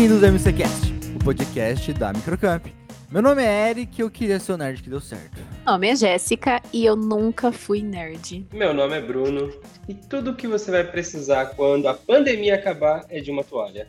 Bem-vindos 0.00 0.24
ao 0.24 0.32
MCCast, 0.32 0.94
o 1.14 1.22
podcast 1.22 1.92
da 1.92 2.10
Microcamp. 2.10 2.68
Meu 3.10 3.20
nome 3.20 3.42
é 3.42 3.68
Eric 3.68 4.00
e 4.00 4.02
eu 4.02 4.10
queria 4.10 4.40
ser 4.40 4.52
o 4.52 4.56
nerd 4.56 4.82
que 4.82 4.88
deu 4.88 4.98
certo. 4.98 5.36
Meu 5.36 5.74
nome 5.74 5.88
é 5.88 5.94
Jéssica 5.94 6.62
e 6.72 6.86
eu 6.86 6.96
nunca 6.96 7.52
fui 7.52 7.82
nerd. 7.82 8.46
Meu 8.50 8.72
nome 8.72 8.96
é 8.96 9.02
Bruno 9.02 9.52
e 9.86 9.92
tudo 9.92 10.34
que 10.34 10.48
você 10.48 10.70
vai 10.70 10.84
precisar 10.84 11.54
quando 11.54 11.86
a 11.86 11.92
pandemia 11.92 12.54
acabar 12.54 13.04
é 13.10 13.20
de 13.20 13.30
uma 13.30 13.44
toalha. 13.44 13.88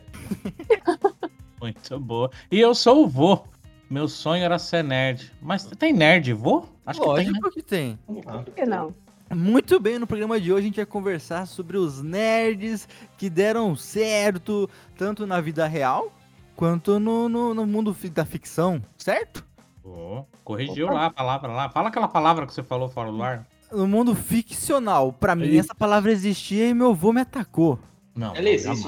Muito 1.58 1.98
boa. 1.98 2.30
E 2.50 2.60
eu 2.60 2.74
sou 2.74 3.04
o 3.04 3.08
vô. 3.08 3.44
Meu 3.88 4.06
sonho 4.06 4.44
era 4.44 4.58
ser 4.58 4.84
nerd. 4.84 5.32
Mas 5.40 5.64
tem 5.64 5.94
nerd, 5.94 6.30
vô? 6.34 6.66
Acho 6.84 7.02
Lógico 7.02 7.50
que 7.52 7.62
tem, 7.62 7.88
né? 7.88 7.96
que 8.04 8.22
tem. 8.22 8.22
Por 8.44 8.54
que 8.54 8.66
não? 8.66 8.94
Muito 9.34 9.80
bem, 9.80 9.98
no 9.98 10.06
programa 10.06 10.38
de 10.38 10.52
hoje 10.52 10.60
a 10.60 10.66
gente 10.66 10.76
vai 10.76 10.84
conversar 10.84 11.46
sobre 11.46 11.78
os 11.78 12.02
nerds 12.02 12.86
que 13.16 13.30
deram 13.30 13.74
certo, 13.74 14.68
tanto 14.94 15.26
na 15.26 15.40
vida 15.40 15.66
real 15.66 16.12
quanto 16.54 17.00
no, 17.00 17.30
no, 17.30 17.54
no 17.54 17.66
mundo 17.66 17.96
da 18.12 18.26
ficção, 18.26 18.82
certo? 18.98 19.42
Oh, 19.82 20.24
corrigiu 20.44 20.86
Opa. 20.86 20.94
lá 20.94 21.06
a 21.06 21.10
palavra 21.10 21.48
lá. 21.50 21.68
Fala 21.70 21.88
aquela 21.88 22.08
palavra 22.08 22.46
que 22.46 22.52
você 22.52 22.62
falou 22.62 22.90
fora 22.90 23.10
do 23.10 23.22
ar. 23.22 23.46
No 23.72 23.86
mundo 23.88 24.14
ficcional. 24.14 25.14
Para 25.14 25.34
mim, 25.34 25.56
essa 25.56 25.74
palavra 25.74 26.12
existia 26.12 26.68
e 26.68 26.74
meu 26.74 26.90
avô 26.90 27.10
me 27.10 27.22
atacou. 27.22 27.78
Não, 28.14 28.36
ela 28.36 28.50
existe. 28.50 28.86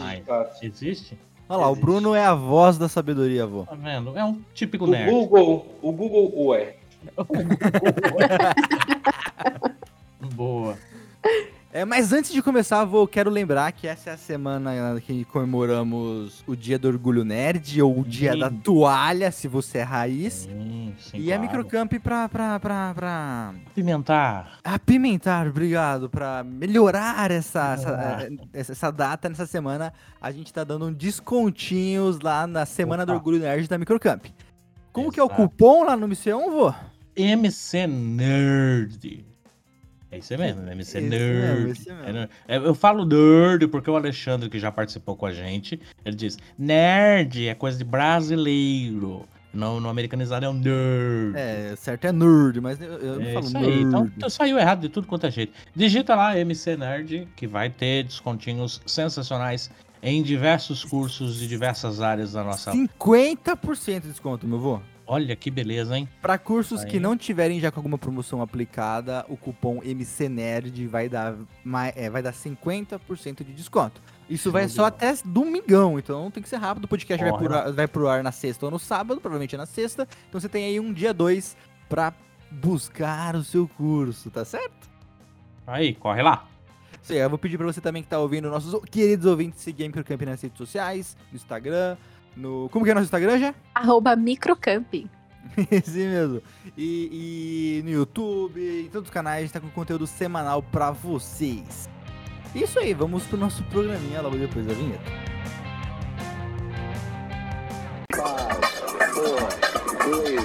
Existe? 0.63 1.19
Olha 1.49 1.61
lá, 1.61 1.67
existe. 1.69 1.83
o 1.83 1.87
Bruno 1.87 2.15
é 2.15 2.25
a 2.25 2.35
voz 2.35 2.77
da 2.77 2.87
sabedoria, 2.89 3.45
avô. 3.45 3.65
Tá 3.65 3.75
vendo? 3.75 4.17
É 4.17 4.23
um 4.23 4.43
típico 4.53 4.85
o 4.85 4.89
nerd. 4.89 5.11
Google, 5.11 5.67
o 5.81 5.91
Google 5.91 6.33
ué. 6.49 6.77
o 7.17 7.25
Google 7.25 8.19
ué. 8.19 8.55
Boa. 10.35 10.77
É, 11.77 11.85
mas 11.85 12.13
antes 12.13 12.33
de 12.33 12.41
começar, 12.41 12.85
vou 12.85 13.05
quero 13.05 13.29
lembrar 13.29 13.73
que 13.73 13.89
essa 13.89 14.11
é 14.11 14.13
a 14.13 14.17
semana 14.17 15.01
que 15.01 15.25
comemoramos 15.25 16.45
o 16.47 16.55
Dia 16.55 16.79
do 16.79 16.87
Orgulho 16.87 17.25
Nerd 17.25 17.83
ou 17.83 17.99
o 17.99 18.05
Dia 18.05 18.35
sim. 18.35 18.39
da 18.39 18.49
Toalha, 18.49 19.33
se 19.33 19.49
você 19.49 19.79
é 19.79 19.83
raiz. 19.83 20.35
Sim, 20.35 20.95
sim, 20.97 21.19
e 21.19 21.25
claro. 21.25 21.41
a 21.41 21.43
Microcamp 21.45 21.93
pra, 21.95 22.29
pra, 22.29 22.61
pra, 22.61 22.95
pra. 22.95 23.55
Apimentar. 23.67 24.61
Apimentar, 24.63 25.49
obrigado. 25.49 26.09
Pra 26.09 26.45
melhorar 26.45 27.33
essa, 27.33 27.73
essa, 27.73 28.29
essa, 28.53 28.93
data 28.93 29.29
nessa 29.29 29.45
semana, 29.45 29.93
a 30.21 30.31
gente 30.31 30.53
tá 30.53 30.63
dando 30.63 30.87
um 30.87 30.93
descontinhos 30.93 32.21
lá 32.21 32.47
na 32.47 32.65
Semana 32.65 33.03
Opa. 33.03 33.11
do 33.11 33.17
Orgulho 33.17 33.41
Nerd 33.41 33.67
da 33.67 33.77
Microcamp. 33.77 34.27
Como 34.93 35.07
Exato. 35.07 35.15
que 35.15 35.19
é 35.19 35.25
o 35.25 35.29
cupom 35.29 35.83
lá 35.83 35.97
no 35.97 36.07
MC1, 36.07 36.51
vô? 36.53 36.73
MC 37.17 37.85
Nerd. 37.89 39.34
É 40.15 40.19
isso 40.19 40.39
mesmo, 40.39 40.63
né? 40.63 40.73
MC 40.73 41.01
Nerd. 41.01 41.65
Mesmo, 41.65 41.93
é 42.05 42.13
mesmo. 42.13 42.29
É, 42.47 42.57
eu 42.57 42.75
falo 42.75 43.05
nerd 43.05 43.67
porque 43.67 43.91
o 43.91 43.97
Alexandre, 43.97 44.49
que 44.49 44.61
já 44.61 44.71
participou 44.71 45.17
com 45.17 45.27
a 45.27 45.33
gente, 45.33 45.81
ele 46.05 46.15
diz: 46.15 46.39
nerd 46.57 47.49
é 47.49 47.55
coisa 47.55 47.77
de 47.77 47.83
brasileiro. 47.83 49.27
No, 49.53 49.81
no 49.81 49.89
americanizado 49.89 50.47
é 50.47 50.49
um 50.49 50.53
nerd. 50.53 51.35
É, 51.35 51.75
certo 51.77 52.05
é 52.05 52.13
nerd, 52.13 52.61
mas 52.61 52.81
eu, 52.81 52.93
eu 52.93 53.15
não 53.17 53.27
é 53.27 53.33
falo 53.33 53.45
isso 53.45 53.55
nerd. 53.55 53.73
Aí. 53.73 53.83
Então, 53.83 54.13
então 54.17 54.31
saiu 54.31 54.57
errado 54.57 54.83
de 54.83 54.89
tudo 54.89 55.09
quanto 55.09 55.27
é 55.27 55.33
jeito. 55.33 55.53
Digita 55.75 56.15
lá 56.15 56.39
MC 56.39 56.77
Nerd, 56.77 57.27
que 57.35 57.49
vai 57.49 57.69
ter 57.69 58.05
descontinhos 58.05 58.81
sensacionais 58.87 59.69
em 60.01 60.23
diversos 60.23 60.85
cursos 60.85 61.39
de 61.41 61.49
diversas 61.49 62.01
áreas 62.01 62.35
da 62.35 62.45
nossa. 62.45 62.71
50% 62.71 64.01
de 64.03 64.09
desconto, 64.11 64.47
meu 64.47 64.59
avô. 64.59 64.81
Olha 65.07 65.37
que 65.37 65.51
beleza, 65.51 65.97
hein? 65.97 66.09
Para 66.23 66.39
cursos 66.39 66.83
Aí. 66.83 66.91
que 66.91 67.01
não 67.01 67.17
tiverem 67.17 67.61
já 67.61 67.71
com 67.71 67.79
alguma 67.79 67.99
promoção 67.99 68.41
aplicada, 68.41 69.25
o 69.29 69.37
cupom 69.37 69.81
MCNerd 69.85 70.87
vai 70.87 71.09
dar, 71.09 71.35
é, 71.95 72.09
vai 72.09 72.23
dar 72.23 72.33
50% 72.33 73.45
de 73.45 73.53
desconto. 73.53 74.01
Isso 74.29 74.51
vai 74.51 74.69
só 74.69 74.87
até 74.87 75.15
domingão, 75.25 75.99
então 75.99 76.31
tem 76.31 76.43
que 76.43 76.49
ser 76.49 76.57
rápido. 76.57 76.85
O 76.85 76.89
podcast 76.89 77.23
vai 77.23 77.33
pro, 77.39 77.55
ar, 77.55 77.73
vai 77.73 77.87
pro 77.87 78.09
ar 78.09 78.23
na 78.23 78.33
sexta 78.33 78.65
ou 78.65 78.71
no 78.71 78.79
sábado, 78.79 79.21
provavelmente 79.21 79.55
é 79.55 79.59
na 79.59 79.67
sexta. 79.67 80.09
Então 80.29 80.41
você 80.41 80.49
tem 80.49 80.65
aí 80.65 80.81
um 80.81 80.93
dia 80.93 81.13
dois 81.13 81.57
para 81.89 82.15
buscar 82.51 83.37
o 83.37 83.45
seu 83.45 83.69
curso, 83.69 84.31
tá 84.31 84.45
certo? 84.45 84.89
Aí, 85.67 85.95
corre 85.95 86.23
lá. 86.23 86.47
Sim, 87.03 87.15
eu 87.15 87.29
vou 87.29 87.39
pedir 87.39 87.59
para 87.59 87.67
você 87.67 87.83
também 87.83 88.03
que 88.03 88.09
tá 88.09 88.19
ouvindo, 88.19 88.49
nossos 88.49 88.83
queridos 88.91 89.27
ouvintes, 89.27 89.61
seguir 89.61 89.85
a 89.85 89.87
Microcamp 89.89 90.23
nas 90.23 90.41
redes 90.41 90.57
sociais, 90.57 91.17
no 91.31 91.37
Instagram, 91.37 91.99
no... 92.37 92.69
Como 92.71 92.85
que 92.85 92.91
é 92.91 92.95
nosso 92.95 93.05
Instagram 93.05 93.39
já? 93.39 93.55
Arroba 93.75 94.17
Microcamp. 94.17 94.93
Sim 95.85 96.09
mesmo. 96.09 96.43
E, 96.77 97.81
e, 97.81 97.83
no 97.85 97.91
YouTube, 97.91 98.61
em 98.61 98.89
todos 98.89 99.09
os 99.09 99.13
canais, 99.13 99.39
a 99.39 99.41
gente 99.43 99.53
tá 99.53 99.61
com 99.61 99.69
conteúdo 99.71 100.07
semanal 100.07 100.63
para 100.63 100.91
vocês. 100.91 101.89
Isso 102.55 102.79
aí, 102.79 102.95
vamos 102.95 103.25
pro 103.27 103.37
nosso 103.37 103.63
programinha 103.65 104.21
logo 104.21 104.37
depois 104.37 104.67
da 104.67 104.75
vinheta. 104.75 105.11
Five, 108.15 108.65
four, 109.13 109.49
three, 109.99 110.37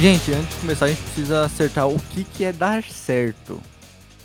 Gente, 0.00 0.32
antes 0.32 0.54
de 0.54 0.60
começar, 0.62 0.86
a 0.86 0.88
gente 0.88 1.02
precisa 1.02 1.44
acertar 1.44 1.86
o 1.86 2.00
que, 2.00 2.24
que 2.24 2.42
é 2.42 2.54
dar 2.54 2.82
certo. 2.84 3.60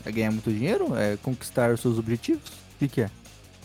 É 0.06 0.12
ganhar 0.12 0.31
muito 0.31 0.50
dinheiro? 0.50 0.96
É 0.96 1.18
conquistar 1.18 1.69
os 1.74 1.81
seus 1.81 2.00
objetivos? 2.00 2.47
O 2.47 2.80
que, 2.80 2.88
que 2.88 3.02
é? 3.02 3.09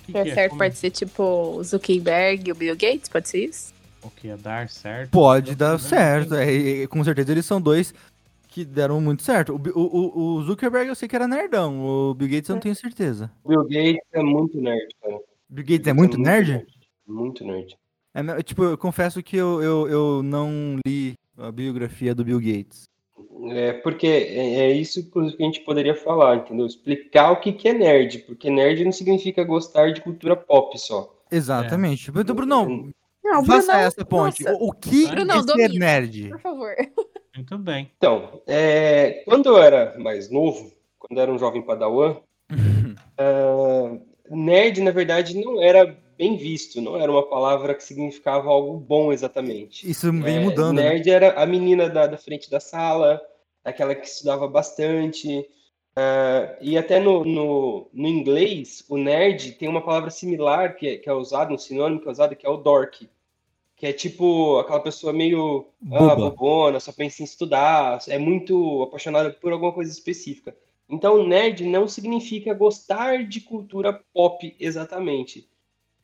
Que 0.04 0.12
dar 0.12 0.24
que 0.24 0.30
é? 0.30 0.34
certo 0.34 0.50
Como... 0.50 0.58
pode 0.60 0.76
ser 0.76 0.90
tipo 0.90 1.22
o 1.22 1.62
Zuckerberg 1.62 2.48
e 2.48 2.50
o 2.50 2.56
Bill 2.56 2.74
Gates, 2.74 3.08
pode 3.08 3.28
ser 3.28 3.44
isso? 3.44 3.72
O 4.02 4.10
que 4.10 4.28
é 4.28 4.36
dar 4.36 4.68
certo? 4.68 5.12
Pode 5.12 5.54
dar 5.54 5.78
certo. 5.78 6.34
É, 6.34 6.84
com 6.88 7.04
certeza 7.04 7.30
eles 7.30 7.46
são 7.46 7.60
dois 7.60 7.94
que 8.48 8.64
deram 8.64 9.00
muito 9.00 9.22
certo. 9.22 9.54
O, 9.54 9.78
o, 9.78 10.38
o, 10.38 10.42
Zuckerberg 10.42 10.88
eu 10.88 10.96
sei 10.96 11.06
que 11.06 11.14
era 11.14 11.28
nerdão, 11.28 11.80
o 11.80 12.14
Bill 12.14 12.28
Gates 12.28 12.50
eu 12.50 12.56
não 12.56 12.60
tenho 12.60 12.74
certeza. 12.74 13.30
O 13.44 13.50
Bill 13.50 13.62
Gates 13.62 14.02
é 14.12 14.20
muito 14.20 14.60
nerd, 14.60 14.88
cara. 15.00 15.16
Bill 15.48 15.64
Gates 15.64 15.86
é 15.86 15.92
muito, 15.92 16.14
é 16.14 16.18
muito 16.18 16.28
nerd? 16.28 16.50
nerd? 16.50 16.66
Muito 17.06 17.44
nerd. 17.44 17.76
É, 18.12 18.42
tipo, 18.42 18.64
eu 18.64 18.76
confesso 18.76 19.22
que 19.22 19.36
eu, 19.36 19.62
eu, 19.62 19.88
eu 19.88 20.22
não 20.24 20.76
li 20.84 21.14
a 21.40 21.50
biografia 21.50 22.14
do 22.14 22.24
Bill 22.24 22.40
Gates. 22.40 22.84
É, 23.50 23.72
porque 23.72 24.06
é, 24.06 24.60
é 24.60 24.72
isso 24.72 25.10
que 25.10 25.18
a 25.18 25.44
gente 25.44 25.60
poderia 25.60 25.94
falar, 25.94 26.36
entendeu? 26.36 26.66
Explicar 26.66 27.32
o 27.32 27.40
que, 27.40 27.52
que 27.52 27.68
é 27.68 27.72
nerd, 27.72 28.18
porque 28.20 28.50
nerd 28.50 28.84
não 28.84 28.92
significa 28.92 29.42
gostar 29.44 29.92
de 29.92 30.00
cultura 30.00 30.36
pop 30.36 30.78
só. 30.78 31.16
Exatamente. 31.30 32.10
É. 32.10 32.20
Então, 32.20 32.34
Bruno, 32.34 32.92
não, 33.24 33.44
faça 33.44 33.78
essa 33.78 34.04
ponte. 34.04 34.44
Nossa. 34.44 34.56
O 34.60 34.72
que 34.72 35.06
Bruno, 35.06 35.32
é 35.32 35.42
ser 35.42 35.68
nerd? 35.78 36.28
Por 36.28 36.40
favor. 36.40 36.74
Muito 37.34 37.58
bem. 37.58 37.90
Então, 37.96 38.42
é, 38.46 39.22
quando 39.24 39.48
eu 39.48 39.58
era 39.58 39.96
mais 39.98 40.30
novo, 40.30 40.72
quando 40.98 41.16
eu 41.16 41.22
era 41.22 41.32
um 41.32 41.38
jovem 41.38 41.62
padawan, 41.62 42.16
uh, 42.50 44.00
nerd, 44.28 44.80
na 44.82 44.90
verdade, 44.90 45.42
não 45.42 45.62
era 45.62 45.96
bem 46.20 46.36
visto, 46.36 46.82
não 46.82 47.00
era 47.00 47.10
uma 47.10 47.26
palavra 47.26 47.74
que 47.74 47.82
significava 47.82 48.50
algo 48.50 48.76
bom 48.76 49.10
exatamente. 49.10 49.90
Isso 49.90 50.12
vem 50.12 50.36
é, 50.36 50.40
mudando. 50.40 50.76
Né? 50.76 50.90
Nerd 50.90 51.08
né? 51.08 51.14
era 51.14 51.42
a 51.42 51.46
menina 51.46 51.88
da, 51.88 52.06
da, 52.06 52.18
frente 52.18 52.50
da 52.50 52.60
sala, 52.60 53.18
aquela 53.64 53.94
que 53.94 54.06
estudava 54.06 54.46
bastante. 54.46 55.38
Uh, 55.96 56.60
e 56.60 56.76
até 56.76 57.00
no, 57.00 57.24
no, 57.24 57.88
no, 57.90 58.06
inglês, 58.06 58.84
o 58.90 58.98
nerd 58.98 59.52
tem 59.52 59.66
uma 59.66 59.82
palavra 59.82 60.10
similar 60.10 60.76
que 60.76 60.88
é, 60.88 60.96
que 60.98 61.08
é 61.08 61.12
usada, 61.14 61.54
um 61.54 61.58
sinônimo 61.58 62.02
que 62.02 62.08
é 62.08 62.10
usado, 62.10 62.36
que 62.36 62.46
é 62.46 62.50
o 62.50 62.58
dork. 62.58 63.08
Que 63.74 63.86
é 63.86 63.92
tipo 63.94 64.58
aquela 64.58 64.80
pessoa 64.80 65.14
meio 65.14 65.68
ah, 65.90 66.14
bobona, 66.14 66.78
só 66.80 66.92
pensa 66.92 67.22
em 67.22 67.24
estudar, 67.24 67.98
é 68.08 68.18
muito 68.18 68.82
apaixonada 68.82 69.30
por 69.30 69.52
alguma 69.52 69.72
coisa 69.72 69.90
específica. 69.90 70.54
Então, 70.86 71.26
nerd 71.26 71.64
não 71.64 71.88
significa 71.88 72.52
gostar 72.52 73.24
de 73.26 73.40
cultura 73.40 74.04
pop 74.12 74.54
exatamente 74.60 75.48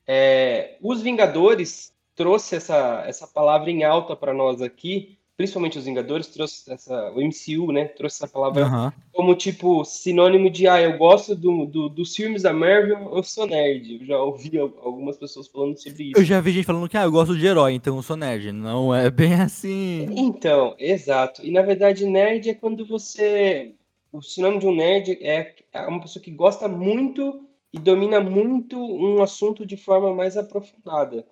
é, 0.06 0.76
os 0.80 1.02
Vingadores 1.02 1.92
trouxe 2.14 2.56
essa, 2.56 3.04
essa 3.06 3.26
palavra 3.26 3.70
em 3.70 3.84
alta 3.84 4.16
para 4.16 4.32
nós 4.32 4.62
aqui, 4.62 5.18
principalmente 5.36 5.78
os 5.78 5.84
Vingadores, 5.84 6.28
trouxe 6.28 6.72
essa, 6.72 7.12
o 7.12 7.20
MCU, 7.20 7.70
né, 7.70 7.84
trouxe 7.84 8.16
essa 8.16 8.32
palavra 8.32 8.66
uhum. 8.66 8.92
como, 9.12 9.34
tipo, 9.34 9.84
sinônimo 9.84 10.48
de, 10.48 10.66
ah, 10.66 10.80
eu 10.80 10.96
gosto 10.96 11.36
do, 11.36 11.66
do, 11.66 11.88
dos 11.90 12.16
filmes 12.16 12.42
da 12.42 12.54
Marvel, 12.54 13.10
eu 13.14 13.22
sou 13.22 13.46
nerd. 13.46 13.98
Eu 14.00 14.06
já 14.06 14.18
ouvi 14.18 14.58
algumas 14.58 15.18
pessoas 15.18 15.46
falando 15.46 15.76
sobre 15.76 16.04
isso. 16.04 16.18
Eu 16.18 16.24
já 16.24 16.40
vi 16.40 16.52
gente 16.52 16.64
falando 16.64 16.88
que, 16.88 16.96
ah, 16.96 17.04
eu 17.04 17.12
gosto 17.12 17.36
de 17.36 17.46
herói, 17.46 17.74
então 17.74 17.96
eu 17.96 18.02
sou 18.02 18.16
nerd. 18.16 18.50
Não 18.50 18.94
é 18.94 19.10
bem 19.10 19.34
assim. 19.34 20.06
Então, 20.16 20.74
exato. 20.78 21.44
E, 21.44 21.50
na 21.50 21.60
verdade, 21.60 22.06
nerd 22.06 22.48
é 22.48 22.54
quando 22.54 22.86
você... 22.86 23.72
O 24.10 24.22
sinônimo 24.22 24.60
de 24.60 24.66
um 24.66 24.74
nerd 24.74 25.18
é, 25.20 25.54
é 25.74 25.80
uma 25.82 26.00
pessoa 26.00 26.22
que 26.22 26.30
gosta 26.30 26.66
muito 26.66 27.46
e 27.76 27.78
domina 27.78 28.20
muito 28.20 28.78
um 28.78 29.22
assunto 29.22 29.66
de 29.66 29.76
forma 29.76 30.14
mais 30.14 30.36
aprofundada. 30.36 31.26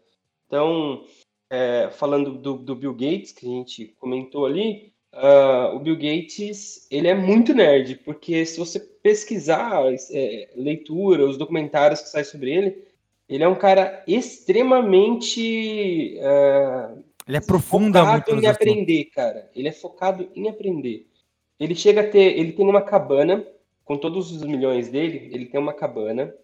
Então, 0.46 1.04
é, 1.50 1.88
falando 1.90 2.32
do, 2.32 2.58
do, 2.58 2.76
Bill 2.76 2.92
Gates, 2.92 3.32
que 3.32 3.46
a 3.46 3.48
gente 3.48 3.86
comentou 3.98 4.44
ali, 4.44 4.92
uh, 5.14 5.74
o 5.74 5.78
Bill 5.78 5.96
Gates 5.96 6.86
ele 6.90 7.08
é 7.08 7.14
muito 7.14 7.54
nerd, 7.54 7.96
porque 8.04 8.44
se 8.44 8.58
você 8.58 8.78
pesquisar 8.78 9.82
é, 10.12 10.50
leitura, 10.54 11.24
os 11.24 11.38
documentários 11.38 12.02
que 12.02 12.10
saem 12.10 12.24
sobre 12.24 12.52
ele, 12.52 12.84
ele 13.26 13.42
é 13.42 13.48
um 13.48 13.54
cara 13.54 14.04
extremamente. 14.06 16.18
Uh, 16.18 17.02
ele 17.26 17.38
aprofunda 17.38 18.00
focado 18.00 18.32
muito 18.32 18.44
em 18.44 18.48
aprender, 18.48 19.04
cara. 19.06 19.50
Ele 19.56 19.68
é 19.68 19.72
focado 19.72 20.28
em 20.36 20.46
aprender. 20.46 21.06
Ele 21.58 21.74
chega 21.74 22.02
a 22.02 22.06
ter. 22.06 22.38
Ele 22.38 22.52
tem 22.52 22.68
uma 22.68 22.82
cabana, 22.82 23.46
com 23.84 23.96
todos 23.96 24.32
os 24.32 24.42
milhões 24.42 24.88
dele, 24.88 25.30
ele 25.32 25.46
tem 25.46 25.60
uma 25.60 25.74
cabana 25.74 26.34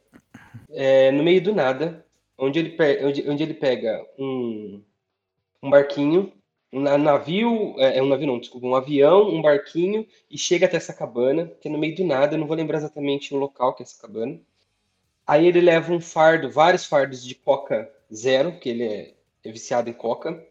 é, 0.71 1.11
no 1.11 1.23
meio 1.23 1.43
do 1.43 1.55
nada, 1.55 2.05
onde 2.37 2.59
ele, 2.59 2.77
onde, 3.05 3.29
onde 3.29 3.43
ele 3.43 3.55
pega 3.55 4.05
um, 4.19 4.83
um 5.63 5.71
barquinho, 5.71 6.33
um 6.73 6.81
navio, 6.81 7.75
é, 7.79 7.99
é, 7.99 8.03
um 8.03 8.09
navio 8.09 8.27
não, 8.27 8.39
desculpa, 8.39 8.67
um 8.67 8.75
avião, 8.75 9.29
um 9.29 9.43
barquinho, 9.43 10.07
e 10.31 10.39
chega 10.39 10.67
até 10.67 10.77
essa 10.77 10.95
cabana, 10.95 11.51
que 11.61 11.69
é 11.69 11.71
no 11.71 11.79
meio 11.79 11.97
do 11.97 12.05
nada, 12.05 12.35
eu 12.35 12.39
não 12.39 12.47
vou 12.47 12.57
lembrar 12.57 12.79
exatamente 12.79 13.35
o 13.35 13.39
local 13.39 13.75
que 13.75 13.83
é 13.83 13.85
essa 13.85 14.01
cabana. 14.01 14.41
Aí 15.27 15.47
ele 15.47 15.61
leva 15.61 15.93
um 15.93 16.01
fardo, 16.01 16.51
vários 16.51 16.85
fardos 16.85 17.25
de 17.25 17.35
coca 17.35 17.91
zero, 18.13 18.59
que 18.59 18.69
ele 18.69 18.85
é, 18.85 19.15
é 19.45 19.53
viciado 19.53 19.91
em 19.91 19.93
coca. 19.93 20.45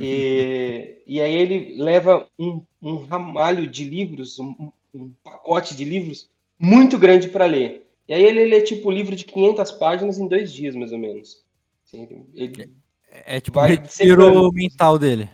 e, 0.00 1.02
e 1.06 1.20
aí 1.20 1.34
ele 1.34 1.82
leva 1.82 2.28
um, 2.38 2.62
um 2.80 2.96
ramalho 3.04 3.66
de 3.66 3.84
livros, 3.84 4.38
um, 4.38 4.70
um 4.94 5.12
pacote 5.22 5.76
de 5.76 5.84
livros 5.84 6.30
muito 6.58 6.98
grande 6.98 7.28
para 7.28 7.46
ler. 7.46 7.90
E 8.08 8.14
aí 8.14 8.22
ele 8.22 8.44
lê 8.44 8.60
tipo 8.62 8.90
livro 8.90 9.16
de 9.16 9.24
500 9.24 9.72
páginas 9.72 10.18
em 10.18 10.28
dois 10.28 10.52
dias, 10.52 10.74
mais 10.74 10.92
ou 10.92 10.98
menos. 10.98 11.44
Assim, 11.84 12.26
ele 12.34 12.70
é, 13.10 13.36
é 13.36 13.40
tipo 13.40 13.58
o 13.58 13.62
retiro 13.62 14.52
mental 14.52 14.98
dele. 14.98 15.28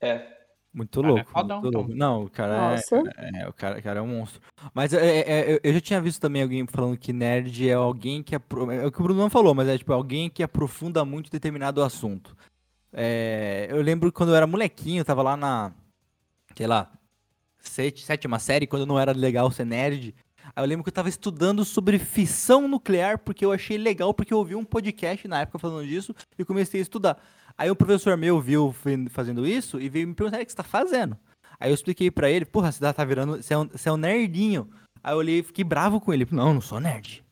É. 0.00 0.30
Muito 0.72 1.02
louco. 1.02 1.30
É 1.34 1.42
muito 1.42 1.70
louco. 1.70 1.94
Não, 1.94 2.24
o 2.24 2.30
cara 2.30 2.76
é, 2.76 3.42
é, 3.42 3.48
o 3.48 3.52
cara, 3.52 3.78
o 3.78 3.82
cara 3.82 3.98
é 3.98 4.02
um 4.02 4.06
monstro. 4.06 4.40
Mas 4.72 4.92
é, 4.92 5.18
é, 5.18 5.52
é, 5.54 5.60
eu 5.64 5.72
já 5.72 5.80
tinha 5.80 6.00
visto 6.00 6.20
também 6.20 6.42
alguém 6.42 6.64
falando 6.66 6.96
que 6.96 7.12
nerd 7.12 7.68
é 7.68 7.72
alguém 7.72 8.22
que 8.22 8.36
é, 8.36 8.38
é 8.38 8.86
o 8.86 8.92
que 8.92 9.00
o 9.00 9.02
Bruno 9.02 9.20
não 9.20 9.28
falou, 9.28 9.52
mas 9.52 9.68
é 9.68 9.76
tipo 9.76 9.92
alguém 9.92 10.30
que 10.30 10.44
aprofunda 10.44 11.04
muito 11.04 11.30
determinado 11.30 11.82
assunto. 11.82 12.36
É, 12.92 13.66
eu 13.68 13.82
lembro 13.82 14.12
quando 14.12 14.28
eu 14.28 14.36
era 14.36 14.46
molequinho, 14.46 15.00
eu 15.00 15.04
tava 15.04 15.22
lá 15.22 15.36
na, 15.36 15.72
sei 16.56 16.68
lá, 16.68 16.90
sétima 17.62 18.38
série, 18.38 18.66
quando 18.66 18.86
não 18.86 18.98
era 18.98 19.12
legal 19.12 19.50
ser 19.50 19.66
nerd. 19.66 20.14
Aí 20.54 20.64
eu 20.64 20.68
lembro 20.68 20.82
que 20.82 20.88
eu 20.88 20.94
tava 20.94 21.08
estudando 21.08 21.64
sobre 21.64 21.98
fissão 21.98 22.66
nuclear, 22.66 23.18
porque 23.18 23.44
eu 23.44 23.52
achei 23.52 23.78
legal, 23.78 24.12
porque 24.12 24.32
eu 24.32 24.38
ouvi 24.38 24.54
um 24.54 24.64
podcast 24.64 25.26
na 25.28 25.42
época 25.42 25.58
falando 25.58 25.86
disso 25.86 26.14
e 26.38 26.44
comecei 26.44 26.80
a 26.80 26.82
estudar. 26.82 27.22
Aí 27.56 27.70
um 27.70 27.74
professor 27.74 28.16
meu 28.16 28.40
viu 28.40 28.74
fazendo 29.10 29.46
isso 29.46 29.80
e 29.80 29.88
veio 29.88 30.08
me 30.08 30.14
perguntar 30.14 30.40
o 30.40 30.44
que 30.44 30.50
você 30.50 30.56
tá 30.56 30.64
fazendo. 30.64 31.16
Aí 31.58 31.70
eu 31.70 31.74
expliquei 31.74 32.10
para 32.10 32.30
ele, 32.30 32.46
porra, 32.46 32.72
você 32.72 32.92
tá 32.92 33.04
virando. 33.04 33.42
Você 33.42 33.52
é, 33.52 33.58
um, 33.58 33.68
você 33.68 33.88
é 33.88 33.92
um 33.92 33.98
nerdinho. 33.98 34.68
Aí 35.04 35.12
eu 35.12 35.18
olhei 35.18 35.38
e 35.40 35.42
fiquei 35.42 35.62
bravo 35.62 36.00
com 36.00 36.12
ele. 36.12 36.26
Não, 36.30 36.54
não 36.54 36.60
sou 36.60 36.80
nerd. 36.80 37.22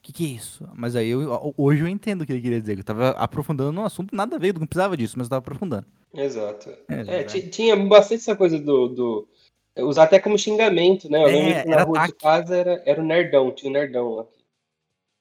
O 0.00 0.02
que, 0.02 0.12
que 0.12 0.24
é 0.24 0.28
isso? 0.28 0.68
Mas 0.74 0.94
aí 0.94 1.08
eu, 1.08 1.54
hoje 1.56 1.82
eu 1.82 1.88
entendo 1.88 2.22
o 2.22 2.26
que 2.26 2.32
ele 2.32 2.42
queria 2.42 2.60
dizer. 2.60 2.78
Eu 2.78 2.84
tava 2.84 3.10
aprofundando 3.10 3.72
no 3.72 3.84
assunto, 3.84 4.14
nada 4.14 4.36
a 4.36 4.38
ver, 4.38 4.58
não 4.58 4.66
precisava 4.66 4.96
disso, 4.96 5.14
mas 5.16 5.26
eu 5.26 5.30
tava 5.30 5.38
aprofundando. 5.38 5.86
Exato. 6.14 6.70
É, 6.88 7.20
é 7.20 7.24
tinha 7.24 7.76
bastante 7.76 8.20
essa 8.20 8.36
coisa 8.36 8.58
do, 8.58 8.88
do 8.88 9.28
usar 9.78 10.04
até 10.04 10.18
como 10.18 10.38
xingamento, 10.38 11.10
né? 11.10 11.22
Eu 11.22 11.26
lembro 11.26 11.50
é, 11.50 11.62
que 11.62 11.68
na 11.68 11.82
rua 11.82 11.98
ataque. 11.98 12.12
de 12.12 12.18
casa 12.18 12.56
era, 12.56 12.82
era 12.86 13.00
o 13.00 13.04
nerdão, 13.04 13.52
tinha 13.52 13.70
o 13.70 13.72
nerdão 13.72 14.20
aqui 14.20 14.36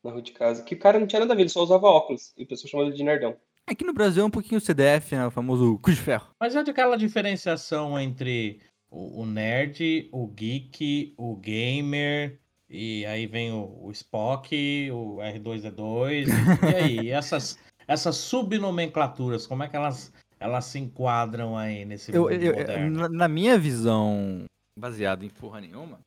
na 0.03 0.11
rua 0.11 0.21
de 0.21 0.31
casa. 0.31 0.63
Que 0.63 0.75
o 0.75 0.79
cara 0.79 0.99
não 0.99 1.07
tinha 1.07 1.19
nada 1.19 1.33
a 1.33 1.35
ver, 1.35 1.43
ele 1.43 1.49
só 1.49 1.63
usava 1.63 1.87
óculos. 1.87 2.33
E 2.37 2.43
o 2.43 2.47
pessoal 2.47 2.69
chamava 2.69 2.89
ele 2.89 2.97
de 2.97 3.03
nerdão. 3.03 3.35
Aqui 3.67 3.83
no 3.83 3.93
Brasil 3.93 4.23
é 4.23 4.25
um 4.25 4.31
pouquinho 4.31 4.61
CDF, 4.61 5.15
né? 5.15 5.25
O 5.25 5.31
famoso 5.31 5.79
cu 5.79 5.91
de 5.91 5.99
ferro. 5.99 6.29
Mas 6.39 6.55
é 6.55 6.59
aquela 6.59 6.95
diferenciação 6.95 7.99
entre 7.99 8.61
o, 8.89 9.21
o, 9.21 9.25
nerd, 9.25 10.07
o 10.11 10.27
geek, 10.27 11.13
o 11.17 11.35
gamer, 11.35 12.39
e 12.69 13.05
aí 13.07 13.25
vem 13.25 13.51
o, 13.51 13.79
o 13.81 13.91
Spock, 13.91 14.55
o 14.91 15.17
R2D2, 15.17 16.27
e, 16.27 16.65
e 16.65 16.75
aí? 16.75 17.09
essas, 17.11 17.57
essas 17.87 18.15
subnomenclaturas, 18.17 19.47
como 19.47 19.63
é 19.63 19.67
que 19.67 19.75
elas 19.75 20.13
elas 20.45 20.65
se 20.65 20.79
enquadram 20.79 21.57
aí 21.57 21.85
nesse 21.85 22.13
eu, 22.13 22.23
mundo 22.23 22.33
eu, 22.33 22.55
moderno? 22.55 23.09
Na 23.09 23.27
minha 23.27 23.57
visão, 23.57 24.45
baseada 24.77 25.25
em 25.25 25.29
porra 25.29 25.61
nenhuma, 25.61 25.99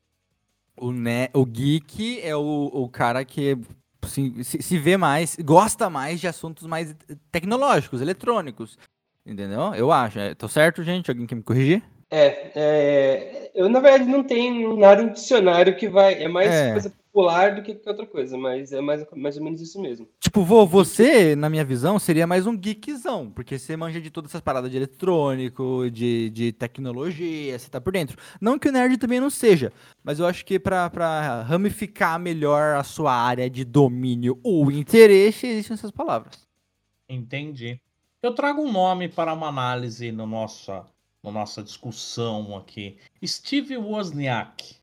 o, 0.76 0.92
ne 0.92 1.28
o 1.34 1.44
geek 1.44 2.20
é 2.22 2.34
o, 2.34 2.70
o 2.72 2.88
cara 2.88 3.24
que 3.24 3.58
assim, 4.02 4.42
se, 4.42 4.62
se 4.62 4.78
vê 4.78 4.96
mais, 4.96 5.36
gosta 5.36 5.90
mais 5.90 6.20
de 6.20 6.28
assuntos 6.28 6.66
mais 6.66 6.94
tecnológicos, 7.30 8.00
eletrônicos. 8.00 8.78
Entendeu? 9.26 9.74
Eu 9.74 9.92
acho. 9.92 10.18
É, 10.18 10.34
tô 10.34 10.48
certo, 10.48 10.82
gente? 10.82 11.10
Alguém 11.10 11.26
quer 11.26 11.34
me 11.34 11.42
corrigir? 11.42 11.82
É, 12.10 12.50
é, 12.54 13.50
eu 13.54 13.68
na 13.68 13.78
verdade 13.80 14.10
não 14.10 14.24
tenho 14.24 14.74
nada 14.74 15.02
em 15.02 15.12
dicionário 15.12 15.76
que 15.76 15.86
vai. 15.86 16.14
É 16.22 16.28
mais 16.28 16.50
é. 16.50 16.72
coisa 16.72 16.92
popular 17.12 17.54
do 17.54 17.62
que 17.62 17.78
outra 17.86 18.06
coisa, 18.06 18.36
mas 18.36 18.72
é 18.72 18.80
mais, 18.80 19.04
mais 19.14 19.36
ou 19.36 19.44
menos 19.44 19.60
isso 19.60 19.80
mesmo. 19.80 20.08
Tipo, 20.20 20.44
vô, 20.44 20.66
você, 20.66 21.34
na 21.34 21.50
minha 21.50 21.64
visão, 21.64 21.98
seria 21.98 22.26
mais 22.26 22.46
um 22.46 22.56
geekzão, 22.56 23.30
porque 23.30 23.58
você 23.58 23.76
manja 23.76 24.00
de 24.00 24.10
todas 24.10 24.30
essas 24.30 24.40
paradas 24.40 24.70
de 24.70 24.76
eletrônico, 24.76 25.90
de, 25.90 26.30
de 26.30 26.52
tecnologia, 26.52 27.58
você 27.58 27.68
tá 27.68 27.80
por 27.80 27.92
dentro. 27.92 28.16
Não 28.40 28.58
que 28.58 28.68
o 28.68 28.72
nerd 28.72 28.98
também 28.98 29.20
não 29.20 29.30
seja, 29.30 29.72
mas 30.02 30.18
eu 30.18 30.26
acho 30.26 30.44
que 30.44 30.58
pra, 30.58 30.88
pra 30.90 31.42
ramificar 31.42 32.18
melhor 32.18 32.76
a 32.76 32.84
sua 32.84 33.12
área 33.12 33.48
de 33.48 33.64
domínio 33.64 34.38
ou 34.42 34.70
interesse, 34.70 35.46
existem 35.46 35.74
essas 35.74 35.90
palavras. 35.90 36.46
Entendi. 37.08 37.80
Eu 38.22 38.34
trago 38.34 38.62
um 38.62 38.72
nome 38.72 39.08
para 39.08 39.32
uma 39.32 39.48
análise 39.48 40.10
no 40.10 40.26
nossa, 40.26 40.84
na 41.22 41.30
nossa 41.30 41.62
discussão 41.62 42.56
aqui. 42.56 42.98
Steve 43.24 43.76
Wozniak. 43.76 44.76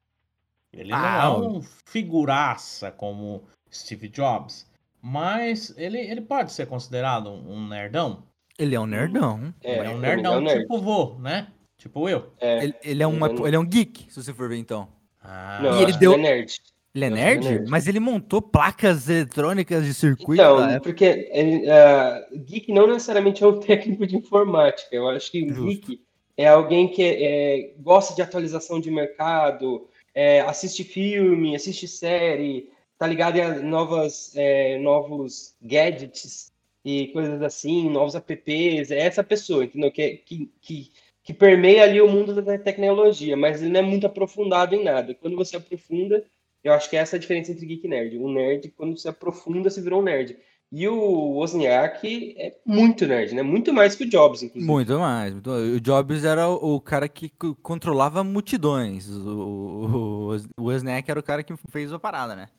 Ele 0.76 0.92
ah, 0.94 1.30
não 1.30 1.44
é 1.44 1.48
um 1.48 1.62
figuraça 1.86 2.92
como 2.92 3.44
Steve 3.72 4.10
Jobs, 4.10 4.70
mas 5.02 5.74
ele, 5.78 6.00
ele 6.00 6.22
pode 6.22 6.52
ser 6.52 6.68
considerado 6.68 7.30
um, 7.30 7.68
nerdão. 7.68 8.24
Ele 8.58 8.76
é 8.76 8.80
um 8.80 8.86
nerdão. 8.86 9.54
É, 9.64 9.78
é 9.78 9.90
um 9.90 10.00
nerdão 10.00 10.34
é 10.34 10.38
um 10.38 10.42
nerd. 10.42 10.62
tipo 10.62 10.80
vô, 10.80 11.16
né? 11.20 11.48
Tipo 11.78 12.10
eu. 12.10 12.32
É, 12.40 12.64
ele, 12.64 12.76
ele, 12.84 13.04
é 13.04 13.08
uma, 13.08 13.30
ele 13.30 13.56
é 13.56 13.60
um 13.60 13.66
geek, 13.66 14.08
se 14.10 14.24
você 14.24 14.34
for 14.34 14.50
ver 14.50 14.58
então. 14.58 14.88
Ah, 15.22 15.60
não, 15.62 15.80
e 15.80 15.84
ele 15.84 15.94
deu... 15.94 16.14
ele 16.14 16.26
é 16.26 16.36
nerd. 16.36 16.62
Ele 16.96 17.06
é 17.06 17.10
nerd? 17.10 17.46
nerd? 17.46 17.70
Mas 17.70 17.88
ele 17.88 18.00
montou 18.00 18.42
placas 18.42 19.10
eletrônicas 19.10 19.86
de 19.86 19.94
circuito. 19.94 20.42
Então, 20.42 20.80
porque 20.80 21.30
ele, 21.32 21.66
uh, 21.68 22.46
geek 22.46 22.72
não 22.72 22.88
necessariamente 22.88 23.44
é 23.44 23.48
um 23.48 23.60
técnico 23.62 24.08
de 24.08 24.16
informática. 24.16 24.96
Eu 24.96 25.10
acho 25.10 25.30
que 25.30 25.48
Justo. 25.50 25.66
geek 25.66 26.02
é 26.38 26.48
alguém 26.48 26.88
que 26.88 27.04
é, 27.04 27.74
gosta 27.80 28.16
de 28.16 28.22
atualização 28.22 28.80
de 28.80 28.90
mercado, 28.90 29.88
é, 30.16 30.40
assiste 30.42 30.84
filme, 30.86 31.56
assiste 31.56 31.88
série, 31.88 32.70
tá 32.98 33.06
ligado 33.06 33.38
em 33.38 33.62
novas, 33.64 34.32
é, 34.36 34.80
novos 34.80 35.54
gadgets 35.62 36.54
e 36.84 37.08
coisas 37.08 37.42
assim, 37.42 37.90
novos 37.90 38.16
apps, 38.16 38.92
é 38.92 39.00
essa 39.00 39.24
pessoa, 39.24 39.66
entendeu? 39.66 39.92
Que, 39.92 40.18
que, 40.18 40.52
que, 40.62 40.92
que 41.22 41.34
permeia 41.34 41.84
ali 41.84 42.02
o 42.02 42.08
mundo 42.08 42.42
da 42.42 42.58
tecnologia, 42.58 43.36
mas 43.36 43.62
ele 43.62 43.72
não 43.72 43.82
é 43.82 43.84
muito 43.84 44.08
aprofundado 44.08 44.74
em 44.74 44.84
nada. 44.84 45.14
Quando 45.16 45.36
você 45.36 45.58
aprofunda, 45.58 46.26
eu 46.64 46.74
acho 46.74 46.90
que 46.90 46.96
essa 46.96 47.16
é 47.16 47.18
a 47.18 47.20
diferença 47.20 47.52
entre 47.52 47.66
geek 47.66 47.86
e 47.86 47.90
nerd. 47.90 48.18
O 48.18 48.32
nerd, 48.32 48.70
quando 48.70 48.98
você 48.98 49.10
aprofunda, 49.10 49.70
você 49.70 49.82
virou 49.82 50.00
um 50.00 50.04
nerd. 50.04 50.38
E 50.72 50.88
o 50.88 51.36
Wozniak 51.36 52.36
é 52.38 52.58
muito 52.66 53.06
nerd, 53.06 53.34
né? 53.34 53.42
Muito 53.42 53.74
mais 53.74 53.96
que 53.96 54.04
o 54.04 54.10
Jobs, 54.10 54.44
inclusive. 54.44 54.70
Muito 54.70 55.00
mais. 55.00 55.34
O 55.34 55.80
Jobs 55.80 56.26
era 56.26 56.50
o 56.50 56.82
cara 56.82 57.08
que 57.08 57.32
controlava 57.62 58.24
multidões. 58.24 59.08
O, 59.10 60.38
o, 60.58 60.64
Wozniak 60.64 61.10
era 61.10 61.20
o 61.20 61.24
cara 61.24 61.44
que 61.44 61.56
fez 61.70 61.94
a 61.94 62.00
parada, 62.00 62.36
né? 62.36 62.50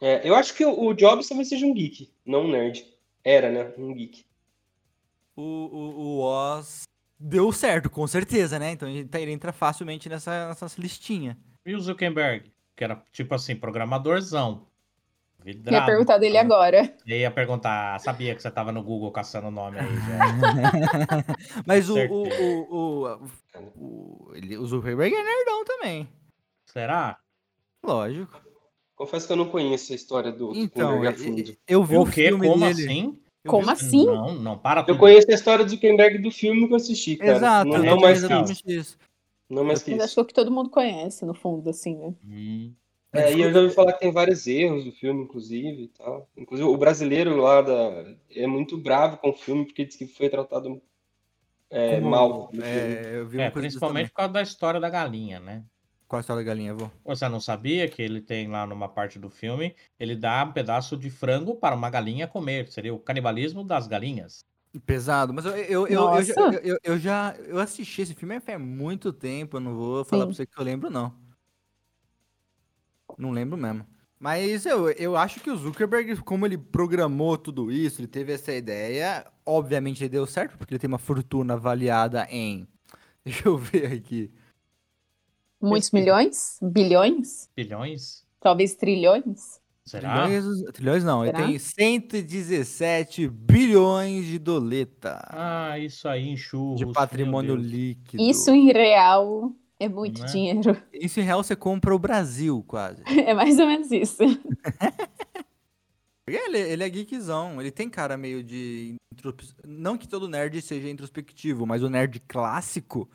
É, 0.00 0.28
eu 0.28 0.34
acho 0.34 0.54
que 0.54 0.64
o 0.64 0.94
Jobs 0.94 1.28
talvez 1.28 1.48
seja 1.48 1.66
um 1.66 1.74
geek, 1.74 2.10
não 2.24 2.46
um 2.46 2.50
nerd. 2.50 2.86
Era, 3.24 3.50
né? 3.50 3.72
Um 3.76 3.94
geek. 3.94 4.24
O, 5.36 5.42
o, 5.42 6.00
o 6.00 6.20
Oz 6.20 6.82
deu 7.18 7.52
certo, 7.52 7.88
com 7.88 8.06
certeza, 8.06 8.58
né? 8.58 8.72
Então 8.72 8.88
ele 8.88 9.06
tá, 9.06 9.20
entra 9.20 9.52
facilmente 9.52 10.08
nessa, 10.08 10.48
nessa 10.48 10.80
listinha. 10.80 11.38
E 11.64 11.74
o 11.74 11.80
Zuckerberg? 11.80 12.50
Que 12.74 12.84
era 12.84 13.02
tipo 13.12 13.34
assim, 13.34 13.54
programadorzão. 13.54 14.66
Vidrado. 15.44 15.76
Ia 15.76 15.86
perguntar 15.86 16.18
dele 16.18 16.38
agora. 16.38 16.94
Eu 17.06 17.16
ia 17.16 17.30
perguntar, 17.30 17.98
sabia 18.00 18.34
que 18.34 18.42
você 18.42 18.50
tava 18.50 18.72
no 18.72 18.82
Google 18.82 19.10
caçando 19.10 19.48
o 19.48 19.50
nome 19.50 19.78
aí 19.78 19.86
já. 19.86 21.24
Mas 21.66 21.90
o, 21.90 21.98
o, 21.98 22.66
o, 22.70 23.28
o, 23.76 24.32
ele, 24.34 24.56
o 24.56 24.66
Zuckerberg 24.66 25.14
é 25.14 25.22
nerdão 25.22 25.64
também. 25.64 26.08
Será? 26.66 27.18
Lógico. 27.84 28.40
Confesso 28.94 29.26
que 29.26 29.32
eu 29.32 29.36
não 29.36 29.48
conheço 29.48 29.92
a 29.92 29.96
história 29.96 30.30
do 30.30 30.52
então, 30.54 31.02
Zuckerberg 31.02 31.58
Eu 31.66 31.82
vi 31.82 31.96
o, 31.96 32.02
o 32.02 32.06
filme 32.06 32.48
Como 32.48 32.66
dele. 32.66 32.82
assim? 32.82 33.18
Eu 33.44 33.50
Como 33.50 33.66
vi... 33.66 33.72
assim? 33.72 34.06
Não, 34.06 34.34
não, 34.34 34.58
para 34.58 34.84
Eu 34.86 34.96
conheço 34.96 35.30
a 35.30 35.34
história 35.34 35.64
do 35.64 35.70
Zuckerberg 35.70 36.18
do 36.18 36.30
filme 36.30 36.66
que 36.66 36.72
eu 36.72 36.76
assisti, 36.76 37.16
cara. 37.16 37.32
Exato, 37.32 37.70
não, 37.70 37.78
não 37.82 38.00
mais 38.00 38.22
que 38.24 38.72
isso. 38.72 38.96
Não 39.50 39.64
mais 39.64 39.82
que 39.82 39.92
isso. 39.92 40.02
Acho 40.02 40.24
que 40.24 40.32
todo 40.32 40.50
mundo 40.50 40.70
conhece, 40.70 41.24
no 41.24 41.34
fundo, 41.34 41.68
assim, 41.68 41.96
né? 41.96 42.14
Hum. 42.24 42.72
É, 43.12 43.34
e 43.34 43.42
eu 43.42 43.52
já 43.52 43.60
ouvi 43.60 43.74
falar 43.74 43.92
que 43.92 44.00
tem 44.00 44.10
vários 44.10 44.46
erros 44.46 44.84
do 44.84 44.92
filme, 44.92 45.24
inclusive, 45.24 45.82
e 45.82 45.88
tal. 45.88 46.28
Inclusive, 46.36 46.66
o 46.68 46.76
brasileiro 46.78 47.36
lá 47.36 47.60
da... 47.60 48.04
é 48.34 48.46
muito 48.46 48.78
bravo 48.78 49.18
com 49.18 49.30
o 49.30 49.34
filme, 49.34 49.66
porque 49.66 49.84
diz 49.84 49.96
que 49.96 50.06
foi 50.06 50.30
tratado 50.30 50.80
é, 51.70 51.96
Como- 51.96 52.10
mal. 52.10 52.48
filme. 52.50 52.64
É, 52.66 53.12
eu 53.16 53.26
vi 53.28 53.40
É, 53.40 53.50
principalmente 53.50 54.04
também. 54.04 54.08
por 54.08 54.14
causa 54.14 54.32
da 54.32 54.42
história 54.42 54.80
da 54.80 54.88
galinha, 54.88 55.38
né? 55.40 55.62
Qual 56.08 56.18
a 56.18 56.20
história 56.20 56.42
da 56.42 56.46
galinha, 56.46 56.74
vô? 56.74 56.90
Você 57.04 57.28
não 57.28 57.40
sabia 57.40 57.88
que 57.88 58.00
ele 58.02 58.20
tem 58.20 58.48
lá 58.48 58.66
numa 58.66 58.88
parte 58.88 59.18
do 59.18 59.30
filme, 59.30 59.74
ele 59.98 60.14
dá 60.14 60.44
um 60.44 60.52
pedaço 60.52 60.96
de 60.96 61.08
frango 61.10 61.54
para 61.56 61.74
uma 61.74 61.88
galinha 61.90 62.26
comer. 62.28 62.68
Seria 62.68 62.92
o 62.94 62.98
canibalismo 62.98 63.64
das 63.64 63.86
galinhas. 63.86 64.44
Pesado, 64.86 65.34
mas 65.34 65.44
eu, 65.44 65.52
eu, 65.56 65.86
eu, 65.86 66.14
eu, 66.14 66.22
já- 66.22 66.34
eu, 66.34 66.60
eu- 66.62 66.78
eu 66.82 66.98
já 66.98 67.34
eu 67.46 67.58
assisti 67.58 68.02
esse 68.02 68.14
filme 68.14 68.40
faz 68.40 68.58
muito 68.58 69.12
tempo, 69.12 69.56
eu 69.58 69.60
não 69.60 69.74
vou 69.74 70.02
falar 70.04 70.22
Sim. 70.22 70.26
pra 70.28 70.34
você 70.36 70.46
que 70.46 70.58
eu 70.58 70.64
lembro, 70.64 70.88
não. 70.90 71.12
Não 73.18 73.30
lembro 73.30 73.56
mesmo. 73.56 73.86
Mas 74.18 74.64
eu, 74.66 74.88
eu 74.92 75.16
acho 75.16 75.40
que 75.40 75.50
o 75.50 75.56
Zuckerberg, 75.56 76.16
como 76.22 76.46
ele 76.46 76.56
programou 76.56 77.36
tudo 77.36 77.72
isso, 77.72 78.00
ele 78.00 78.06
teve 78.06 78.32
essa 78.32 78.52
ideia, 78.52 79.26
obviamente 79.44 80.02
ele 80.02 80.10
deu 80.10 80.26
certo, 80.26 80.56
porque 80.56 80.74
ele 80.74 80.78
tem 80.78 80.86
uma 80.86 80.98
fortuna 80.98 81.54
avaliada 81.54 82.26
em. 82.30 82.66
Deixa 83.24 83.48
eu 83.48 83.56
ver 83.58 83.92
aqui. 83.92 84.30
Muitos 85.60 85.90
milhões? 85.90 86.58
Bilhões? 86.62 87.48
Bilhões? 87.56 88.24
Talvez 88.40 88.74
trilhões? 88.74 89.60
Será? 89.84 90.24
Trilhões, 90.26 90.62
trilhões 90.72 91.04
não, 91.04 91.24
Será? 91.24 91.40
ele 91.40 91.48
tem 91.48 91.58
117 91.58 93.28
bilhões 93.28 94.24
de 94.26 94.38
doleta 94.38 95.20
Ah, 95.30 95.76
isso 95.78 96.06
aí, 96.08 96.28
enxurros. 96.28 96.78
de 96.78 96.86
patrimônio 96.92 97.56
líquido. 97.56 98.22
Isso 98.22 98.50
em 98.52 98.72
real 98.72 99.52
é 99.84 99.88
muito 99.88 100.22
é? 100.22 100.26
dinheiro. 100.26 100.80
Isso 100.92 101.20
em 101.20 101.24
real 101.24 101.42
você 101.42 101.56
compra 101.56 101.94
o 101.94 101.98
Brasil, 101.98 102.64
quase. 102.66 103.02
É 103.26 103.34
mais 103.34 103.58
ou 103.58 103.66
menos 103.66 103.90
isso. 103.90 104.22
Ele, 106.26 106.58
ele 106.58 106.84
é 106.84 106.88
geekzão, 106.88 107.60
ele 107.60 107.70
tem 107.70 107.88
cara 107.88 108.16
meio 108.16 108.42
de. 108.42 108.94
Não 109.66 109.98
que 109.98 110.08
todo 110.08 110.28
nerd 110.28 110.60
seja 110.62 110.88
introspectivo, 110.88 111.66
mas 111.66 111.82
o 111.82 111.90
nerd 111.90 112.20
clássico, 112.20 113.08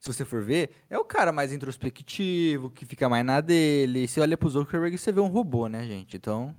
se 0.00 0.12
você 0.12 0.24
for 0.24 0.42
ver, 0.42 0.70
é 0.88 0.98
o 0.98 1.04
cara 1.04 1.32
mais 1.32 1.52
introspectivo, 1.52 2.70
que 2.70 2.86
fica 2.86 3.08
mais 3.08 3.24
na 3.24 3.40
dele. 3.40 4.08
Você 4.08 4.20
olha 4.20 4.36
pro 4.36 4.48
Zuckerberg 4.48 4.96
você 4.96 5.12
vê 5.12 5.20
um 5.20 5.28
robô, 5.28 5.68
né, 5.68 5.86
gente? 5.86 6.16
Então. 6.16 6.54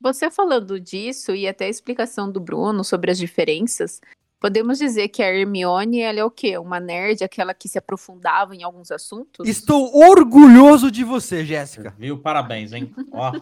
Você 0.00 0.30
falando 0.30 0.80
disso 0.80 1.34
e 1.34 1.46
até 1.46 1.66
a 1.66 1.70
explicação 1.70 2.32
do 2.32 2.40
Bruno 2.40 2.82
sobre 2.82 3.10
as 3.10 3.18
diferenças, 3.18 4.00
podemos 4.40 4.78
dizer 4.78 5.08
que 5.08 5.22
a 5.22 5.32
Hermione, 5.32 6.00
ela 6.00 6.18
é 6.20 6.24
o 6.24 6.30
quê? 6.30 6.56
Uma 6.58 6.80
nerd, 6.80 7.22
aquela 7.22 7.52
que 7.54 7.68
se 7.68 7.78
aprofundava 7.78 8.54
em 8.56 8.62
alguns 8.62 8.90
assuntos? 8.90 9.46
Estou 9.46 9.94
orgulhoso 9.96 10.90
de 10.90 11.04
você, 11.04 11.44
Jéssica. 11.44 11.94
Viu? 11.98 12.18
Parabéns, 12.18 12.72
hein? 12.72 12.92
Ó. 13.12 13.32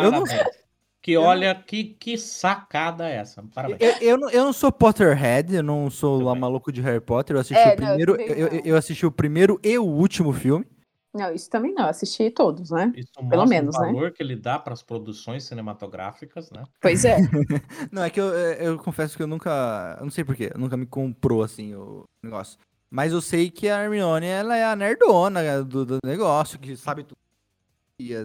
Eu 0.00 0.10
não- 0.10 0.24
Parabéns. 0.24 0.60
Que 1.02 1.16
olha, 1.16 1.54
que, 1.54 1.82
que 1.82 2.18
sacada 2.18 3.08
é 3.08 3.16
essa? 3.16 3.42
Parabéns. 3.54 3.80
Eu, 3.80 3.92
eu, 4.10 4.18
não, 4.18 4.28
eu 4.30 4.44
não 4.44 4.52
sou 4.52 4.70
Potterhead, 4.70 5.54
eu 5.54 5.62
não 5.62 5.88
sou 5.88 6.20
lá 6.22 6.34
maluco 6.34 6.70
de 6.70 6.82
Harry 6.82 7.00
Potter. 7.00 7.36
Eu 7.36 7.40
assisti 7.40 7.54
É, 7.58 7.74
o 7.74 7.80
não, 7.80 7.98
eu 7.98 8.14
primeiro. 8.14 8.16
eu, 8.20 8.48
eu 8.66 8.76
assisti 8.76 9.06
o 9.06 9.10
primeiro 9.10 9.58
e 9.64 9.78
o 9.78 9.84
último 9.84 10.30
filme. 10.34 10.66
Não, 11.12 11.32
isso 11.32 11.50
também 11.50 11.74
não, 11.74 11.84
eu 11.84 11.90
assisti 11.90 12.30
todos, 12.30 12.70
né? 12.70 12.92
Isso 12.96 13.10
Pelo 13.28 13.44
menos, 13.44 13.74
o 13.74 13.80
né? 13.80 13.86
valor 13.86 14.12
que 14.12 14.22
ele 14.22 14.36
dá 14.36 14.58
para 14.58 14.72
as 14.72 14.82
produções 14.82 15.42
cinematográficas, 15.42 16.50
né? 16.52 16.62
Pois 16.80 17.04
é. 17.04 17.16
Não, 17.90 18.04
é 18.04 18.10
que 18.10 18.20
eu, 18.20 18.26
eu 18.28 18.78
confesso 18.78 19.16
que 19.16 19.22
eu 19.22 19.26
nunca. 19.26 19.96
Eu 19.98 20.04
não 20.04 20.10
sei 20.10 20.22
porquê, 20.22 20.52
nunca 20.56 20.76
me 20.76 20.86
comprou 20.86 21.42
assim 21.42 21.74
o 21.74 22.04
negócio. 22.22 22.58
Mas 22.88 23.12
eu 23.12 23.20
sei 23.20 23.50
que 23.50 23.68
a 23.68 23.82
Hermione, 23.82 24.26
ela 24.26 24.56
é 24.56 24.64
a 24.64 24.76
nerdona 24.76 25.64
do, 25.64 25.84
do 25.84 25.98
negócio, 26.04 26.58
que 26.58 26.76
sabe 26.76 27.02
tudo. 27.02 27.18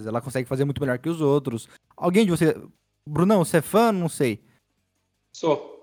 Ela 0.07 0.21
consegue 0.21 0.47
fazer 0.47 0.63
muito 0.63 0.79
melhor 0.79 0.99
que 0.99 1.09
os 1.09 1.21
outros. 1.21 1.67
Alguém 1.97 2.23
de 2.25 2.31
você. 2.31 2.55
Brunão, 3.07 3.43
você 3.43 3.57
é 3.57 3.61
fã? 3.61 3.91
Não 3.91 4.09
sei. 4.09 4.43
Sou. 5.33 5.74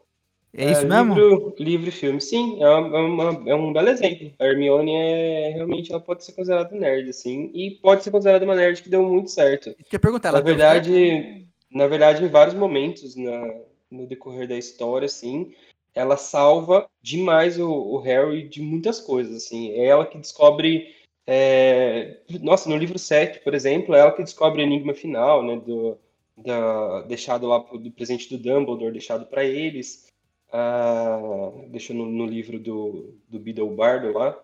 É, 0.54 0.70
isso 0.72 0.86
mesmo? 0.86 1.14
Livro, 1.14 1.54
livro 1.58 1.88
e 1.88 1.92
filme, 1.92 2.20
sim, 2.20 2.62
é, 2.62 2.68
uma- 2.68 2.98
é 2.98 3.00
uma- 3.00 3.50
é 3.50 3.54
um 3.54 3.72
belo 3.72 3.88
exemplo. 3.88 4.30
A 4.38 4.44
Hermione 4.44 4.94
é 4.94 5.48
realmente 5.54 5.90
ela 5.90 6.00
pode 6.00 6.24
ser 6.24 6.32
considerada 6.32 6.76
nerd, 6.76 7.08
assim, 7.08 7.50
e 7.54 7.70
pode 7.82 8.04
ser 8.04 8.10
considerada 8.10 8.44
uma 8.44 8.54
nerd 8.54 8.82
que 8.82 8.90
deu 8.90 9.02
muito 9.02 9.30
certo. 9.30 9.74
Quer 9.88 9.98
perguntar, 9.98 10.28
ela 10.28 10.38
Na 10.38 10.44
verdade, 10.44 11.46
na 11.70 11.86
verdade, 11.86 12.22
em 12.22 12.28
vários 12.28 12.54
momentos 12.54 13.16
na- 13.16 13.54
no 13.90 14.06
decorrer 14.06 14.46
da 14.46 14.56
história, 14.56 15.06
assim, 15.06 15.54
ela 15.94 16.16
salva 16.18 16.86
demais 17.02 17.58
o, 17.58 17.70
o 17.70 17.98
Harry 17.98 18.46
de 18.48 18.60
muitas 18.60 19.00
coisas, 19.00 19.34
assim. 19.34 19.70
É 19.72 19.86
ela 19.86 20.04
que 20.06 20.18
descobre, 20.18 20.94
é, 21.26 22.18
nossa, 22.42 22.68
no 22.68 22.76
livro 22.76 22.98
7, 22.98 23.40
por 23.40 23.54
exemplo, 23.54 23.94
é 23.94 24.00
ela 24.00 24.12
que 24.12 24.22
descobre 24.22 24.60
o 24.62 24.64
enigma 24.64 24.92
final, 24.94 25.42
né, 25.42 25.56
do, 25.56 25.96
da, 26.36 27.02
deixado 27.02 27.46
lá 27.46 27.58
do 27.58 27.90
presente 27.90 28.28
do 28.28 28.36
Dumbledore, 28.42 28.92
deixado 28.92 29.26
para 29.26 29.44
eles, 29.44 30.06
ah, 30.52 31.50
deixou 31.68 31.96
no, 31.96 32.06
no 32.06 32.26
livro 32.26 32.58
do, 32.58 33.14
do 33.28 33.38
Beedle 33.38 33.70
Bardo 33.74 34.12
lá. 34.12 34.38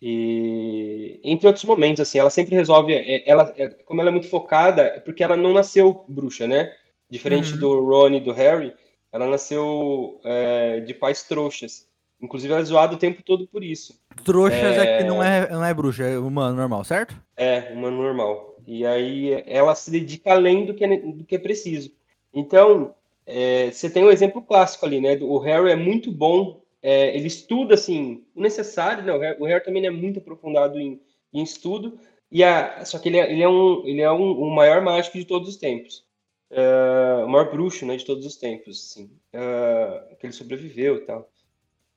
E 0.00 1.18
entre 1.24 1.46
outros 1.46 1.64
momentos, 1.64 2.00
assim, 2.00 2.18
ela 2.18 2.30
sempre 2.30 2.54
resolve. 2.54 2.92
é, 2.92 3.28
Ela, 3.28 3.52
é, 3.56 3.68
como 3.68 4.00
ela 4.00 4.10
é 4.10 4.12
muito 4.12 4.28
focada, 4.28 4.82
é 4.82 5.00
porque 5.00 5.24
ela 5.24 5.36
não 5.36 5.52
nasceu 5.52 6.04
bruxa, 6.08 6.46
né? 6.46 6.72
Diferente 7.10 7.52
Uhum. 7.54 7.58
do 7.58 7.84
Ron 7.84 8.10
e 8.14 8.20
do 8.20 8.32
Harry, 8.32 8.74
ela 9.12 9.26
nasceu 9.26 10.20
é, 10.24 10.80
de 10.80 10.92
pais 10.94 11.22
trouxas. 11.22 11.86
Inclusive, 12.20 12.52
ela 12.52 12.62
é 12.62 12.64
zoada 12.64 12.94
o 12.94 12.98
tempo 12.98 13.22
todo 13.22 13.46
por 13.46 13.62
isso. 13.62 13.98
Trouxas 14.24 14.58
é... 14.78 14.98
que 14.98 15.04
É. 15.04 15.04
não 15.04 15.22
é, 15.22 15.48
não 15.50 15.64
é 15.64 15.72
bruxa, 15.74 16.04
é 16.04 16.18
humano, 16.18 16.56
normal, 16.56 16.84
certo? 16.84 17.14
É, 17.36 17.72
uma 17.72 17.90
normal. 17.90 18.56
E 18.66 18.84
aí 18.86 19.42
ela 19.46 19.74
se 19.74 19.90
dedica 19.90 20.32
além 20.32 20.64
do 20.64 20.74
que 20.74 20.84
é, 20.84 20.96
do 20.96 21.24
que 21.24 21.34
é 21.36 21.38
preciso. 21.38 21.92
Então, 22.32 22.94
é, 23.26 23.70
você 23.70 23.88
tem 23.88 24.04
um 24.04 24.10
exemplo 24.10 24.42
clássico 24.42 24.84
ali, 24.84 25.00
né? 25.00 25.16
O 25.20 25.38
Harry 25.38 25.70
é 25.70 25.76
muito 25.76 26.12
bom, 26.12 26.62
é, 26.82 27.16
ele 27.16 27.26
estuda, 27.26 27.74
assim, 27.74 28.24
o 28.34 28.40
necessário, 28.40 29.02
né? 29.04 29.12
O 29.12 29.18
Harry, 29.18 29.36
o 29.40 29.44
Harry 29.46 29.64
também 29.64 29.86
é 29.86 29.90
muito 29.90 30.18
aprofundado 30.18 30.78
em, 30.78 31.00
em 31.32 31.42
estudo, 31.42 31.98
e 32.30 32.42
a, 32.42 32.84
só 32.84 32.98
que 32.98 33.08
ele 33.08 33.18
é, 33.18 33.32
ele 33.32 33.42
é, 33.42 33.48
um, 33.48 33.86
ele 33.86 34.02
é 34.02 34.10
um, 34.10 34.32
o 34.32 34.50
maior 34.54 34.82
mágico 34.82 35.16
de 35.16 35.24
todos 35.24 35.48
os 35.48 35.56
tempos. 35.56 36.04
É, 36.50 37.24
o 37.24 37.28
maior 37.28 37.50
bruxo, 37.50 37.86
né, 37.86 37.96
de 37.96 38.04
todos 38.04 38.26
os 38.26 38.36
tempos, 38.36 38.88
assim. 38.90 39.10
É, 39.32 40.16
que 40.18 40.26
ele 40.26 40.32
sobreviveu 40.32 40.96
e 40.96 41.00
tal. 41.00 41.28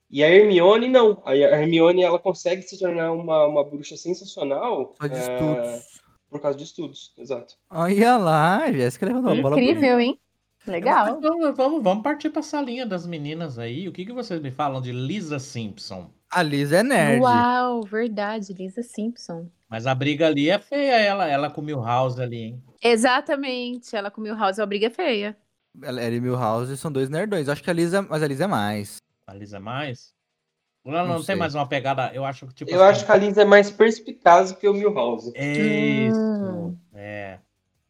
E 0.10 0.24
a 0.24 0.30
Hermione, 0.30 0.88
não. 0.88 1.22
A 1.26 1.36
Hermione, 1.36 2.02
ela 2.02 2.18
consegue 2.18 2.62
se 2.62 2.80
tornar 2.80 3.12
uma, 3.12 3.46
uma 3.46 3.64
bruxa 3.64 3.98
sensacional. 3.98 4.96
Só 5.00 5.08
de 5.08 5.16
é, 5.16 5.20
estudos. 5.20 6.02
por 6.30 6.40
causa 6.40 6.58
de 6.58 6.64
estudos, 6.64 7.14
exato. 7.18 7.56
Olha 7.70 8.18
lá, 8.18 8.72
Jéssica 8.72 9.06
levantou 9.06 9.32
a 9.32 9.42
bola. 9.42 9.60
Incrível, 9.60 10.00
hein? 10.00 10.20
Legal. 10.68 11.06
Mas 11.14 11.22
Vamos, 11.22 11.56
vamos, 11.58 11.84
vamos 11.84 12.04
partir 12.04 12.30
para 12.30 12.40
essa 12.42 12.62
linha 12.62 12.86
das 12.86 13.06
meninas 13.08 13.58
aí. 13.58 13.88
O 13.88 13.92
que, 13.92 14.06
que 14.06 14.14
vocês 14.14 14.42
me 14.42 14.52
falam 14.52 14.82
de 14.82 14.92
Lisa 14.92 15.40
Simpson? 15.40 16.10
A 16.30 16.44
Liz 16.44 16.72
é 16.72 16.84
nerd. 16.84 17.22
Uau, 17.22 17.84
verdade, 17.84 18.54
Lisa 18.54 18.84
Simpson. 18.84 19.48
Mas 19.70 19.88
a 19.88 19.96
briga 19.96 20.28
ali 20.28 20.50
é 20.50 20.60
feia, 20.60 20.98
ela, 21.00 21.28
ela 21.28 21.50
com 21.50 21.62
o 21.62 21.64
Milhouse 21.64 22.22
ali, 22.22 22.38
hein? 22.38 22.64
Exatamente, 22.84 23.96
ela 23.96 24.12
com 24.12 24.22
o 24.22 24.24
Milhouse, 24.24 24.62
a 24.62 24.66
briga 24.66 24.88
é 24.88 24.90
feia. 24.90 25.36
Ela 25.82 26.02
ela 26.02 26.16
e 26.16 26.20
Milhouse 26.22 26.76
são 26.78 26.92
dois 26.92 27.10
nerdões. 27.10 27.48
Acho 27.50 27.64
que 27.64 27.70
a 27.70 27.74
Liz 27.74 27.94
é, 27.94 28.02
mas 28.02 28.22
a 28.24 28.28
Liz 28.28 28.42
é 28.42 28.48
mais. 28.48 28.98
A 29.28 29.34
Lisa 29.34 29.58
é 29.58 29.60
mais? 29.60 30.14
Ela 30.86 31.02
não, 31.02 31.08
Não 31.10 31.16
tem 31.18 31.26
sei. 31.26 31.36
mais 31.36 31.54
uma 31.54 31.68
pegada, 31.68 32.12
eu 32.14 32.24
acho 32.24 32.48
que 32.48 32.54
tipo 32.54 32.72
Eu 32.72 32.82
assim, 32.82 32.92
acho 32.92 33.06
que 33.06 33.12
a 33.12 33.16
Liz 33.18 33.38
é 33.38 33.44
mais 33.44 33.70
perspicaz 33.70 34.54
que 34.54 34.68
o 34.70 34.74
Milhouse. 34.74 35.32
Isso, 35.36 36.18
Hum. 36.20 36.78
é. 36.94 37.40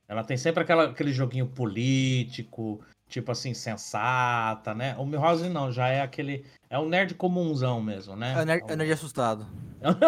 Ela 0.08 0.24
tem 0.24 0.38
sempre 0.38 0.64
aquela, 0.64 0.86
aquele 0.86 1.12
joguinho 1.12 1.48
político, 1.48 2.82
tipo 3.10 3.32
assim, 3.32 3.54
sensata, 3.54 4.74
né? 4.74 4.96
O 4.98 5.06
Milhouse 5.06 5.50
não, 5.50 5.72
já 5.72 5.90
é 5.90 6.02
aquele. 6.02 6.46
É 6.70 6.80
um 6.80 6.88
nerd 6.88 7.14
comunzão 7.16 7.82
mesmo, 7.82 8.16
né? 8.16 8.34
É 8.34 8.42
o 8.42 8.46
nerd, 8.46 8.64
é 8.68 8.76
nerd 8.76 8.92
assustado. 8.92 9.46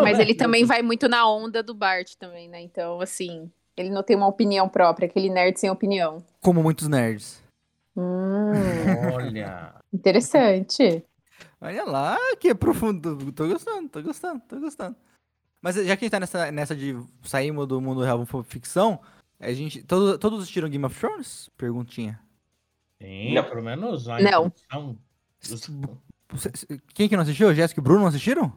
Mas 0.01 0.19
ele 0.19 0.33
também 0.33 0.65
vai 0.65 0.81
muito 0.81 1.07
na 1.07 1.29
onda 1.29 1.61
do 1.61 1.73
Bart 1.73 2.13
também, 2.17 2.47
né? 2.47 2.61
Então, 2.61 3.01
assim, 3.01 3.51
ele 3.75 3.89
não 3.89 4.03
tem 4.03 4.15
uma 4.15 4.27
opinião 4.27 4.67
própria, 4.69 5.07
aquele 5.07 5.29
nerd 5.29 5.59
sem 5.59 5.69
opinião. 5.69 6.23
Como 6.41 6.63
muitos 6.63 6.87
nerds. 6.87 7.43
Hum, 7.95 8.51
Olha. 9.13 9.73
interessante. 9.93 11.03
Olha 11.59 11.83
lá, 11.83 12.17
que 12.39 12.55
profundo. 12.55 13.31
Tô 13.33 13.47
gostando, 13.47 13.89
tô 13.89 14.01
gostando, 14.01 14.41
tô 14.47 14.59
gostando. 14.59 14.95
Mas 15.61 15.75
já 15.75 15.97
que 15.97 16.05
a 16.05 16.05
gente 16.05 16.11
tá 16.11 16.19
nessa, 16.19 16.51
nessa 16.51 16.75
de 16.75 16.95
saímos 17.23 17.67
do 17.67 17.81
mundo 17.81 18.01
real 18.01 18.25
pra 18.25 18.43
ficção, 18.43 18.99
a 19.39 19.53
gente. 19.53 19.83
Todos, 19.83 20.17
todos 20.19 20.39
assistiram 20.41 20.69
Game 20.69 20.85
of 20.85 20.97
Thrones? 20.99 21.49
Perguntinha. 21.57 22.19
Sim, 23.01 23.33
Não. 23.33 23.43
pelo 23.43 23.63
menos 23.63 24.07
a 24.09 24.19
Não. 24.19 24.51
dos- 25.41 25.67
Quem 26.93 27.07
que 27.07 27.15
não 27.15 27.23
assistiu? 27.23 27.53
Jéssica 27.55 27.79
e 27.79 27.83
Bruno 27.83 28.01
não 28.01 28.07
assistiram? 28.07 28.53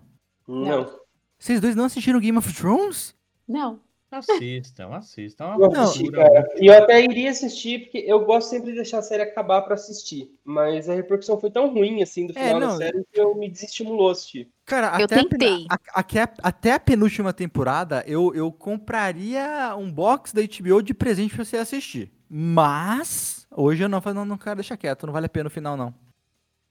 Não. 0.46 1.00
Vocês 1.38 1.60
dois 1.60 1.74
não 1.76 1.84
assistiram 1.84 2.20
Game 2.20 2.36
of 2.36 2.52
Thrones? 2.54 3.14
Não. 3.48 3.80
Assistam, 4.12 4.94
assistam. 4.94 5.54
É 5.54 5.58
Não. 5.58 5.72
assisti, 5.72 6.02
cultura 6.02 6.22
cara. 6.28 6.54
E 6.60 6.66
eu 6.66 6.74
até 6.74 7.02
iria 7.02 7.30
assistir, 7.30 7.78
porque 7.84 7.98
eu 8.06 8.24
gosto 8.26 8.50
sempre 8.50 8.70
de 8.70 8.76
deixar 8.76 8.98
a 8.98 9.02
série 9.02 9.22
acabar 9.22 9.62
pra 9.62 9.74
assistir. 9.74 10.30
Mas 10.44 10.86
a 10.88 10.94
repercussão 10.94 11.40
foi 11.40 11.50
tão 11.50 11.72
ruim, 11.72 12.02
assim, 12.02 12.26
do 12.26 12.32
É, 12.38 12.44
final 12.48 12.60
não. 12.60 12.68
da 12.68 12.76
série, 12.76 13.02
que 13.10 13.18
eu 13.18 13.34
me 13.34 13.48
desestimulou 13.48 14.10
a 14.10 14.12
assistir. 14.12 14.50
Cara, 14.66 14.98
Eu 15.00 15.04
até, 15.06 15.14
a 15.16 15.24
tentei. 15.24 15.66
a- 15.70 15.78
até 16.00 16.22
a- 16.22 16.34
até 16.42 16.72
a 16.72 16.78
penúltima 16.80 17.32
temporada, 17.32 18.04
eu, 18.06 18.34
eu 18.34 18.52
compraria 18.52 19.74
um 19.78 19.90
box 19.90 20.34
da 20.34 20.42
HBO 20.42 20.82
de 20.82 20.92
presente 20.92 21.34
pra 21.34 21.44
você 21.44 21.56
assistir. 21.56 22.12
Mas, 22.28 23.46
hoje 23.50 23.82
eu 23.82 23.88
não, 23.88 24.00
não, 24.14 24.24
não 24.24 24.38
quero 24.38 24.56
deixar 24.56 24.76
quieto, 24.76 25.06
não 25.06 25.12
vale 25.12 25.26
a 25.26 25.28
pena 25.30 25.46
o 25.48 25.50
final, 25.50 25.76
não. 25.76 25.94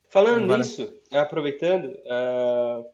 Falando 0.10 0.57
nisso, 0.57 0.93
aproveitando, 1.12 1.86
uh, 1.86 2.86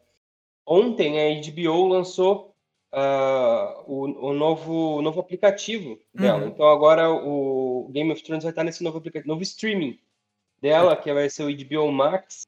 ontem 0.66 1.18
a 1.20 1.40
HBO 1.50 1.86
lançou 1.88 2.54
uh, 2.92 3.82
o, 3.86 4.28
o, 4.28 4.32
novo, 4.32 4.96
o 4.96 5.02
novo 5.02 5.20
aplicativo 5.20 5.98
dela. 6.14 6.42
Uhum. 6.42 6.48
Então 6.48 6.68
agora 6.68 7.10
o 7.10 7.88
Game 7.92 8.10
of 8.12 8.22
Thrones 8.22 8.44
vai 8.44 8.52
estar 8.52 8.64
nesse 8.64 8.82
novo 8.82 8.98
aplicativo, 8.98 9.28
novo 9.28 9.42
streaming 9.42 9.98
dela, 10.60 10.96
que 10.96 11.12
vai 11.12 11.28
ser 11.28 11.44
o 11.44 11.54
HBO 11.54 11.92
Max. 11.92 12.46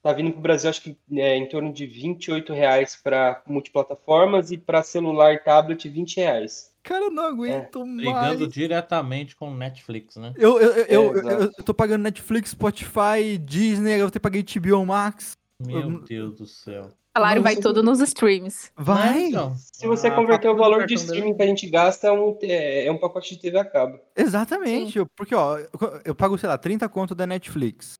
Tá 0.00 0.12
vindo 0.12 0.30
para 0.30 0.38
o 0.38 0.42
Brasil, 0.42 0.70
acho 0.70 0.82
que 0.82 0.96
é, 1.12 1.36
em 1.36 1.48
torno 1.48 1.72
de 1.72 1.84
28 1.84 2.52
reais 2.52 2.96
para 3.02 3.42
multiplataformas 3.46 4.52
e 4.52 4.56
para 4.56 4.82
celular 4.82 5.34
e 5.34 5.38
tablet 5.38 5.88
20 5.88 6.16
reais. 6.18 6.72
Cara, 6.84 7.06
eu 7.06 7.10
não 7.10 7.24
aguento 7.24 7.82
é. 7.82 7.84
mais. 7.84 7.96
Brigando 7.96 8.48
diretamente 8.48 9.34
com 9.34 9.52
Netflix, 9.52 10.16
né? 10.16 10.32
Eu, 10.36 10.60
eu, 10.60 10.72
eu, 10.72 11.18
é, 11.18 11.34
eu, 11.34 11.40
eu, 11.40 11.64
tô 11.64 11.74
pagando 11.74 12.02
Netflix, 12.02 12.50
Spotify, 12.50 13.36
Disney, 13.42 14.00
eu 14.00 14.10
ter 14.10 14.20
paguei 14.20 14.42
HBO 14.42 14.86
Max. 14.86 15.36
Meu 15.60 16.00
Deus 16.04 16.36
do 16.36 16.46
céu 16.46 16.92
salário 17.18 17.42
vai 17.42 17.56
todo 17.56 17.82
nos 17.82 18.00
streams. 18.00 18.70
Vai! 18.76 19.26
Então, 19.26 19.54
se 19.56 19.86
você 19.86 20.06
ah, 20.06 20.14
converter 20.14 20.48
o 20.48 20.56
valor 20.56 20.86
de 20.86 20.94
streaming 20.94 21.34
que 21.34 21.42
a 21.42 21.46
gente 21.46 21.68
gasta, 21.68 22.06
é 22.06 22.12
um, 22.12 22.38
é, 22.42 22.86
é 22.86 22.92
um 22.92 22.98
pacote 22.98 23.34
de 23.34 23.40
TV 23.40 23.58
a 23.58 23.64
cabo. 23.64 23.98
Exatamente. 24.16 25.00
Sim. 25.00 25.06
Porque, 25.16 25.34
ó, 25.34 25.58
eu 26.04 26.14
pago, 26.14 26.38
sei 26.38 26.48
lá, 26.48 26.56
30 26.56 26.88
conto 26.88 27.14
da 27.14 27.26
Netflix. 27.26 27.94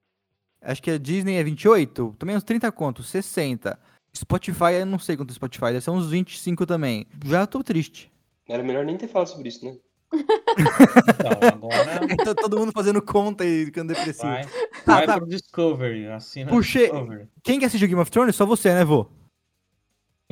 Acho 0.63 0.83
que 0.83 0.91
a 0.91 0.99
Disney 0.99 1.37
é 1.37 1.43
28, 1.43 2.17
também 2.19 2.37
uns 2.37 2.43
30 2.43 2.71
conto, 2.73 3.03
60. 3.03 3.79
Spotify, 4.17 4.75
eu 4.81 4.87
não 4.87 4.99
sei 4.99 5.17
quanto 5.17 5.31
é 5.31 5.35
Spotify, 5.35 5.67
deve 5.67 5.81
ser 5.81 5.91
uns 5.91 6.11
25 6.11 6.67
também. 6.67 7.07
Já 7.25 7.47
tô 7.47 7.63
triste. 7.63 8.11
Era 8.49 8.63
melhor 8.63 8.85
nem 8.85 8.97
ter 8.97 9.09
falado 9.09 9.29
sobre 9.29 9.49
isso, 9.49 9.65
né? 9.65 9.77
Então, 10.13 11.49
agora. 11.49 11.99
Então, 12.11 12.35
todo 12.35 12.59
mundo 12.59 12.73
fazendo 12.73 13.03
conta 13.03 13.45
e 13.45 13.67
ficando 13.67 13.89
depressivo. 13.89 14.29
Vai, 14.29 14.45
tá, 14.45 14.95
vai 14.97 15.07
tá. 15.07 15.17
pro 15.19 15.29
Discovery, 15.29 16.07
assina 16.09 16.51
Puxei. 16.51 16.91
Discovery. 16.91 17.29
Quem 17.43 17.61
quer 17.61 17.67
assistir 17.67 17.87
Game 17.87 18.01
of 18.01 18.11
Thrones? 18.11 18.35
Só 18.35 18.47
você, 18.47 18.73
né, 18.75 18.85
vô? 18.85 19.07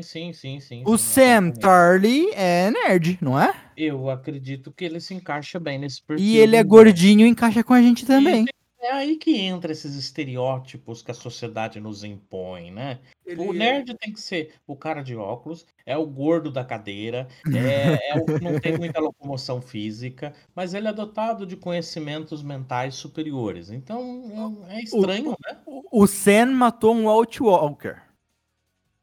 Sim, 0.00 0.33
sim, 0.33 0.61
sim. 0.61 0.83
O 0.85 0.99
sim, 0.99 1.04
Sam 1.04 1.50
Tarly 1.52 2.30
é 2.35 2.71
nerd, 2.71 3.18
não 3.21 3.40
é? 3.40 3.54
Eu 3.76 4.11
acredito 4.11 4.71
que 4.71 4.85
ele 4.85 5.00
se 5.00 5.14
encaixa 5.14 5.59
bem 5.59 5.78
nesse 5.78 6.02
perfil. 6.02 6.25
E 6.25 6.37
ele 6.37 6.54
é 6.56 6.62
gordinho 6.62 7.26
e 7.26 7.28
encaixa 7.30 7.64
com 7.64 7.73
a 7.73 7.80
gente 7.80 8.04
também. 8.04 8.45
E 8.45 8.65
é 8.87 8.93
aí 8.93 9.16
que 9.16 9.37
entra 9.37 9.73
esses 9.73 9.97
estereótipos 9.97 11.02
que 11.02 11.11
a 11.11 11.14
sociedade 11.14 11.81
nos 11.81 12.05
impõe, 12.05 12.71
né? 12.71 13.00
Ele... 13.25 13.40
O 13.40 13.52
nerd 13.52 13.95
tem 13.95 14.12
que 14.12 14.21
ser 14.21 14.55
o 14.66 14.76
cara 14.76 15.02
de 15.02 15.16
óculos, 15.16 15.66
é 15.85 15.97
o 15.97 16.07
gordo 16.07 16.50
da 16.50 16.64
cadeira, 16.64 17.26
é, 17.47 18.11
é 18.14 18.14
o 18.14 18.25
que 18.25 18.45
não 18.45 18.61
tem 18.61 18.78
muita 18.78 19.00
locomoção 19.00 19.61
física, 19.61 20.33
mas 20.55 20.75
ele 20.75 20.88
é 20.88 20.93
dotado 20.93 21.45
de 21.45 21.57
conhecimentos 21.57 22.43
mentais 22.43 22.95
superiores. 22.95 23.71
Então 23.71 24.64
é, 24.69 24.76
é 24.76 24.83
estranho, 24.83 25.31
o, 25.33 25.37
né? 25.45 25.59
O, 25.66 26.02
o 26.02 26.07
Sam 26.07 26.47
matou 26.52 26.95
um 26.95 27.09
Outwalker. 27.09 28.07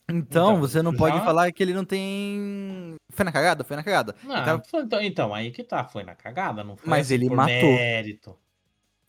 Então, 0.09 0.51
então, 0.51 0.59
você 0.59 0.81
não 0.81 0.93
pode 0.93 1.17
falar 1.21 1.51
que 1.51 1.63
ele 1.63 1.73
não 1.73 1.85
tem. 1.85 2.95
Foi 3.09 3.23
na 3.23 3.31
cagada? 3.31 3.63
Foi 3.63 3.77
na 3.77 3.83
cagada. 3.83 4.15
Não, 4.23 4.35
tava... 4.35 4.63
então, 4.83 5.01
então, 5.01 5.33
aí 5.33 5.49
que 5.49 5.63
tá, 5.63 5.85
foi 5.85 6.03
na 6.03 6.13
cagada, 6.13 6.63
não 6.63 6.75
foi 6.75 6.89
Mas 6.89 7.07
assim 7.07 7.13
ele 7.13 7.29
matou. 7.29 7.53
Mérito. 7.53 8.37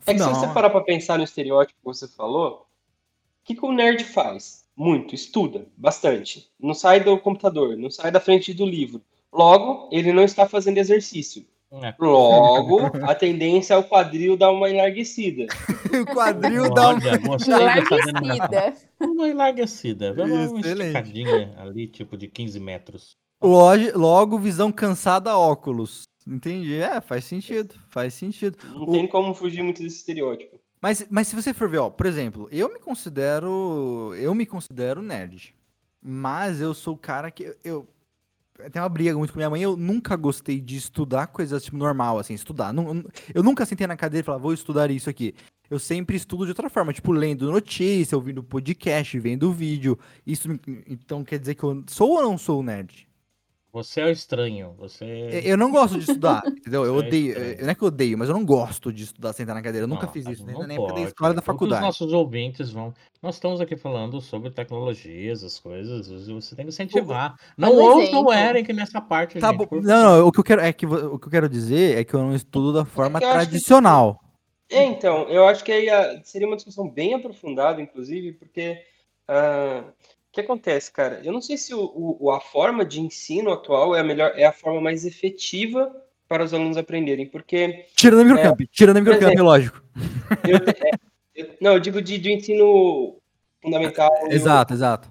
É 0.06 0.12
que 0.12 0.20
não. 0.20 0.34
se 0.34 0.40
você 0.40 0.46
parar 0.48 0.70
pra 0.70 0.80
pensar 0.80 1.18
no 1.18 1.24
estereótipo 1.24 1.78
que 1.78 1.84
você 1.84 2.06
falou, 2.08 2.66
o 3.42 3.44
que, 3.44 3.54
que 3.54 3.64
o 3.64 3.72
nerd 3.72 4.04
faz? 4.04 4.64
Muito, 4.76 5.14
estuda 5.14 5.66
bastante. 5.76 6.50
Não 6.58 6.74
sai 6.74 7.00
do 7.00 7.18
computador, 7.18 7.76
não 7.76 7.90
sai 7.90 8.10
da 8.10 8.20
frente 8.20 8.52
do 8.52 8.66
livro. 8.66 9.00
Logo, 9.32 9.88
ele 9.92 10.12
não 10.12 10.24
está 10.24 10.48
fazendo 10.48 10.78
exercício. 10.78 11.44
É. 11.82 11.94
Logo, 11.98 12.80
a 13.02 13.14
tendência 13.14 13.74
é 13.74 13.76
o 13.76 13.82
quadril 13.82 14.36
dar 14.36 14.52
uma 14.52 14.70
enlarguecida. 14.70 15.46
o 16.02 16.06
quadril 16.14 16.72
dá 16.72 16.90
uma 16.90 17.00
enlarguecida. 17.00 18.74
Uma 19.04 19.28
enlarguecida. 19.28 20.12
Uma 20.12 20.60
esticadinha 20.60 21.52
ali, 21.58 21.86
tipo 21.86 22.16
de 22.16 22.26
15 22.26 22.58
metros. 22.58 23.16
Logo, 23.42 23.98
logo 23.98 24.38
visão 24.38 24.72
cansada, 24.72 25.36
óculos. 25.36 26.04
Entendi. 26.26 26.74
É, 26.74 27.00
faz 27.00 27.24
sentido. 27.24 27.74
Faz 27.88 28.14
sentido. 28.14 28.56
Não 28.72 28.82
o... 28.84 28.92
tem 28.92 29.06
como 29.06 29.34
fugir 29.34 29.62
muito 29.62 29.82
desse 29.82 29.96
estereótipo. 29.96 30.58
Mas, 30.80 31.06
mas 31.10 31.28
se 31.28 31.36
você 31.36 31.54
for 31.54 31.68
ver, 31.68 31.78
ó, 31.78 31.90
por 31.90 32.06
exemplo, 32.06 32.48
eu 32.52 32.72
me 32.72 32.78
considero. 32.78 34.14
Eu 34.16 34.34
me 34.34 34.46
considero 34.46 35.02
nerd. 35.02 35.54
Mas 36.02 36.60
eu 36.60 36.74
sou 36.74 36.94
o 36.94 36.98
cara 36.98 37.30
que. 37.30 37.56
Eu, 37.64 37.88
tenho 38.70 38.82
uma 38.82 38.88
briga 38.88 39.16
muito 39.16 39.32
com 39.32 39.38
minha 39.38 39.50
mãe. 39.50 39.62
Eu 39.62 39.76
nunca 39.76 40.16
gostei 40.16 40.60
de 40.60 40.76
estudar 40.76 41.26
coisas 41.28 41.64
tipo 41.64 41.76
normal, 41.76 42.18
assim, 42.18 42.34
estudar. 42.34 42.74
Eu 43.34 43.42
nunca 43.42 43.66
sentei 43.66 43.86
na 43.86 43.96
cadeira 43.96 44.22
e 44.22 44.26
falava, 44.26 44.42
vou 44.42 44.52
estudar 44.52 44.90
isso 44.90 45.10
aqui. 45.10 45.34
Eu 45.70 45.78
sempre 45.78 46.16
estudo 46.16 46.44
de 46.44 46.50
outra 46.50 46.68
forma, 46.68 46.92
tipo, 46.92 47.10
lendo 47.10 47.50
notícia, 47.50 48.16
ouvindo 48.16 48.44
podcast, 48.44 49.18
vendo 49.18 49.52
vídeo. 49.52 49.98
Isso 50.26 50.48
então 50.86 51.24
quer 51.24 51.38
dizer 51.38 51.54
que 51.54 51.64
eu 51.64 51.82
sou 51.88 52.10
ou 52.10 52.22
não 52.22 52.36
sou 52.36 52.62
nerd? 52.62 53.08
Você 53.74 54.02
é 54.02 54.04
o 54.04 54.10
estranho. 54.10 54.72
Você. 54.78 55.04
Eu 55.42 55.56
não 55.56 55.72
gosto 55.72 55.98
de 55.98 56.04
estudar, 56.04 56.44
entendeu? 56.46 56.84
Eu 56.84 56.94
é 56.94 56.98
odeio. 56.98 57.36
É, 57.36 57.60
não 57.60 57.70
é 57.70 57.74
que 57.74 57.82
eu 57.82 57.88
odeio, 57.88 58.16
mas 58.16 58.28
eu 58.28 58.34
não 58.36 58.44
gosto 58.44 58.92
de 58.92 59.02
estudar 59.02 59.32
sentar 59.32 59.52
na 59.52 59.60
cadeira. 59.60 59.82
Eu 59.82 59.88
nunca 59.88 60.06
não, 60.06 60.12
fiz 60.12 60.24
isso, 60.28 60.46
nem 60.46 60.56
na 60.56 60.74
época 60.74 60.92
da 60.92 61.00
escola 61.00 61.34
da 61.34 61.42
faculdade. 61.42 61.82
Os 61.82 61.86
nossos 61.88 62.12
ouvintes 62.12 62.70
vão. 62.70 62.94
Nós 63.20 63.34
estamos 63.34 63.60
aqui 63.60 63.76
falando 63.76 64.20
sobre 64.20 64.48
tecnologias, 64.52 65.42
as 65.42 65.58
coisas. 65.58 66.06
Você 66.28 66.54
tem 66.54 66.66
que 66.66 66.68
incentivar. 66.68 67.34
Não 67.58 67.74
ouçam 67.74 68.22
o 68.22 68.32
Eric 68.32 68.72
nessa 68.72 69.00
parte. 69.00 69.40
Tá 69.40 69.50
gente, 69.50 69.66
bom. 69.66 69.80
Não, 69.80 70.18
não, 70.20 70.28
o 70.28 70.30
que 70.30 70.38
eu 70.38 70.44
quero 70.44 70.60
é 70.60 70.72
que 70.72 70.86
o 70.86 71.18
que 71.18 71.26
eu 71.26 71.30
quero 71.32 71.48
dizer 71.48 71.98
é 71.98 72.04
que 72.04 72.14
eu 72.14 72.20
não 72.20 72.32
estudo 72.32 72.72
da 72.72 72.84
forma 72.84 73.18
é 73.18 73.22
tradicional. 73.22 74.20
Que... 74.68 74.76
É, 74.76 74.84
então, 74.84 75.28
eu 75.28 75.48
acho 75.48 75.64
que 75.64 75.72
aí 75.72 75.88
seria 76.22 76.46
uma 76.46 76.54
discussão 76.54 76.88
bem 76.88 77.12
aprofundada, 77.14 77.82
inclusive, 77.82 78.34
porque. 78.34 78.78
Uh 79.28 80.13
que 80.34 80.40
acontece, 80.40 80.90
cara? 80.90 81.20
Eu 81.24 81.32
não 81.32 81.40
sei 81.40 81.56
se 81.56 81.72
o, 81.72 82.18
o, 82.20 82.30
a 82.30 82.40
forma 82.40 82.84
de 82.84 83.00
ensino 83.00 83.52
atual 83.52 83.94
é 83.94 84.00
a 84.00 84.04
melhor, 84.04 84.32
é 84.36 84.44
a 84.44 84.52
forma 84.52 84.80
mais 84.80 85.04
efetiva 85.06 85.94
para 86.28 86.42
os 86.42 86.52
alunos 86.52 86.76
aprenderem, 86.76 87.26
porque... 87.26 87.86
Tirando 87.94 88.20
a 88.20 88.24
microcamp, 88.24 88.60
é, 88.60 88.66
tirando 88.70 88.96
a 88.96 89.00
microcamp, 89.00 89.28
exemplo, 89.28 89.44
lógico. 89.44 89.82
Eu, 90.46 90.56
é, 90.56 90.90
eu, 91.34 91.56
não, 91.60 91.72
eu 91.74 91.80
digo 91.80 92.02
de, 92.02 92.18
de 92.18 92.32
ensino 92.32 93.20
fundamental. 93.62 94.10
Exato, 94.28 94.72
eu, 94.72 94.76
exato. 94.76 95.10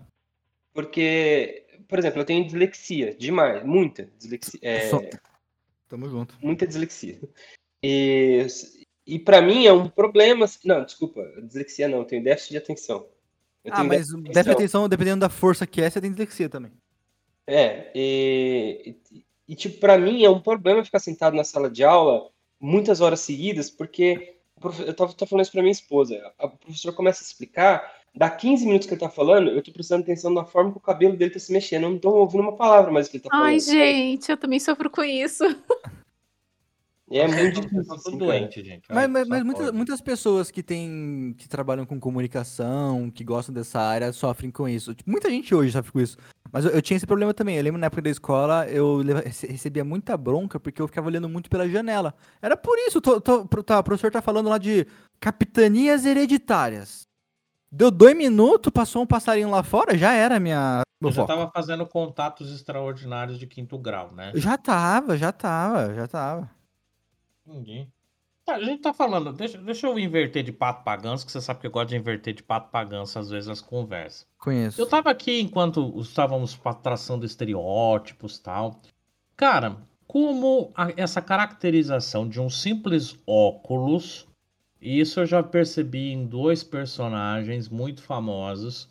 Porque, 0.73 1.65
por 1.87 1.99
exemplo, 1.99 2.19
eu 2.19 2.25
tenho 2.25 2.43
dislexia, 2.45 3.15
demais, 3.15 3.63
muita 3.63 4.09
dislexia. 4.17 4.59
É, 4.61 4.89
Tamo 5.87 6.09
junto. 6.09 6.35
Muita 6.41 6.67
dislexia. 6.67 7.19
E, 7.81 8.45
e 9.05 9.19
para 9.19 9.41
mim 9.41 9.65
é 9.65 9.71
um 9.71 9.87
problema... 9.87 10.45
Não, 10.65 10.83
desculpa, 10.83 11.23
dislexia 11.43 11.87
não, 11.87 11.99
eu 11.99 12.05
tenho 12.05 12.23
déficit 12.23 12.51
de 12.51 12.57
atenção. 12.57 13.05
Ah, 13.69 13.83
mas 13.83 14.09
déficit 14.09 14.43
de 14.43 14.51
atenção, 14.51 14.89
dependendo 14.89 15.21
da 15.21 15.29
força 15.29 15.65
que 15.65 15.81
é, 15.81 15.89
você 15.89 16.01
tem 16.01 16.09
dislexia 16.09 16.49
também. 16.49 16.71
É, 17.47 17.91
e, 17.95 18.95
e, 19.11 19.25
e 19.47 19.55
tipo, 19.55 19.79
pra 19.79 19.97
mim 19.97 20.23
é 20.23 20.29
um 20.29 20.39
problema 20.39 20.83
ficar 20.83 20.99
sentado 20.99 21.35
na 21.35 21.43
sala 21.43 21.69
de 21.69 21.83
aula 21.83 22.29
muitas 22.59 23.01
horas 23.01 23.19
seguidas, 23.19 23.69
porque 23.69 24.35
eu 24.85 24.93
tava, 24.93 25.13
tô 25.13 25.25
falando 25.25 25.43
isso 25.43 25.51
pra 25.51 25.61
minha 25.61 25.71
esposa, 25.71 26.31
a 26.39 26.47
professora 26.47 26.95
começa 26.95 27.21
a 27.21 27.25
explicar, 27.25 27.93
dá 28.15 28.29
15 28.29 28.65
minutos 28.65 28.87
que 28.87 28.93
ele 28.93 29.01
tá 29.01 29.09
falando, 29.09 29.49
eu 29.49 29.61
tô 29.61 29.71
prestando 29.73 30.03
atenção 30.03 30.31
na 30.31 30.45
forma 30.45 30.71
que 30.71 30.77
o 30.77 30.81
cabelo 30.81 31.17
dele 31.17 31.31
tá 31.31 31.39
se 31.39 31.51
mexendo, 31.51 31.83
eu 31.83 31.89
não 31.89 31.99
tô 31.99 32.11
ouvindo 32.11 32.41
uma 32.41 32.55
palavra 32.55 32.91
mais 32.91 33.09
que 33.09 33.17
ele 33.17 33.23
tá 33.23 33.29
falando. 33.29 33.47
Ai, 33.47 33.59
gente, 33.59 34.31
eu 34.31 34.37
também 34.37 34.59
sofro 34.59 34.89
com 34.89 35.03
isso. 35.03 35.43
É 37.19 37.27
muito 37.27 37.61
difícil. 37.61 37.93
Assim, 37.93 38.17
doente, 38.17 38.63
gente. 38.63 38.87
Mas, 38.89 39.09
mas, 39.09 39.27
mas 39.27 39.43
muitas, 39.43 39.71
muitas 39.71 40.01
pessoas 40.01 40.49
que 40.49 40.63
têm. 40.63 41.35
que 41.37 41.47
trabalham 41.47 41.85
com 41.85 41.99
comunicação, 41.99 43.11
que 43.11 43.23
gostam 43.23 43.53
dessa 43.53 43.79
área, 43.79 44.11
sofrem 44.11 44.49
com 44.49 44.67
isso. 44.67 44.95
Tipo, 44.95 45.09
muita 45.09 45.29
gente 45.29 45.53
hoje 45.53 45.71
sofre 45.71 45.91
com 45.91 45.99
isso. 45.99 46.17
Mas 46.51 46.65
eu, 46.65 46.71
eu, 46.71 46.81
tinha 46.81 46.97
esse 46.97 47.05
problema 47.05 47.33
também. 47.33 47.55
Eu 47.55 47.63
lembro 47.63 47.79
na 47.79 47.87
época 47.87 48.01
da 48.01 48.09
escola, 48.09 48.67
eu 48.67 49.01
recebia 49.47 49.83
muita 49.83 50.17
bronca 50.17 50.59
porque 50.59 50.81
eu 50.81 50.87
ficava 50.87 51.07
olhando 51.07 51.29
muito 51.29 51.49
pela 51.49 51.69
janela. 51.69 52.13
Era 52.41 52.57
por 52.57 52.77
isso. 52.79 52.99
Tô, 52.99 53.21
tô, 53.21 53.45
tá, 53.63 53.79
o 53.79 53.83
professor 53.83 54.11
tá 54.11 54.21
falando 54.21 54.49
lá 54.49 54.57
de 54.57 54.87
capitanias 55.19 56.05
hereditárias. 56.05 57.07
Deu 57.71 57.89
dois 57.89 58.15
minutos, 58.15 58.71
passou 58.71 59.01
um 59.01 59.07
passarinho 59.07 59.49
lá 59.49 59.63
fora, 59.63 59.97
já 59.97 60.13
era 60.13 60.39
minha. 60.39 60.83
Eu 61.01 61.11
já 61.11 61.25
tava 61.25 61.49
fazendo 61.49 61.85
contatos 61.87 62.53
extraordinários 62.53 63.39
de 63.39 63.47
quinto 63.47 63.77
grau, 63.79 64.11
né? 64.13 64.31
Já 64.35 64.57
tava, 64.57 65.17
já 65.17 65.31
tava, 65.31 65.93
já 65.93 66.07
tava. 66.07 66.49
Entendi. 67.45 67.87
Tá, 68.45 68.55
a 68.55 68.63
gente 68.63 68.81
tá 68.81 68.93
falando, 68.93 69.31
deixa, 69.31 69.57
deixa 69.57 69.87
eu 69.87 69.97
inverter 69.97 70.43
de 70.43 70.51
pato 70.51 70.83
pra 70.83 70.97
ganso, 70.97 71.25
que 71.25 71.31
você 71.31 71.39
sabe 71.39 71.61
que 71.61 71.67
eu 71.67 71.71
gosto 71.71 71.89
de 71.89 71.95
inverter 71.95 72.33
de 72.33 72.43
pato 72.43 72.69
pra 72.69 72.83
ganso 72.83 73.17
às 73.17 73.29
vezes 73.29 73.47
nas 73.47 73.61
conversas. 73.61 74.27
Conheço. 74.37 74.81
Eu 74.81 74.85
tava 74.85 75.09
aqui 75.09 75.39
enquanto 75.39 75.97
estávamos 76.01 76.59
traçando 76.81 77.25
estereótipos 77.25 78.37
e 78.37 78.43
tal. 78.43 78.81
Cara, 79.37 79.77
como 80.05 80.71
a, 80.75 80.91
essa 80.97 81.21
caracterização 81.21 82.27
de 82.27 82.41
um 82.41 82.49
simples 82.49 83.17
óculos, 83.25 84.27
isso 84.81 85.21
eu 85.21 85.25
já 85.25 85.41
percebi 85.41 86.11
em 86.11 86.25
dois 86.25 86.63
personagens 86.63 87.69
muito 87.69 88.03
famosos, 88.03 88.89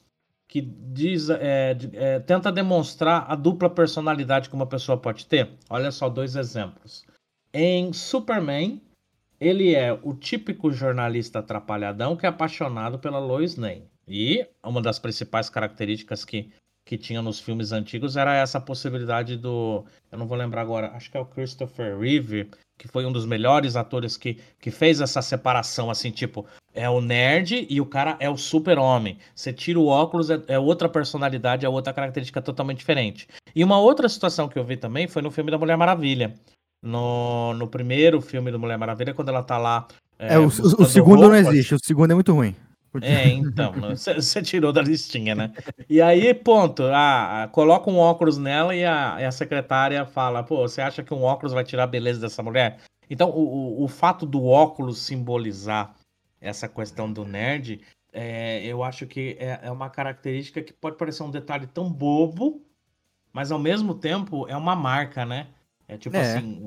que 0.48 0.62
diz, 0.62 1.28
é, 1.28 1.76
é, 1.92 2.20
tenta 2.20 2.50
demonstrar 2.50 3.26
a 3.30 3.34
dupla 3.34 3.68
personalidade 3.68 4.48
que 4.48 4.54
uma 4.54 4.66
pessoa 4.66 4.96
pode 4.96 5.26
ter. 5.26 5.50
Olha 5.68 5.90
só 5.90 6.08
dois 6.08 6.36
exemplos. 6.36 7.04
Em 7.54 7.92
Superman, 7.92 8.80
ele 9.38 9.74
é 9.74 9.92
o 9.92 10.14
típico 10.14 10.72
jornalista 10.72 11.40
atrapalhadão 11.40 12.16
que 12.16 12.24
é 12.24 12.28
apaixonado 12.30 12.98
pela 12.98 13.18
Lois 13.18 13.56
Lane. 13.56 13.84
E 14.08 14.46
uma 14.64 14.80
das 14.80 14.98
principais 14.98 15.50
características 15.50 16.24
que, 16.24 16.50
que 16.82 16.96
tinha 16.96 17.20
nos 17.20 17.40
filmes 17.40 17.70
antigos 17.70 18.16
era 18.16 18.34
essa 18.34 18.58
possibilidade 18.58 19.36
do. 19.36 19.84
Eu 20.10 20.16
não 20.16 20.26
vou 20.26 20.38
lembrar 20.38 20.62
agora, 20.62 20.92
acho 20.92 21.10
que 21.10 21.16
é 21.18 21.20
o 21.20 21.26
Christopher 21.26 21.98
Reeve, 21.98 22.48
que 22.78 22.88
foi 22.88 23.04
um 23.04 23.12
dos 23.12 23.26
melhores 23.26 23.76
atores 23.76 24.16
que, 24.16 24.38
que 24.58 24.70
fez 24.70 25.02
essa 25.02 25.20
separação, 25.20 25.90
assim, 25.90 26.10
tipo, 26.10 26.46
é 26.72 26.88
o 26.88 27.02
nerd 27.02 27.66
e 27.68 27.82
o 27.82 27.86
cara 27.86 28.16
é 28.18 28.30
o 28.30 28.36
super-homem. 28.38 29.18
Você 29.34 29.52
tira 29.52 29.78
o 29.78 29.88
óculos, 29.88 30.30
é, 30.30 30.42
é, 30.48 30.58
outra 30.58 30.88
personalidade, 30.88 31.66
é 31.66 31.68
outra 31.68 31.92
característica 31.92 32.40
totalmente 32.40 32.78
diferente. 32.78 33.28
E 33.54 33.62
uma 33.62 33.78
outra 33.78 34.08
situação 34.08 34.48
que 34.48 34.58
eu 34.58 34.64
vi 34.64 34.78
também 34.78 35.06
foi 35.06 35.20
no 35.20 35.30
filme 35.30 35.50
da 35.50 35.58
Mulher 35.58 35.76
Maravilha 35.76 36.34
no, 36.82 37.54
no 37.54 37.68
primeiro 37.68 38.20
filme 38.20 38.50
do 38.50 38.58
Mulher 38.58 38.76
Maravilha, 38.76 39.14
quando 39.14 39.28
ela 39.28 39.42
tá 39.42 39.56
lá. 39.56 39.86
É, 40.18 40.34
é 40.34 40.38
o, 40.38 40.46
o, 40.46 40.50
segundo 40.84 41.22
roupas. 41.22 41.44
não 41.44 41.50
existe, 41.52 41.74
o 41.74 41.78
segundo 41.82 42.10
é 42.10 42.14
muito 42.14 42.32
ruim. 42.32 42.54
É, 43.00 43.28
então, 43.28 43.72
você 43.96 44.42
tirou 44.42 44.70
da 44.72 44.82
listinha, 44.82 45.34
né? 45.34 45.52
E 45.88 46.02
aí, 46.02 46.34
ponto, 46.34 46.82
ah, 46.92 47.48
coloca 47.50 47.90
um 47.90 47.96
óculos 47.96 48.36
nela 48.36 48.74
e 48.76 48.84
a, 48.84 49.16
e 49.18 49.24
a 49.24 49.32
secretária 49.32 50.04
fala, 50.04 50.42
pô, 50.42 50.68
você 50.68 50.82
acha 50.82 51.02
que 51.02 51.14
um 51.14 51.22
óculos 51.22 51.54
vai 51.54 51.64
tirar 51.64 51.84
a 51.84 51.86
beleza 51.86 52.20
dessa 52.20 52.42
mulher? 52.42 52.80
Então, 53.08 53.30
o, 53.30 53.80
o, 53.80 53.84
o 53.84 53.88
fato 53.88 54.26
do 54.26 54.44
óculos 54.44 54.98
simbolizar 54.98 55.94
essa 56.38 56.68
questão 56.68 57.10
do 57.10 57.24
nerd, 57.24 57.80
é, 58.12 58.62
eu 58.66 58.82
acho 58.82 59.06
que 59.06 59.36
é, 59.40 59.60
é 59.62 59.70
uma 59.70 59.88
característica 59.88 60.60
que 60.60 60.72
pode 60.72 60.98
parecer 60.98 61.22
um 61.22 61.30
detalhe 61.30 61.66
tão 61.66 61.90
bobo, 61.90 62.62
mas 63.32 63.50
ao 63.50 63.58
mesmo 63.58 63.94
tempo 63.94 64.46
é 64.48 64.56
uma 64.56 64.76
marca, 64.76 65.24
né? 65.24 65.46
É 65.92 65.98
tipo 65.98 66.16
é. 66.16 66.36
assim, 66.36 66.66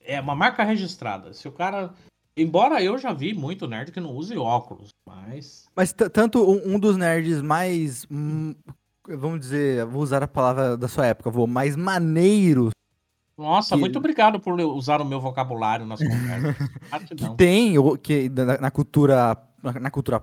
é 0.00 0.20
uma 0.20 0.34
marca 0.34 0.64
registrada. 0.64 1.32
Se 1.32 1.46
o 1.46 1.52
cara. 1.52 1.94
Embora 2.36 2.82
eu 2.82 2.98
já 2.98 3.14
vi 3.14 3.32
muito 3.32 3.66
nerd 3.66 3.92
que 3.92 4.00
não 4.00 4.12
use 4.14 4.36
óculos, 4.36 4.88
mas. 5.06 5.66
Mas 5.74 5.92
tanto 5.92 6.42
um, 6.42 6.74
um, 6.74 6.78
dos 6.78 6.96
nerds 6.96 7.40
mais. 7.40 8.06
Hum, 8.10 8.54
vamos 9.08 9.40
dizer, 9.40 9.86
vou 9.86 10.02
usar 10.02 10.22
a 10.22 10.28
palavra 10.28 10.76
da 10.76 10.88
sua 10.88 11.06
época, 11.06 11.30
vou, 11.30 11.46
mais 11.46 11.76
maneiros. 11.76 12.72
Nossa, 13.38 13.74
que... 13.74 13.80
muito 13.80 13.98
obrigado 13.98 14.40
por 14.40 14.58
usar 14.60 15.00
o 15.00 15.04
meu 15.04 15.20
vocabulário 15.20 15.86
nas 15.86 16.00
conversas. 16.00 16.56
que 17.16 17.36
tem, 17.36 17.74
que 17.98 18.28
na, 18.28 18.58
na 18.58 18.70
cultura. 18.70 19.36
Na, 19.62 19.72
na 19.80 19.90
cultura 19.90 20.22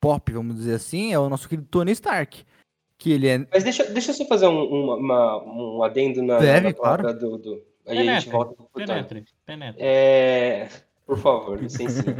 pop, 0.00 0.32
vamos 0.32 0.56
dizer 0.56 0.74
assim, 0.74 1.12
é 1.12 1.18
o 1.18 1.28
nosso 1.28 1.48
querido 1.48 1.66
Tony 1.68 1.92
Stark 1.92 2.44
que 2.98 3.12
ele 3.12 3.28
é. 3.28 3.46
Mas 3.52 3.64
deixa, 3.64 3.84
deixa 3.84 4.10
eu 4.10 4.14
só 4.14 4.24
fazer 4.26 4.46
um, 4.46 4.94
uma, 4.94 5.42
um 5.44 5.82
adendo 5.82 6.22
na, 6.22 6.38
Deve, 6.38 6.68
na 6.68 6.72
claro. 6.74 7.18
do, 7.18 7.38
do. 7.38 7.52
Aí 7.86 7.98
penetre, 7.98 8.10
a 8.10 8.20
gente 8.20 8.32
volta 8.32 8.54
pro 8.54 8.68
penetre, 8.74 9.24
penetre. 9.44 9.82
É... 9.82 10.68
Por 11.06 11.18
favor, 11.18 11.62
licencinha. 11.62 12.16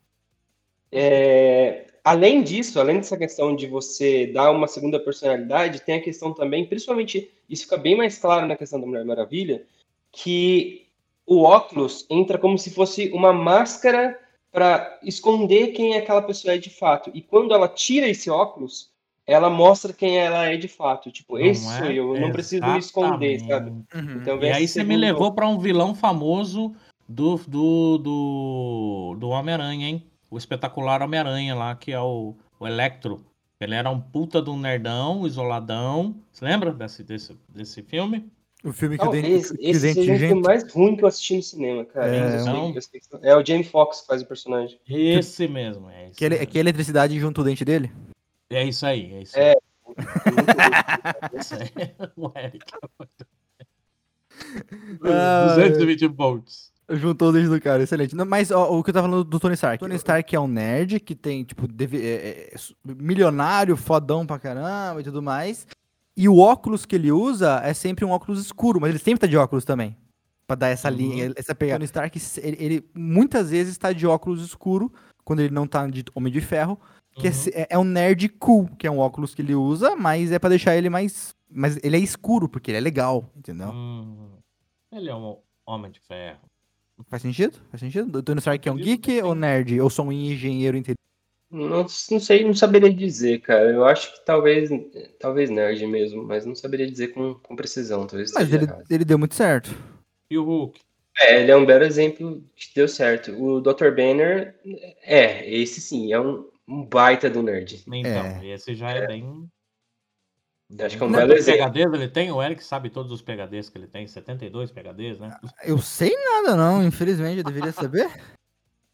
é... 0.90 1.86
Além 2.02 2.42
disso, 2.42 2.80
além 2.80 2.96
dessa 2.96 3.16
questão 3.16 3.54
de 3.54 3.66
você 3.66 4.26
dar 4.28 4.50
uma 4.50 4.66
segunda 4.66 4.98
personalidade, 4.98 5.82
tem 5.82 5.96
a 5.96 6.02
questão 6.02 6.32
também, 6.32 6.66
principalmente, 6.66 7.30
isso 7.48 7.64
fica 7.64 7.76
bem 7.76 7.94
mais 7.94 8.18
claro 8.18 8.46
na 8.46 8.56
questão 8.56 8.80
da 8.80 8.86
Mulher 8.86 9.04
Maravilha, 9.04 9.62
que 10.10 10.86
o 11.26 11.42
óculos 11.42 12.06
entra 12.08 12.38
como 12.38 12.58
se 12.58 12.70
fosse 12.70 13.10
uma 13.10 13.32
máscara 13.34 14.18
para 14.50 14.98
esconder 15.02 15.68
quem 15.68 15.94
aquela 15.94 16.22
pessoa 16.22 16.54
é 16.54 16.58
de 16.58 16.70
fato. 16.70 17.10
E 17.14 17.20
quando 17.20 17.54
ela 17.54 17.68
tira 17.68 18.08
esse 18.08 18.30
óculos, 18.30 18.90
ela 19.30 19.48
mostra 19.48 19.92
quem 19.92 20.18
ela 20.18 20.46
é 20.46 20.56
de 20.56 20.66
fato. 20.66 21.10
Tipo, 21.10 21.38
não 21.38 21.46
esse 21.46 21.64
sou 21.64 21.86
é? 21.86 21.92
eu, 21.92 22.16
eu 22.16 22.20
não 22.20 22.32
preciso 22.32 22.66
esconder, 22.76 23.38
sabe? 23.40 23.70
Uhum. 23.70 24.16
Então, 24.16 24.42
e 24.42 24.50
aí 24.50 24.66
você 24.66 24.82
me 24.82 24.96
levou 24.96 25.32
para 25.32 25.46
um 25.46 25.58
vilão 25.58 25.94
famoso 25.94 26.74
do, 27.08 27.36
do, 27.36 27.98
do, 27.98 29.16
do 29.20 29.28
Homem-Aranha, 29.28 29.86
hein? 29.86 30.06
O 30.28 30.36
espetacular 30.36 31.00
Homem-Aranha 31.00 31.54
lá, 31.54 31.76
que 31.76 31.92
é 31.92 32.00
o, 32.00 32.34
o 32.58 32.66
Electro. 32.66 33.24
Ele 33.60 33.74
era 33.74 33.88
um 33.88 34.00
puta 34.00 34.42
de 34.42 34.50
um 34.50 34.58
nerdão, 34.58 35.24
isoladão. 35.24 36.16
Você 36.32 36.44
lembra 36.44 36.72
desse, 36.72 37.04
desse, 37.04 37.38
desse 37.48 37.82
filme? 37.82 38.28
O 38.64 38.72
filme 38.72 38.98
que 38.98 39.04
Talvez, 39.04 39.50
dente, 39.52 39.64
esse 39.64 39.94
seja 39.94 40.12
o 40.12 40.18
filme 40.18 40.42
mais 40.42 40.72
ruim 40.72 40.96
que 40.96 41.04
eu 41.04 41.08
assisti 41.08 41.36
no 41.36 41.42
cinema, 41.42 41.84
cara. 41.84 42.06
É, 42.08 42.44
não... 42.44 42.74
é 43.22 43.36
o 43.36 43.44
Jamie 43.44 43.64
Foxx 43.64 44.00
que 44.00 44.06
faz 44.08 44.22
o 44.22 44.26
personagem. 44.26 44.78
Esse 44.88 45.46
mesmo, 45.46 45.88
é 45.88 46.08
esse. 46.08 46.18
Que, 46.18 46.24
ele, 46.24 46.46
que 46.46 46.58
a 46.58 46.60
eletricidade 46.60 47.18
junto 47.18 47.40
o 47.40 47.44
dente 47.44 47.64
dele? 47.64 47.90
É 48.50 48.64
isso 48.64 48.84
aí, 48.84 49.14
é 49.14 49.22
isso 49.22 49.38
aí. 49.38 49.44
É. 49.44 49.56
isso 51.38 51.54
aí. 51.54 51.94
O 52.16 52.32
Eric. 52.36 52.72
220 55.00 56.06
volts. 56.08 56.70
Juntou 56.92 57.32
desde 57.32 57.48
do 57.48 57.60
cara, 57.60 57.82
excelente. 57.82 58.16
Mas 58.16 58.50
ó, 58.50 58.76
o 58.76 58.82
que 58.82 58.90
eu 58.90 58.94
tava 58.94 59.08
falando 59.08 59.24
do 59.24 59.38
Tony 59.38 59.54
Stark. 59.54 59.78
Tony 59.78 59.94
Stark 59.94 60.34
é 60.34 60.40
um 60.40 60.48
nerd 60.48 60.98
que 60.98 61.14
tem, 61.14 61.44
tipo, 61.44 61.68
deve, 61.68 61.98
é, 62.04 62.52
é, 62.52 62.56
milionário, 62.84 63.76
fodão 63.76 64.26
pra 64.26 64.40
caramba 64.40 65.00
e 65.00 65.04
tudo 65.04 65.22
mais. 65.22 65.66
E 66.16 66.28
o 66.28 66.38
óculos 66.38 66.84
que 66.84 66.96
ele 66.96 67.12
usa 67.12 67.60
é 67.62 67.72
sempre 67.72 68.04
um 68.04 68.10
óculos 68.10 68.40
escuro, 68.40 68.80
mas 68.80 68.90
ele 68.90 68.98
sempre 68.98 69.20
tá 69.20 69.26
de 69.28 69.36
óculos 69.36 69.64
também. 69.64 69.96
Pra 70.48 70.56
dar 70.56 70.68
essa 70.68 70.90
uhum. 70.90 70.96
linha, 70.96 71.32
essa 71.36 71.54
pegada. 71.54 71.78
Tony 71.78 71.84
Stark, 71.84 72.20
ele, 72.42 72.56
ele, 72.58 72.90
muitas 72.92 73.50
vezes 73.50 73.78
tá 73.78 73.92
de 73.92 74.04
óculos 74.04 74.44
escuro, 74.44 74.92
quando 75.24 75.40
ele 75.40 75.54
não 75.54 75.68
tá 75.68 75.86
de 75.86 76.04
Homem 76.12 76.32
de 76.32 76.40
Ferro. 76.40 76.76
Que 77.20 77.28
é 77.28 77.30
uhum. 77.30 77.36
é, 77.52 77.66
é, 77.70 77.78
um 77.78 77.84
nerd 77.84 78.28
cool, 78.30 78.68
que 78.78 78.86
é 78.86 78.90
um 78.90 78.98
óculos 78.98 79.34
que 79.34 79.42
ele 79.42 79.54
usa, 79.54 79.94
mas 79.96 80.32
é 80.32 80.38
para 80.38 80.50
deixar 80.50 80.76
ele 80.76 80.88
mais. 80.88 81.34
Mas 81.50 81.78
ele 81.82 81.96
é 81.96 82.00
escuro, 82.00 82.48
porque 82.48 82.70
ele 82.70 82.78
é 82.78 82.80
legal, 82.80 83.28
entendeu? 83.36 83.70
Hum, 83.70 84.30
ele 84.92 85.10
é 85.10 85.14
um 85.14 85.36
homem 85.66 85.90
de 85.90 86.00
ferro. 86.00 86.38
Faz 87.08 87.22
sentido? 87.22 87.58
Faz 87.70 87.80
sentido? 87.80 88.18
O 88.18 88.22
Tony 88.22 88.38
Stark 88.38 88.68
é 88.68 88.72
um 88.72 88.76
geek 88.76 89.22
ou 89.22 89.34
nerd? 89.34 89.80
Ou 89.80 89.90
sou 89.90 90.06
um 90.06 90.12
engenheiro 90.12 90.76
inteligente? 90.76 91.00
Não, 91.50 91.66
não 91.68 91.88
sei, 91.88 92.44
não 92.44 92.54
saberia 92.54 92.92
dizer, 92.92 93.40
cara. 93.40 93.72
Eu 93.72 93.84
acho 93.84 94.12
que 94.12 94.24
talvez, 94.24 94.70
talvez 95.18 95.50
nerd 95.50 95.84
mesmo, 95.86 96.22
mas 96.22 96.46
não 96.46 96.54
saberia 96.54 96.88
dizer 96.88 97.08
com, 97.08 97.34
com 97.34 97.56
precisão. 97.56 98.06
Talvez 98.06 98.32
mas 98.32 98.52
ele, 98.52 98.66
ele 98.88 99.04
deu 99.04 99.18
muito 99.18 99.34
certo. 99.34 99.74
E 100.30 100.38
o 100.38 100.44
Hulk? 100.44 100.80
É, 101.18 101.40
ele 101.40 101.50
é 101.50 101.56
um 101.56 101.66
belo 101.66 101.84
exemplo 101.84 102.42
que 102.54 102.72
deu 102.74 102.86
certo. 102.86 103.32
O 103.32 103.60
Dr. 103.60 103.90
Banner, 103.90 104.54
é, 105.02 105.52
esse 105.52 105.80
sim, 105.80 106.12
é 106.12 106.20
um, 106.20 106.48
um 106.70 106.84
baita 106.84 107.28
do 107.28 107.42
nerd. 107.42 107.82
Então, 107.86 108.26
é. 108.26 108.46
esse 108.46 108.74
já 108.74 108.92
é, 108.92 108.98
é. 108.98 109.06
bem. 109.06 109.50
Acho 110.78 110.96
que 110.96 111.02
é 111.02 111.06
um 111.06 111.10
belo 111.10 111.32
exemplo. 111.32 111.66
PHDs 111.66 111.92
ele 111.92 112.08
tem? 112.08 112.30
O 112.30 112.40
Eric 112.40 112.62
sabe 112.62 112.90
todos 112.90 113.10
os 113.10 113.20
PHDs 113.20 113.68
que 113.68 113.76
ele 113.76 113.88
tem, 113.88 114.06
72 114.06 114.70
PHDs, 114.70 115.18
né? 115.18 115.36
Eu 115.64 115.78
sei 115.78 116.14
nada, 116.16 116.54
não, 116.54 116.84
infelizmente, 116.86 117.38
eu 117.38 117.44
deveria 117.44 117.72
saber. 117.72 118.08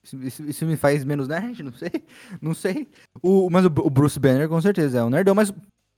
Isso, 0.03 0.45
isso, 0.45 0.65
me 0.65 0.77
faz 0.77 1.05
menos 1.05 1.29
nerd? 1.29 1.63
Não 1.63 1.73
sei. 1.73 1.91
Não 2.41 2.55
sei. 2.55 2.89
O, 3.21 3.51
mas 3.51 3.67
o, 3.67 3.69
o, 3.69 3.91
Bruce 3.91 4.19
Banner, 4.19 4.49
com 4.49 4.61
certeza, 4.61 5.01
é 5.01 5.05
um 5.05 5.11
nerdão. 5.11 5.35
Mas 5.35 5.53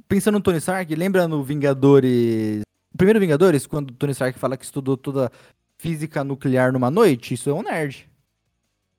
pensando 0.09 0.35
no 0.35 0.41
Tony 0.41 0.59
Stark, 0.59 0.93
lembra 0.95 1.29
no 1.29 1.45
Vingadores. 1.45 2.62
Primeiro 2.97 3.21
Vingadores, 3.21 3.67
quando 3.67 3.91
o 3.91 3.95
Tony 3.95 4.12
Stark 4.12 4.38
fala 4.38 4.57
que 4.57 4.64
estudou 4.64 4.97
toda 4.97 5.31
física 5.77 6.25
nuclear 6.25 6.73
numa 6.73 6.91
noite? 6.91 7.35
Isso 7.35 7.51
é 7.51 7.53
um 7.53 7.62
nerd. 7.62 8.09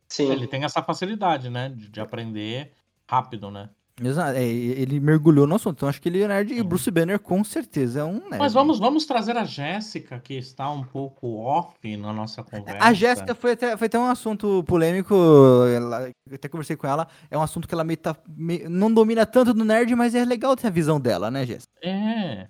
Sim. 0.10 0.32
Ele 0.32 0.48
tem 0.48 0.64
essa 0.64 0.82
facilidade, 0.82 1.50
né? 1.50 1.70
De, 1.70 1.88
de 1.88 2.02
aprender 2.02 2.72
rápido, 3.08 3.50
né? 3.52 3.70
Exato, 4.02 4.38
é, 4.38 4.44
ele 4.44 5.00
mergulhou 5.00 5.46
no 5.46 5.56
assunto. 5.56 5.78
Então 5.78 5.90
acho 5.90 6.02
que 6.02 6.08
ele 6.08 6.24
é 6.24 6.28
nerd 6.28 6.54
e 6.54 6.64
Bruce 6.64 6.90
Banner 6.90 7.20
com 7.20 7.44
certeza 7.44 8.00
é 8.00 8.04
um 8.04 8.14
nerd. 8.14 8.38
Mas 8.38 8.54
vamos, 8.54 8.80
vamos 8.80 9.06
trazer 9.06 9.36
a 9.36 9.44
Jéssica, 9.44 10.20
que 10.20 10.36
está 10.36 10.72
um 10.72 10.84
pouco 10.84 11.38
off 11.40 11.98
na 11.98 12.14
nossa 12.14 12.42
conversa. 12.42 12.82
A 12.82 12.94
Jéssica 12.94 13.36
foi 13.36 13.52
até, 13.52 13.76
foi 13.76 13.88
até 13.88 14.00
um 14.00 14.10
assunto 14.10 14.64
polêmico. 14.64 15.14
Ela, 15.76 16.10
eu 16.30 16.36
até 16.36 16.48
conversei 16.48 16.76
com 16.76 16.88
ela. 16.88 17.08
É 17.30 17.38
um 17.38 17.42
assunto 17.42 17.68
que 17.68 17.74
ela 17.74 17.84
meio 17.84 17.98
tá, 17.98 18.16
meio, 18.30 18.70
não 18.70 18.94
domina 18.94 19.26
tanto 19.26 19.54
do 19.54 19.66
nerd, 19.66 19.94
mas 19.96 20.16
é 20.16 20.24
legal 20.24 20.56
ter 20.56 20.68
a 20.68 20.72
visão 20.72 21.00
dela, 21.00 21.30
né, 21.30 21.46
Jéssica? 21.46 21.74
É. 21.84 22.48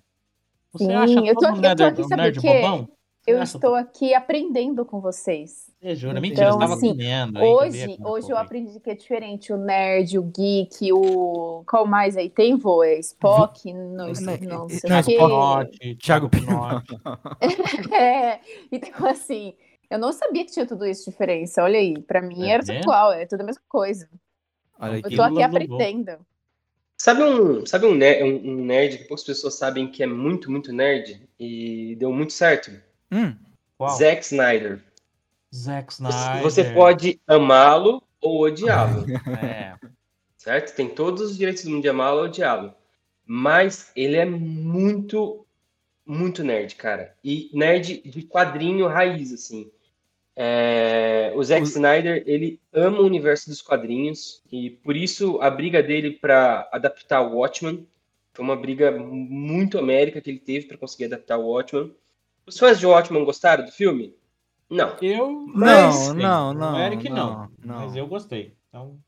Você 0.72 0.84
Sim, 0.84 0.92
acha 0.92 1.18
eu 1.18 1.34
tô, 1.34 1.50
nerd, 1.56 1.82
eu 1.82 1.94
tô 1.94 2.02
aqui, 2.02 2.16
nerd 2.16 2.40
bobão? 2.40 2.88
Eu 3.30 3.42
estou 3.42 3.74
aqui 3.74 4.14
aprendendo 4.14 4.84
com 4.84 5.00
vocês. 5.00 5.70
É, 5.82 5.94
jura, 5.94 6.20
mentira, 6.20 6.48
então, 6.48 6.58
estava 6.58 6.74
assim, 6.74 6.88
comendo. 6.88 7.40
Hoje, 7.40 7.96
hoje 8.04 8.30
eu 8.30 8.36
aprendi 8.36 8.78
que 8.80 8.90
é 8.90 8.94
diferente 8.94 9.52
o 9.52 9.56
nerd, 9.56 10.18
o 10.18 10.22
geek, 10.22 10.92
o. 10.92 11.64
Qual 11.66 11.86
mais 11.86 12.16
aí 12.16 12.28
tem, 12.28 12.56
vô? 12.56 12.82
É 12.82 12.98
Spock? 12.98 13.72
Não, 13.72 13.82
não, 13.82 14.06
não 14.08 14.14
sei 14.14 14.38
não, 14.40 14.66
Spock, 14.68 15.96
Thiago 15.96 16.28
Pinotti. 16.28 16.98
é, 17.94 18.40
então 18.70 19.06
assim, 19.06 19.54
eu 19.88 19.98
não 19.98 20.12
sabia 20.12 20.44
que 20.44 20.52
tinha 20.52 20.66
tudo 20.66 20.86
isso 20.86 21.04
de 21.04 21.10
diferença. 21.12 21.62
Olha 21.62 21.78
aí, 21.78 21.98
para 22.02 22.20
mim 22.20 22.46
é 22.46 22.52
era 22.52 22.62
tudo 22.62 22.74
igual, 22.74 23.12
é 23.12 23.24
tudo 23.24 23.40
a 23.40 23.44
mesma 23.44 23.62
coisa. 23.66 24.08
Olha 24.78 24.96
eu 24.96 25.16
tô 25.16 25.22
aqui 25.22 25.42
aprendendo. 25.42 26.18
Sabe 26.98 27.22
um, 27.22 27.64
sabe 27.64 27.86
um 27.86 27.94
nerd, 27.94 28.22
um 28.22 28.62
nerd 28.62 28.98
que 28.98 29.04
poucas 29.04 29.24
pessoas 29.24 29.54
sabem 29.54 29.90
que 29.90 30.02
é 30.02 30.06
muito, 30.06 30.50
muito 30.50 30.70
nerd 30.70 31.26
e 31.38 31.96
deu 31.96 32.12
muito 32.12 32.34
certo? 32.34 32.70
Hum, 33.10 33.36
Zack 33.96 34.24
Snyder. 34.24 34.82
Zack 35.54 35.92
Snyder. 35.92 36.42
Você 36.42 36.64
pode 36.64 37.20
amá-lo 37.26 38.02
ou 38.20 38.42
odiá-lo. 38.42 39.04
é. 39.42 39.74
Certo? 40.36 40.74
Tem 40.74 40.88
todos 40.88 41.30
os 41.30 41.36
direitos 41.36 41.64
do 41.64 41.70
mundo 41.70 41.82
de 41.82 41.88
amá-lo 41.88 42.20
ou 42.20 42.24
odiá-lo. 42.24 42.74
Mas 43.26 43.92
ele 43.94 44.16
é 44.16 44.24
muito, 44.24 45.46
muito 46.04 46.42
nerd, 46.42 46.74
cara. 46.76 47.14
E 47.22 47.50
nerd 47.52 48.00
de 48.02 48.22
quadrinho 48.22 48.86
raiz, 48.86 49.32
assim. 49.32 49.70
É, 50.34 51.32
o 51.34 51.42
Zack 51.42 51.62
o... 51.62 51.64
Snyder, 51.64 52.22
ele 52.26 52.60
ama 52.72 53.00
o 53.00 53.04
universo 53.04 53.50
dos 53.50 53.60
quadrinhos 53.60 54.42
e 54.50 54.70
por 54.70 54.96
isso 54.96 55.38
a 55.42 55.50
briga 55.50 55.82
dele 55.82 56.12
para 56.12 56.68
adaptar 56.72 57.20
o 57.20 57.36
Watchmen 57.36 57.86
foi 58.32 58.44
uma 58.44 58.56
briga 58.56 58.90
muito 58.90 59.78
américa 59.78 60.20
que 60.20 60.30
ele 60.30 60.38
teve 60.38 60.66
para 60.66 60.78
conseguir 60.78 61.06
adaptar 61.06 61.36
o 61.36 61.48
Watchmen. 61.48 61.94
Os 62.50 62.58
fãs 62.58 62.80
de 62.80 62.86
Watchmen 62.86 63.24
gostaram 63.24 63.64
do 63.64 63.70
filme? 63.70 64.12
Não. 64.68 64.96
Eu 65.00 65.46
não, 65.54 66.14
não, 66.14 66.54
não. 66.54 66.74
O 66.74 66.78
Eric 66.80 67.08
não, 67.08 67.48
não, 67.64 67.76
Mas 67.76 67.94
eu 67.94 68.06
gostei. 68.06 68.54
Então 68.68 68.98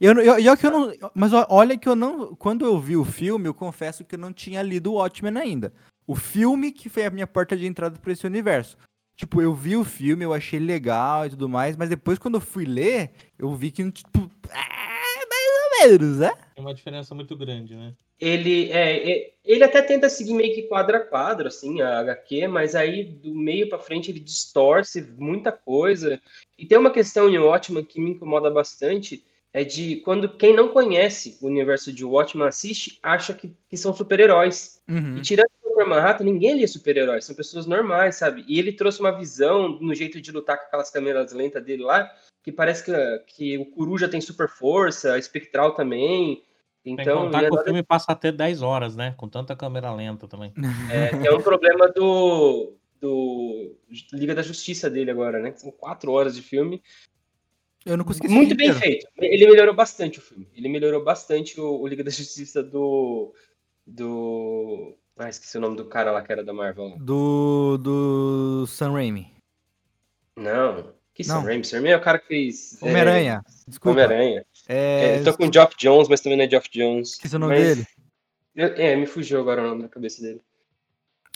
eu, 0.00 0.12
eu, 0.20 0.38
eu, 0.38 0.56
que 0.56 0.66
eu 0.66 0.70
não, 0.70 0.92
mas 1.14 1.32
olha 1.48 1.78
que 1.78 1.88
eu 1.88 1.94
não, 1.94 2.34
quando 2.34 2.64
eu 2.64 2.78
vi 2.80 2.96
o 2.96 3.04
filme, 3.04 3.48
eu 3.48 3.54
confesso 3.54 4.04
que 4.04 4.14
eu 4.14 4.18
não 4.18 4.32
tinha 4.32 4.62
lido 4.62 4.92
o 4.92 4.94
Watchmen 4.94 5.36
ainda. 5.36 5.72
O 6.06 6.14
filme 6.14 6.72
que 6.72 6.88
foi 6.88 7.04
a 7.04 7.10
minha 7.10 7.26
porta 7.26 7.56
de 7.56 7.66
entrada 7.66 7.98
para 7.98 8.12
esse 8.12 8.26
universo. 8.26 8.76
Tipo, 9.16 9.40
eu 9.40 9.54
vi 9.54 9.76
o 9.76 9.84
filme, 9.84 10.24
eu 10.24 10.34
achei 10.34 10.58
legal 10.58 11.26
e 11.26 11.30
tudo 11.30 11.48
mais, 11.48 11.76
mas 11.76 11.88
depois 11.88 12.18
quando 12.18 12.34
eu 12.34 12.40
fui 12.40 12.64
ler, 12.64 13.12
eu 13.38 13.54
vi 13.54 13.70
que, 13.70 13.90
tipo, 13.90 14.30
é 14.50 15.26
mais 15.26 15.82
ou 15.82 15.88
menos, 15.88 16.18
né? 16.18 16.32
Tem 16.54 16.64
uma 16.64 16.74
diferença 16.74 17.14
muito 17.14 17.36
grande, 17.36 17.76
né? 17.76 17.94
Ele, 18.20 18.70
é, 18.70 19.10
é, 19.10 19.32
ele 19.44 19.64
até 19.64 19.82
tenta 19.82 20.08
seguir 20.08 20.34
meio 20.34 20.54
que 20.54 20.62
quadro 20.62 20.96
a 20.96 21.00
quadro, 21.00 21.48
assim, 21.48 21.80
a 21.82 21.98
HQ, 21.98 22.48
mas 22.48 22.74
aí 22.74 23.04
do 23.04 23.34
meio 23.34 23.68
para 23.68 23.78
frente 23.78 24.10
ele 24.10 24.20
distorce 24.20 25.02
muita 25.18 25.50
coisa. 25.50 26.20
E 26.58 26.64
tem 26.64 26.78
uma 26.78 26.90
questão 26.90 27.28
em 27.28 27.38
Watchmen 27.38 27.84
que 27.84 28.00
me 28.00 28.12
incomoda 28.12 28.50
bastante, 28.50 29.24
é 29.52 29.62
de 29.62 29.96
quando 29.96 30.28
quem 30.36 30.54
não 30.54 30.68
conhece 30.68 31.38
o 31.40 31.46
universo 31.46 31.92
de 31.92 32.04
Watchmen 32.04 32.48
assiste, 32.48 32.98
acha 33.02 33.34
que, 33.34 33.54
que 33.68 33.76
são 33.76 33.94
super-heróis. 33.94 34.80
Uhum. 34.88 35.18
E 35.18 35.22
tirando 35.22 35.48
o 35.64 35.88
Manhattan, 35.88 36.24
ninguém 36.24 36.52
ali 36.52 36.64
é 36.64 36.66
super-herói, 36.66 37.20
são 37.20 37.34
pessoas 37.34 37.66
normais, 37.66 38.16
sabe? 38.16 38.44
E 38.48 38.58
ele 38.58 38.72
trouxe 38.72 39.00
uma 39.00 39.16
visão 39.16 39.68
no 39.80 39.94
jeito 39.94 40.20
de 40.20 40.30
lutar 40.30 40.58
com 40.58 40.66
aquelas 40.66 40.90
câmeras 40.90 41.32
lentas 41.32 41.64
dele 41.64 41.82
lá, 41.82 42.10
que 42.42 42.52
parece 42.52 42.84
que, 42.84 42.92
que 43.26 43.58
o 43.58 43.66
Coruja 43.66 44.08
tem 44.08 44.20
super 44.20 44.48
força, 44.48 45.14
a 45.14 45.18
Espectral 45.18 45.74
também. 45.74 46.42
Então, 46.84 47.04
Tem 47.04 47.24
contar 47.24 47.48
que 47.48 47.54
o 47.54 47.64
filme 47.64 47.82
passa 47.82 48.12
até 48.12 48.30
10 48.30 48.60
horas, 48.60 48.94
né? 48.94 49.14
Com 49.16 49.28
tanta 49.28 49.56
câmera 49.56 49.92
lenta 49.92 50.28
também. 50.28 50.52
É, 50.92 51.28
é 51.28 51.34
um 51.34 51.40
problema 51.40 51.88
do, 51.88 52.74
do 53.00 53.74
Liga 54.12 54.34
da 54.34 54.42
Justiça 54.42 54.90
dele 54.90 55.10
agora, 55.10 55.40
né? 55.40 55.52
São 55.56 55.70
4 55.70 56.12
horas 56.12 56.36
de 56.36 56.42
filme 56.42 56.82
eu 57.84 57.98
não 57.98 58.04
consegui 58.04 58.28
Muito 58.28 58.56
bem 58.56 58.72
feito. 58.72 59.06
Ele 59.18 59.46
melhorou 59.46 59.74
bastante 59.74 60.18
o 60.18 60.22
filme. 60.22 60.48
Ele 60.54 60.68
melhorou 60.68 61.04
bastante 61.04 61.60
o, 61.60 61.80
o 61.80 61.86
Liga 61.86 62.02
da 62.02 62.10
Justiça 62.10 62.62
do. 62.62 63.34
Do. 63.86 64.96
Ah, 65.18 65.28
esqueci 65.28 65.58
o 65.58 65.60
nome 65.60 65.76
do 65.76 65.84
cara 65.84 66.10
lá 66.10 66.22
que 66.22 66.32
era 66.32 66.42
da 66.42 66.52
Marvel. 66.52 66.96
Do. 66.98 67.76
Do 67.76 68.66
Sam 68.66 68.92
Raimi. 68.92 69.30
Não. 70.34 70.94
Que 71.12 71.22
Sam 71.22 71.40
Raimi? 71.40 71.64
Sam 71.64 71.76
Raimi 71.76 71.90
é 71.90 71.96
o 71.96 72.00
cara 72.00 72.18
que 72.18 72.26
fez. 72.26 72.82
É, 72.82 72.86
Homem-Aranha. 72.86 73.44
É... 73.46 73.70
Desculpa. 73.70 73.90
Homem-Aranha. 73.90 74.46
É... 74.68 75.18
eu 75.18 75.24
tô 75.24 75.36
com 75.36 75.46
o 75.46 75.52
Geoff 75.52 75.74
Jones, 75.76 76.08
mas 76.08 76.20
também 76.20 76.38
não 76.38 76.44
é 76.44 76.50
Geoff 76.50 76.68
Jones. 76.70 77.12
Esqueci 77.12 77.36
o 77.36 77.38
nome 77.38 77.54
mas... 77.54 77.76
dele. 77.76 77.86
É, 78.56 78.94
me 78.94 79.06
fugiu 79.06 79.40
agora 79.40 79.62
o 79.62 79.68
nome 79.68 79.82
da 79.82 79.88
cabeça 79.88 80.22
dele. 80.22 80.40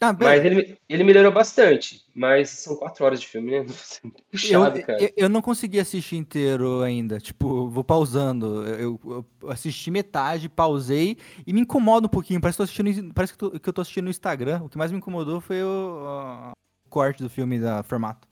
Ah, 0.00 0.12
mas 0.12 0.44
ele, 0.44 0.78
ele 0.88 1.02
melhorou 1.02 1.32
bastante. 1.32 2.04
Mas 2.14 2.50
são 2.50 2.76
quatro 2.76 3.04
horas 3.04 3.20
de 3.20 3.26
filme, 3.26 3.50
né? 3.50 3.66
Puxado, 4.30 4.78
eu, 4.78 4.86
cara. 4.86 5.02
Eu, 5.02 5.10
eu, 5.16 5.28
não 5.28 5.42
consegui 5.42 5.80
assistir 5.80 6.16
inteiro 6.16 6.82
ainda. 6.82 7.18
Tipo, 7.18 7.68
vou 7.68 7.82
pausando. 7.82 8.64
Eu, 8.64 9.00
eu, 9.04 9.50
assisti 9.50 9.90
metade, 9.90 10.48
pausei 10.48 11.16
e 11.44 11.52
me 11.52 11.62
incomoda 11.62 12.06
um 12.06 12.10
pouquinho. 12.10 12.40
Parece 12.40 12.56
que, 12.56 12.58
tô 12.58 12.62
assistindo, 12.62 13.12
parece 13.12 13.32
que, 13.32 13.38
tô, 13.38 13.50
que 13.50 13.68
eu 13.68 13.72
tô 13.72 13.80
assistindo 13.80 14.04
no 14.04 14.10
Instagram. 14.10 14.62
O 14.62 14.68
que 14.68 14.78
mais 14.78 14.92
me 14.92 14.98
incomodou 14.98 15.40
foi 15.40 15.64
o, 15.64 16.52
o 16.86 16.88
corte 16.88 17.20
do 17.20 17.28
filme 17.28 17.58
da 17.58 17.82
formato. 17.82 18.27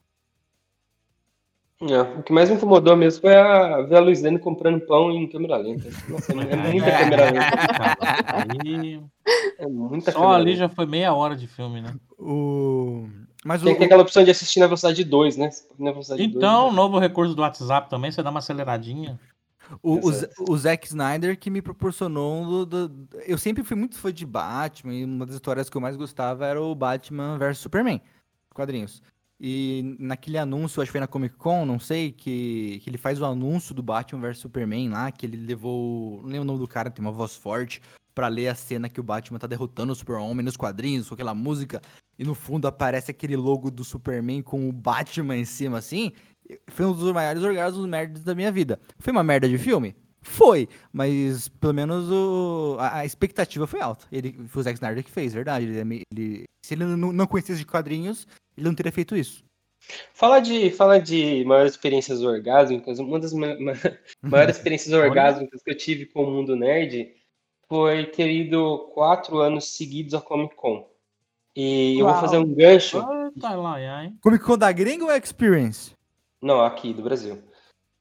É, 1.82 2.00
o 2.00 2.22
que 2.22 2.32
mais 2.32 2.48
me 2.48 2.56
incomodou 2.56 2.96
mesmo 2.96 3.20
foi 3.20 3.34
a 3.34 3.82
ver 3.82 3.96
a 3.96 4.00
Luiz 4.00 4.22
Lane 4.22 4.38
comprando 4.38 4.80
pão 4.86 5.10
em 5.10 5.28
câmera 5.28 5.58
lenta. 5.58 5.90
Nossa, 6.08 6.32
é 6.32 6.34
muita 6.72 6.90
câmera 6.90 7.30
lenta. 7.30 9.06
É 9.58 9.66
muita 9.66 10.12
Só 10.12 10.32
ali 10.32 10.52
lenta. 10.52 10.58
já 10.58 10.68
foi 10.70 10.86
meia 10.86 11.12
hora 11.12 11.36
de 11.36 11.46
filme, 11.46 11.82
né? 11.82 11.94
O... 12.18 13.06
Mas 13.44 13.62
Tem 13.62 13.72
o... 13.72 13.74
que 13.74 13.80
ter 13.80 13.84
aquela 13.84 14.02
opção 14.02 14.24
de 14.24 14.30
assistir 14.30 14.58
na 14.58 14.66
velocidade 14.66 15.04
2, 15.04 15.36
né? 15.36 15.50
Velocidade 15.78 16.22
então, 16.22 16.62
2, 16.62 16.72
né? 16.72 16.76
novo 16.76 16.98
recurso 16.98 17.34
do 17.34 17.42
WhatsApp 17.42 17.90
também, 17.90 18.10
você 18.10 18.22
dá 18.22 18.30
uma 18.30 18.38
aceleradinha. 18.38 19.20
O, 19.82 19.96
o, 19.96 20.52
o, 20.52 20.56
Zack 20.56 20.86
Snyder 20.86 21.38
que 21.38 21.50
me 21.50 21.60
proporcionou. 21.60 22.64
Do, 22.64 22.88
do, 22.88 23.08
eu 23.26 23.36
sempre 23.36 23.62
fui 23.62 23.76
muito 23.76 23.98
fã 23.98 24.12
de 24.12 24.24
Batman, 24.24 24.94
e 24.94 25.04
uma 25.04 25.26
das 25.26 25.34
histórias 25.34 25.68
que 25.68 25.76
eu 25.76 25.80
mais 25.80 25.96
gostava 25.96 26.46
era 26.46 26.62
o 26.62 26.74
Batman 26.74 27.36
vs 27.36 27.58
Superman, 27.58 28.00
quadrinhos. 28.54 29.02
E 29.38 29.96
naquele 29.98 30.38
anúncio, 30.38 30.80
acho 30.80 30.88
que 30.88 30.92
foi 30.92 31.00
na 31.00 31.06
Comic 31.06 31.36
Con, 31.36 31.66
não 31.66 31.78
sei, 31.78 32.10
que, 32.10 32.80
que 32.82 32.88
ele 32.88 32.96
faz 32.96 33.20
o 33.20 33.24
anúncio 33.24 33.74
do 33.74 33.82
Batman 33.82 34.20
vs 34.20 34.38
Superman 34.38 34.88
lá, 34.88 35.12
que 35.12 35.26
ele 35.26 35.36
levou. 35.36 36.22
Não 36.22 36.28
lembro 36.28 36.42
o 36.42 36.44
nome 36.44 36.58
do 36.58 36.68
cara, 36.68 36.90
tem 36.90 37.04
uma 37.04 37.12
voz 37.12 37.36
forte, 37.36 37.82
para 38.14 38.28
ler 38.28 38.48
a 38.48 38.54
cena 38.54 38.88
que 38.88 38.98
o 38.98 39.02
Batman 39.02 39.38
tá 39.38 39.46
derrotando 39.46 39.92
o 39.92 39.96
Super-Homem 39.96 40.44
nos 40.44 40.56
quadrinhos, 40.56 41.08
com 41.08 41.14
aquela 41.14 41.34
música, 41.34 41.82
e 42.18 42.24
no 42.24 42.34
fundo 42.34 42.66
aparece 42.66 43.10
aquele 43.10 43.36
logo 43.36 43.70
do 43.70 43.84
Superman 43.84 44.42
com 44.42 44.68
o 44.68 44.72
Batman 44.72 45.36
em 45.36 45.44
cima, 45.44 45.78
assim. 45.78 46.12
Foi 46.68 46.86
um 46.86 46.94
dos 46.94 47.12
maiores 47.12 47.42
orgasmos 47.42 47.86
merdas 47.86 48.24
da 48.24 48.34
minha 48.34 48.50
vida. 48.50 48.80
Foi 48.98 49.12
uma 49.12 49.22
merda 49.22 49.46
de 49.46 49.58
filme? 49.58 49.94
Foi, 50.22 50.68
mas 50.92 51.48
pelo 51.48 51.74
menos 51.74 52.10
o, 52.10 52.76
a, 52.80 52.98
a, 52.98 53.04
expectativa 53.04 53.66
foi 53.66 53.80
alta. 53.80 54.06
Ele 54.10 54.32
foi 54.48 54.60
o 54.60 54.64
Zack 54.64 54.76
Snyder 54.76 55.04
que 55.04 55.10
fez, 55.10 55.32
verdade. 55.32 55.66
Ele, 55.66 56.02
ele, 56.10 56.44
se 56.64 56.74
ele 56.74 56.84
não, 56.84 57.12
não 57.12 57.26
conhecesse 57.26 57.60
de 57.60 57.66
quadrinhos, 57.66 58.26
ele 58.56 58.66
não 58.66 58.74
teria 58.74 58.92
feito 58.92 59.16
isso. 59.16 59.44
Fala 60.12 60.40
de, 60.40 60.70
fala 60.70 60.98
de 60.98 61.44
maiores 61.44 61.72
experiências 61.72 62.22
orgásmicas. 62.22 62.98
Uma 62.98 63.20
das 63.20 63.32
ma 63.32 63.48
maiores 64.22 64.56
experiências 64.56 64.92
orgásmicas 64.92 65.62
que 65.62 65.70
eu 65.70 65.76
tive 65.76 66.06
com 66.06 66.24
o 66.24 66.30
mundo 66.30 66.56
nerd 66.56 67.14
foi 67.68 68.06
ter 68.06 68.30
ido 68.30 68.90
quatro 68.94 69.38
anos 69.38 69.76
seguidos 69.76 70.14
à 70.14 70.20
Comic 70.20 70.54
Con. 70.54 70.88
E 71.54 71.96
Uau. 72.00 72.08
eu 72.08 72.12
vou 72.12 72.20
fazer 72.20 72.38
um 72.38 72.54
gancho. 72.54 73.00
Tá 73.40 73.54
lá, 73.54 74.04
hein? 74.04 74.16
Comic 74.20 74.44
Con 74.44 74.58
da 74.58 74.72
gringa 74.72 75.04
ou 75.04 75.12
Experience? 75.12 75.92
Não, 76.40 76.60
aqui 76.60 76.92
do 76.92 77.02
Brasil. 77.02 77.42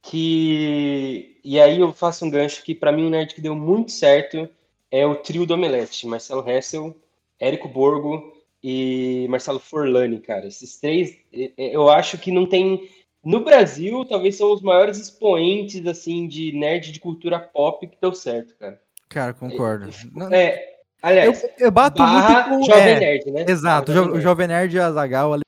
Que 0.02 1.40
e 1.44 1.60
aí 1.60 1.80
eu 1.80 1.92
faço 1.94 2.26
um 2.26 2.30
gancho 2.30 2.64
que 2.64 2.76
para 2.76 2.92
mim 2.92 3.08
o 3.08 3.10
nerd 3.10 3.34
que 3.34 3.42
deu 3.42 3.56
muito 3.56 3.92
certo 3.92 4.50
é 4.92 5.06
o 5.06 5.16
trio 5.16 5.46
do 5.46 5.54
Omelete, 5.56 6.08
Marcelo 6.08 6.48
Hessel, 6.48 6.96
Érico 7.40 7.68
Borgo 7.68 8.35
e 8.68 9.28
Marcelo 9.30 9.60
Forlani, 9.60 10.20
cara. 10.20 10.48
Esses 10.48 10.80
três, 10.80 11.16
eu 11.56 11.88
acho 11.88 12.18
que 12.18 12.32
não 12.32 12.48
tem. 12.48 12.90
No 13.24 13.44
Brasil, 13.44 14.04
talvez 14.06 14.38
são 14.38 14.52
os 14.52 14.60
maiores 14.64 14.98
expoentes, 14.98 15.86
assim, 15.86 16.28
de 16.28 16.52
nerd 16.52 16.92
de 16.92 17.00
cultura 17.00 17.40
pop 17.40 17.86
que 17.86 17.96
deu 18.02 18.12
certo, 18.12 18.56
cara. 18.58 18.82
Cara, 19.08 19.36
concordo. 19.36 19.92
É, 20.32 20.48
é 20.48 20.80
aliás, 21.00 21.44
eu, 21.44 21.50
eu 21.60 21.72
bato 21.72 22.02
muito 22.02 22.50
com... 22.50 22.64
Jovem 22.64 22.94
é, 22.94 23.00
Nerd, 23.00 23.32
né? 23.32 23.46
Exato, 23.48 23.92
o 23.92 23.96
Jovem, 23.96 24.22
Jovem 24.22 24.48
Nerd 24.48 24.80
Azagal, 24.80 25.34
o 25.34 25.42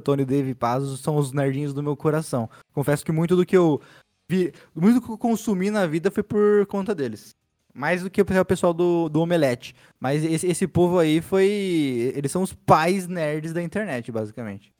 Antônio 0.00 0.26
Dave 0.26 0.52
Pazos 0.52 1.00
são 1.00 1.16
os 1.16 1.32
nerdinhos 1.32 1.72
do 1.72 1.82
meu 1.82 1.96
coração. 1.96 2.50
Confesso 2.72 3.04
que 3.04 3.12
muito 3.12 3.36
do 3.36 3.46
que 3.46 3.56
eu 3.56 3.80
vi, 4.28 4.52
muito 4.74 5.00
do 5.00 5.06
que 5.06 5.12
eu 5.12 5.18
consumi 5.18 5.70
na 5.70 5.86
vida 5.86 6.10
foi 6.10 6.24
por 6.24 6.66
conta 6.66 6.92
deles. 6.92 7.36
Mais 7.74 8.02
do 8.02 8.10
que 8.10 8.22
o 8.22 8.44
pessoal 8.44 8.72
do, 8.72 9.08
do 9.08 9.20
Omelete. 9.20 9.74
Mas 9.98 10.24
esse, 10.24 10.46
esse 10.46 10.68
povo 10.68 10.98
aí 10.98 11.20
foi. 11.20 12.12
Eles 12.14 12.30
são 12.30 12.42
os 12.42 12.52
pais 12.52 13.08
nerds 13.08 13.52
da 13.52 13.60
internet, 13.60 14.12
basicamente. 14.12 14.72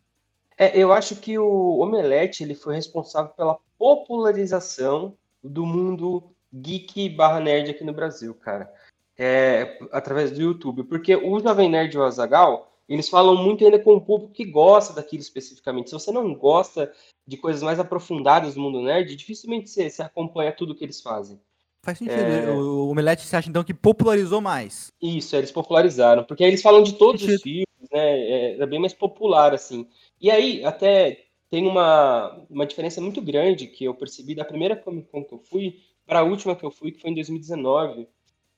É, 0.56 0.78
eu 0.78 0.92
acho 0.92 1.16
que 1.16 1.36
o 1.36 1.78
Omelete 1.80 2.44
ele 2.44 2.54
foi 2.54 2.76
responsável 2.76 3.32
pela 3.32 3.58
popularização 3.76 5.16
do 5.42 5.66
mundo 5.66 6.22
geek 6.52 7.08
barra 7.10 7.40
nerd 7.40 7.70
aqui 7.70 7.84
no 7.84 7.92
Brasil, 7.92 8.32
cara. 8.34 8.72
É, 9.18 9.78
através 9.92 10.30
do 10.30 10.40
YouTube. 10.40 10.84
Porque 10.84 11.14
o 11.16 11.40
Jovem 11.40 11.68
Nerd 11.68 11.94
e 11.94 11.98
o 11.98 12.04
Azagal, 12.04 12.72
eles 12.88 13.08
falam 13.08 13.36
muito 13.36 13.64
ainda 13.64 13.78
com 13.78 13.94
o 13.94 14.00
público 14.00 14.32
que 14.32 14.44
gosta 14.44 14.92
daquilo 14.92 15.22
especificamente. 15.22 15.90
Se 15.90 15.94
você 15.94 16.12
não 16.12 16.34
gosta 16.34 16.92
de 17.26 17.36
coisas 17.36 17.62
mais 17.62 17.80
aprofundadas 17.80 18.54
do 18.54 18.60
mundo 18.60 18.82
nerd, 18.82 19.14
dificilmente 19.16 19.70
você, 19.70 19.90
você 19.90 20.02
acompanha 20.02 20.52
tudo 20.52 20.74
que 20.74 20.84
eles 20.84 21.00
fazem. 21.00 21.40
Faz 21.84 21.98
sentido. 21.98 22.18
É... 22.18 22.50
O 22.50 22.88
Omelete, 22.88 23.26
você 23.26 23.36
acha 23.36 23.50
então 23.50 23.62
que 23.62 23.74
popularizou 23.74 24.40
mais? 24.40 24.90
Isso, 25.02 25.36
eles 25.36 25.52
popularizaram. 25.52 26.24
Porque 26.24 26.42
aí 26.42 26.48
eles 26.48 26.62
falam 26.62 26.82
de 26.82 26.94
todos 26.94 27.22
os 27.22 27.42
filmes, 27.42 27.66
né? 27.92 28.20
É, 28.20 28.56
é, 28.58 28.66
bem 28.66 28.80
mais 28.80 28.94
popular, 28.94 29.52
assim. 29.52 29.86
E 30.18 30.30
aí, 30.30 30.64
até 30.64 31.26
tem 31.50 31.66
uma, 31.66 32.42
uma 32.48 32.64
diferença 32.64 33.02
muito 33.02 33.20
grande 33.20 33.66
que 33.66 33.84
eu 33.84 33.94
percebi 33.94 34.34
da 34.34 34.46
primeira 34.46 34.74
Comic 34.74 35.08
Con 35.10 35.22
que 35.24 35.34
eu 35.34 35.38
fui 35.38 35.78
para 36.06 36.20
a 36.20 36.22
última 36.22 36.56
que 36.56 36.64
eu 36.64 36.70
fui, 36.70 36.90
que 36.90 37.00
foi 37.00 37.10
em 37.10 37.14
2019. 37.14 38.08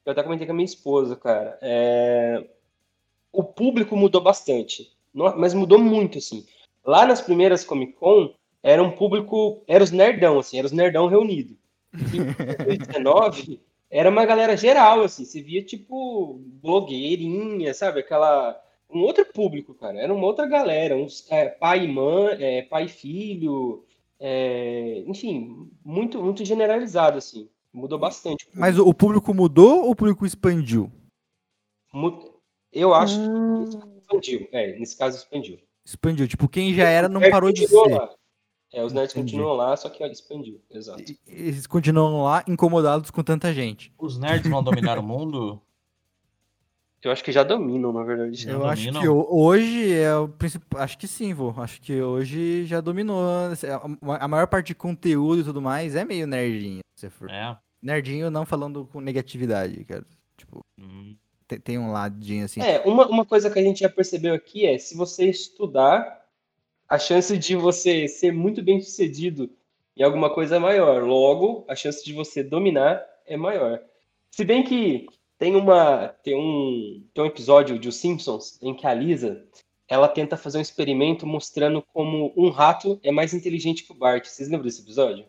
Eu 0.04 0.12
até 0.12 0.22
comentei 0.22 0.46
com 0.46 0.52
a 0.52 0.56
minha 0.56 0.64
esposa, 0.64 1.16
cara. 1.16 1.58
É... 1.60 2.46
O 3.32 3.42
público 3.42 3.96
mudou 3.96 4.20
bastante. 4.20 4.92
Mas 5.12 5.52
mudou 5.52 5.80
muito, 5.80 6.18
assim. 6.18 6.46
Lá 6.84 7.04
nas 7.04 7.20
primeiras 7.20 7.64
Comic 7.64 7.94
Con, 7.94 8.32
era 8.62 8.80
um 8.80 8.92
público. 8.92 9.64
Era 9.66 9.82
os 9.82 9.90
nerdão, 9.90 10.38
assim, 10.38 10.58
era 10.58 10.66
os 10.66 10.72
nerdão 10.72 11.08
reunidos 11.08 11.56
em 11.96 12.64
2019 12.64 13.60
era 13.90 14.10
uma 14.10 14.24
galera 14.24 14.56
geral, 14.56 15.02
assim, 15.02 15.24
você 15.24 15.40
via 15.40 15.62
tipo 15.62 16.40
blogueirinha, 16.62 17.72
sabe? 17.72 18.00
Aquela, 18.00 18.60
um 18.90 19.00
outro 19.00 19.24
público, 19.32 19.74
cara. 19.74 19.98
Era 19.98 20.12
uma 20.12 20.26
outra 20.26 20.46
galera, 20.46 20.96
uns 20.96 21.26
é, 21.30 21.46
pai 21.46 21.84
e 21.84 21.88
mãe, 21.88 22.36
é, 22.40 22.62
pai 22.62 22.86
e 22.86 22.88
filho, 22.88 23.84
é, 24.18 25.04
enfim, 25.06 25.70
muito, 25.84 26.22
muito 26.22 26.44
generalizado, 26.44 27.18
assim. 27.18 27.48
Mudou 27.72 27.98
bastante. 27.98 28.48
Mas 28.54 28.78
o 28.78 28.92
público 28.94 29.34
mudou 29.34 29.84
ou 29.84 29.90
o 29.90 29.96
público 29.96 30.24
expandiu? 30.24 30.90
Eu 32.72 32.94
acho 32.94 33.20
hum... 33.20 33.64
que 33.64 33.98
expandiu. 33.98 34.48
É, 34.50 34.78
nesse 34.78 34.96
caso 34.96 35.18
expandiu. 35.18 35.58
Expandiu. 35.84 36.26
Tipo, 36.26 36.48
quem 36.48 36.74
já 36.74 36.88
era 36.88 37.08
não 37.08 37.20
parou 37.30 37.52
de 37.52 37.68
ser. 37.68 37.94
Lá. 37.94 38.10
É, 38.76 38.84
os 38.84 38.92
nerds 38.92 39.16
Entendi. 39.16 39.32
continuam 39.32 39.56
lá, 39.56 39.74
só 39.74 39.88
que 39.88 40.04
expandiu. 40.04 40.60
Exato. 40.70 41.02
Eles 41.26 41.66
continuam 41.66 42.24
lá 42.24 42.44
incomodados 42.46 43.10
com 43.10 43.22
tanta 43.22 43.50
gente. 43.54 43.90
Os 43.98 44.18
nerds 44.18 44.50
vão 44.50 44.62
dominar 44.62 44.98
o 44.98 45.02
mundo? 45.02 45.62
Eu 47.02 47.10
acho 47.10 47.24
que 47.24 47.32
já 47.32 47.42
dominam, 47.42 47.90
na 47.90 48.02
verdade. 48.02 48.34
Já 48.34 48.50
eu 48.50 48.58
dominam? 48.58 48.72
acho 48.72 49.00
que 49.00 49.08
hoje 49.08 49.94
é 49.94 50.14
o 50.14 50.28
principal. 50.28 50.82
Acho 50.82 50.98
que 50.98 51.08
sim, 51.08 51.32
vô. 51.32 51.54
Acho 51.56 51.80
que 51.80 52.02
hoje 52.02 52.66
já 52.66 52.82
dominou. 52.82 53.24
A 54.20 54.28
maior 54.28 54.46
parte 54.46 54.66
de 54.66 54.74
conteúdo 54.74 55.40
e 55.40 55.44
tudo 55.44 55.62
mais 55.62 55.96
é 55.96 56.04
meio 56.04 56.26
nerdinho. 56.26 56.80
Se 56.96 57.08
for. 57.08 57.30
É. 57.30 57.56
Nerdinho 57.80 58.30
não 58.30 58.44
falando 58.44 58.84
com 58.92 59.00
negatividade, 59.00 59.82
cara. 59.86 60.04
Tipo, 60.36 60.60
hum. 60.78 61.16
tem, 61.48 61.58
tem, 61.58 61.78
um 61.78 61.92
ladinho 61.92 62.44
assim. 62.44 62.60
É, 62.60 62.82
uma, 62.84 63.06
uma 63.06 63.24
coisa 63.24 63.48
que 63.48 63.58
a 63.58 63.62
gente 63.62 63.80
já 63.80 63.88
percebeu 63.88 64.34
aqui 64.34 64.66
é 64.66 64.76
se 64.76 64.94
você 64.94 65.30
estudar, 65.30 66.25
a 66.88 66.98
chance 66.98 67.36
de 67.36 67.56
você 67.56 68.08
ser 68.08 68.32
muito 68.32 68.62
bem 68.62 68.80
sucedido 68.80 69.50
em 69.96 70.02
alguma 70.02 70.30
coisa 70.30 70.56
é 70.56 70.58
maior. 70.58 71.02
Logo, 71.02 71.64
a 71.68 71.74
chance 71.74 72.04
de 72.04 72.12
você 72.12 72.42
dominar 72.42 73.04
é 73.26 73.36
maior. 73.36 73.80
Se 74.30 74.44
bem 74.44 74.62
que 74.62 75.06
tem 75.38 75.56
uma 75.56 76.08
tem 76.22 76.36
um 76.36 77.02
tem 77.12 77.24
um 77.24 77.26
episódio 77.26 77.78
de 77.78 77.88
Os 77.88 77.96
Simpsons 77.96 78.58
em 78.62 78.74
que 78.74 78.86
a 78.86 78.94
Lisa 78.94 79.44
ela 79.88 80.08
tenta 80.08 80.36
fazer 80.36 80.58
um 80.58 80.62
experimento 80.62 81.26
mostrando 81.26 81.82
como 81.92 82.32
um 82.36 82.50
rato 82.50 82.98
é 83.02 83.12
mais 83.12 83.32
inteligente 83.32 83.84
que 83.84 83.92
o 83.92 83.94
Bart. 83.94 84.24
Vocês 84.26 84.48
lembram 84.48 84.64
desse 84.64 84.82
episódio? 84.82 85.24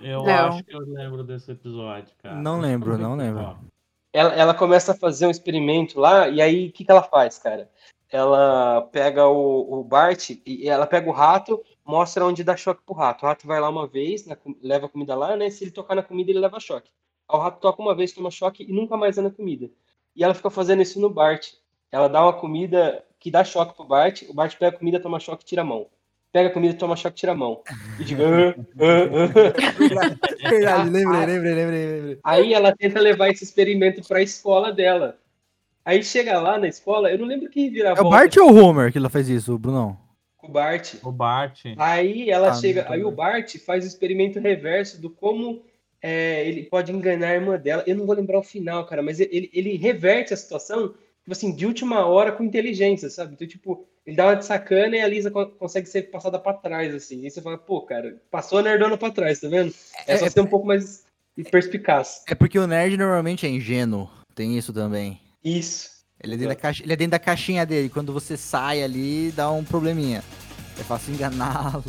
Eu 0.00 0.22
não. 0.24 0.48
acho 0.48 0.64
que 0.64 0.74
eu 0.74 0.80
lembro 0.80 1.22
desse 1.24 1.50
episódio, 1.52 2.12
cara. 2.22 2.36
Não 2.36 2.60
lembro, 2.60 2.98
não 2.98 3.16
lembro. 3.16 3.58
Ela, 4.12 4.34
ela 4.34 4.54
começa 4.54 4.92
a 4.92 4.96
fazer 4.96 5.26
um 5.26 5.30
experimento 5.30 6.00
lá, 6.00 6.28
e 6.28 6.40
aí 6.40 6.68
o 6.68 6.72
que, 6.72 6.84
que 6.84 6.90
ela 6.90 7.02
faz, 7.02 7.38
cara? 7.38 7.70
Ela 8.10 8.82
pega 8.92 9.26
o, 9.26 9.80
o 9.80 9.84
Bart 9.84 10.30
e 10.46 10.68
ela 10.68 10.86
pega 10.86 11.08
o 11.08 11.12
rato, 11.12 11.62
mostra 11.84 12.24
onde 12.24 12.42
dá 12.42 12.56
choque 12.56 12.82
pro 12.84 12.94
rato. 12.94 13.24
O 13.24 13.28
rato 13.28 13.46
vai 13.46 13.60
lá 13.60 13.68
uma 13.68 13.86
vez, 13.86 14.26
na, 14.26 14.36
leva 14.62 14.86
a 14.86 14.88
comida 14.88 15.14
lá, 15.14 15.36
né? 15.36 15.50
Se 15.50 15.64
ele 15.64 15.70
tocar 15.70 15.94
na 15.94 16.02
comida, 16.02 16.30
ele 16.30 16.40
leva 16.40 16.58
choque. 16.58 16.90
O 17.30 17.36
rato 17.36 17.60
toca 17.60 17.82
uma 17.82 17.94
vez, 17.94 18.12
toma 18.12 18.30
choque 18.30 18.64
e 18.64 18.72
nunca 18.72 18.96
mais 18.96 19.18
anda 19.18 19.30
comida. 19.30 19.70
E 20.16 20.24
ela 20.24 20.34
fica 20.34 20.50
fazendo 20.50 20.82
isso 20.82 21.00
no 21.00 21.10
Bart. 21.10 21.52
Ela 21.92 22.08
dá 22.08 22.22
uma 22.22 22.32
comida 22.32 23.04
que 23.20 23.30
dá 23.30 23.44
choque 23.44 23.74
pro 23.74 23.84
Bart, 23.84 24.22
o 24.28 24.34
Bart 24.34 24.56
pega 24.58 24.76
a 24.76 24.78
comida, 24.78 25.00
toma 25.00 25.20
choque 25.20 25.42
e 25.44 25.46
tira 25.46 25.62
a 25.62 25.64
mão 25.64 25.88
pega 26.32 26.48
a 26.48 26.52
comida, 26.52 26.74
toma 26.74 26.96
choque 26.96 27.16
e 27.16 27.20
tira 27.20 27.32
a 27.32 27.34
mão. 27.34 27.62
E 27.98 28.04
diga. 28.04 28.24
Ah, 28.24 28.54
ah, 28.80 29.02
ah. 30.42 30.48
Verdade, 30.50 30.90
lembrei, 30.90 31.26
lembrei, 31.26 31.54
lembrei, 31.54 31.86
lembrei. 31.86 32.18
Aí 32.22 32.54
ela 32.54 32.74
tenta 32.76 33.00
levar 33.00 33.28
esse 33.28 33.44
experimento 33.44 34.06
para 34.06 34.18
a 34.18 34.22
escola 34.22 34.72
dela. 34.72 35.18
Aí 35.88 36.04
chega 36.04 36.38
lá 36.38 36.58
na 36.58 36.68
escola, 36.68 37.10
eu 37.10 37.16
não 37.16 37.24
lembro 37.24 37.48
quem 37.48 37.70
vira 37.70 37.94
É 37.96 38.00
o 38.02 38.10
Bart 38.10 38.36
ou 38.36 38.52
o 38.52 38.56
Homer 38.62 38.92
que 38.92 38.98
ela 38.98 39.08
faz 39.08 39.26
isso, 39.26 39.58
Brunão? 39.58 39.96
O 40.42 40.46
Bart. 40.46 40.96
O 41.02 41.10
Bart. 41.10 41.64
Aí 41.78 42.28
ela 42.28 42.50
ah, 42.50 42.54
chega, 42.54 42.84
aí 42.92 43.02
o 43.02 43.10
Bart 43.10 43.56
faz 43.56 43.84
o 43.84 43.88
experimento 43.88 44.38
reverso 44.38 45.00
do 45.00 45.08
como 45.08 45.62
é, 46.02 46.46
ele 46.46 46.64
pode 46.64 46.92
enganar 46.92 47.28
a 47.28 47.34
irmã 47.36 47.56
dela. 47.56 47.84
Eu 47.86 47.96
não 47.96 48.04
vou 48.04 48.14
lembrar 48.14 48.38
o 48.38 48.42
final, 48.42 48.84
cara, 48.84 49.02
mas 49.02 49.18
ele, 49.18 49.48
ele 49.50 49.78
reverte 49.78 50.34
a 50.34 50.36
situação, 50.36 50.88
tipo 50.88 51.32
assim, 51.32 51.56
de 51.56 51.64
última 51.64 52.04
hora 52.04 52.32
com 52.32 52.44
inteligência, 52.44 53.08
sabe? 53.08 53.32
Então, 53.32 53.48
tipo, 53.48 53.86
ele 54.06 54.14
dá 54.14 54.26
uma 54.26 54.36
de 54.36 54.44
sacana 54.44 54.94
e 54.94 55.00
a 55.00 55.08
Lisa 55.08 55.30
consegue 55.30 55.88
ser 55.88 56.10
passada 56.10 56.38
para 56.38 56.52
trás, 56.52 56.94
assim. 56.94 57.24
E 57.24 57.30
você 57.30 57.40
fala, 57.40 57.56
pô, 57.56 57.80
cara, 57.80 58.14
passou 58.30 58.58
a 58.58 58.62
nerdona 58.62 58.98
pra 58.98 59.10
trás, 59.10 59.40
tá 59.40 59.48
vendo? 59.48 59.72
É, 60.06 60.18
só 60.18 60.26
é, 60.26 60.28
ser 60.28 60.40
um 60.42 60.46
pouco 60.46 60.66
mais 60.66 61.06
perspicaz. 61.50 62.24
É 62.28 62.34
porque 62.34 62.58
o 62.58 62.66
nerd 62.66 62.94
normalmente 62.98 63.46
é 63.46 63.48
ingênuo. 63.48 64.10
Tem 64.34 64.58
isso 64.58 64.70
também. 64.70 65.26
Isso. 65.44 65.98
Ele 66.22 66.34
é, 66.34 66.36
dentro 66.36 66.48
da, 66.48 66.60
caixa, 66.60 66.82
ele 66.82 66.92
é 66.92 66.96
dentro 66.96 67.10
da 67.12 67.18
caixinha 67.18 67.64
dele. 67.64 67.88
Quando 67.88 68.12
você 68.12 68.36
sai 68.36 68.82
ali, 68.82 69.30
dá 69.32 69.50
um 69.50 69.62
probleminha. 69.62 70.22
É 70.78 70.82
fácil 70.82 71.14
enganá-lo. 71.14 71.84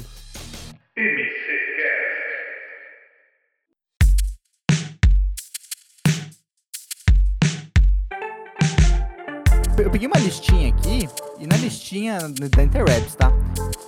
Eu 9.77 9.89
peguei 9.89 10.07
uma 10.07 10.19
listinha 10.19 10.73
aqui, 10.73 11.07
e 11.39 11.47
na 11.47 11.55
listinha 11.55 12.19
da 12.19 12.63
Interwebs, 12.63 13.15
tá? 13.15 13.31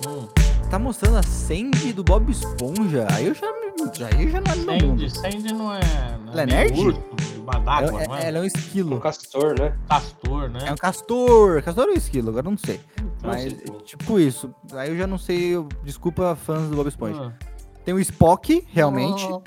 Hum. 0.08 0.26
Tá 0.70 0.78
mostrando 0.78 1.18
a 1.18 1.22
Sandy 1.22 1.92
do 1.92 2.02
Bob 2.02 2.32
Esponja. 2.32 3.06
Aí 3.12 3.26
eu 3.26 3.34
já, 3.34 3.46
já, 3.92 4.06
aí 4.16 4.30
já 4.30 4.40
não 4.40 4.52
é 4.52 4.78
Sandy, 4.78 5.10
Sandy 5.10 5.52
não 5.52 5.74
é. 5.74 5.80
Não 6.24 6.32
ela 6.32 6.42
é 6.42 6.46
nerd? 6.46 6.98
D'água, 7.42 8.02
é, 8.02 8.08
não 8.08 8.16
é? 8.16 8.28
Ela 8.28 8.38
é 8.38 8.40
um 8.40 8.44
esquilo. 8.44 8.96
Um 8.96 9.00
castor, 9.00 9.58
né? 9.58 9.78
Castor, 9.88 10.48
né? 10.48 10.60
É 10.66 10.72
um 10.72 10.76
castor. 10.76 11.62
Castor 11.62 11.88
ou 11.88 11.94
esquilo? 11.94 12.30
Agora 12.30 12.48
não 12.48 12.56
sei. 12.56 12.80
Mas, 13.22 13.54
tipo 13.84 14.18
isso. 14.18 14.54
Aí 14.72 14.90
eu 14.90 14.96
já 14.96 15.06
não 15.06 15.18
sei. 15.18 15.56
Eu, 15.56 15.68
desculpa, 15.82 16.36
fãs 16.36 16.68
do 16.68 16.76
Bob 16.76 16.88
Esponja. 16.88 17.34
Ah. 17.38 17.52
Tem 17.84 17.94
o 17.94 17.98
Spock, 17.98 18.66
realmente. 18.68 19.24
Oh. 19.24 19.42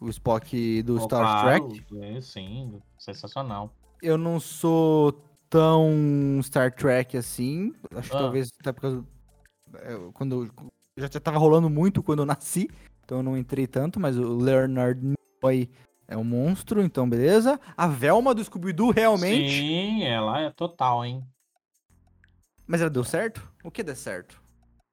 O 0.00 0.08
Spock 0.08 0.82
do 0.82 0.96
oh, 0.96 1.00
Star 1.00 1.20
claro. 1.20 1.68
Trek. 1.68 1.86
É, 2.00 2.20
sim, 2.20 2.80
sensacional. 2.98 3.72
Eu 4.02 4.18
não 4.18 4.40
sou 4.40 5.12
tão 5.48 6.40
Star 6.42 6.74
Trek 6.74 7.16
assim. 7.16 7.72
Acho 7.94 8.10
que 8.10 8.16
ah. 8.16 8.20
talvez 8.20 8.50
até 8.60 8.72
por 8.72 8.80
causa. 8.80 9.04
É, 9.74 9.98
quando. 10.12 10.50
Já 10.96 11.08
tava 11.08 11.38
rolando 11.38 11.70
muito 11.70 12.02
quando 12.02 12.20
eu 12.20 12.26
nasci. 12.26 12.68
Então 13.04 13.18
eu 13.18 13.22
não 13.22 13.36
entrei 13.36 13.66
tanto, 13.66 13.98
mas 13.98 14.16
o 14.16 14.36
Leonard 14.36 15.00
Nimoy 15.00 15.68
é 16.08 16.16
um 16.16 16.24
monstro, 16.24 16.82
então 16.82 17.08
beleza. 17.08 17.58
A 17.76 17.86
Velma 17.86 18.34
do 18.34 18.44
Scooby-Doo 18.44 18.90
realmente. 18.90 19.50
Sim, 19.50 20.04
ela 20.04 20.40
é 20.40 20.50
total, 20.50 21.04
hein? 21.04 21.24
Mas 22.66 22.80
ela 22.80 22.90
deu 22.90 23.04
certo? 23.04 23.46
O 23.64 23.70
que 23.70 23.82
deu 23.82 23.96
certo? 23.96 24.40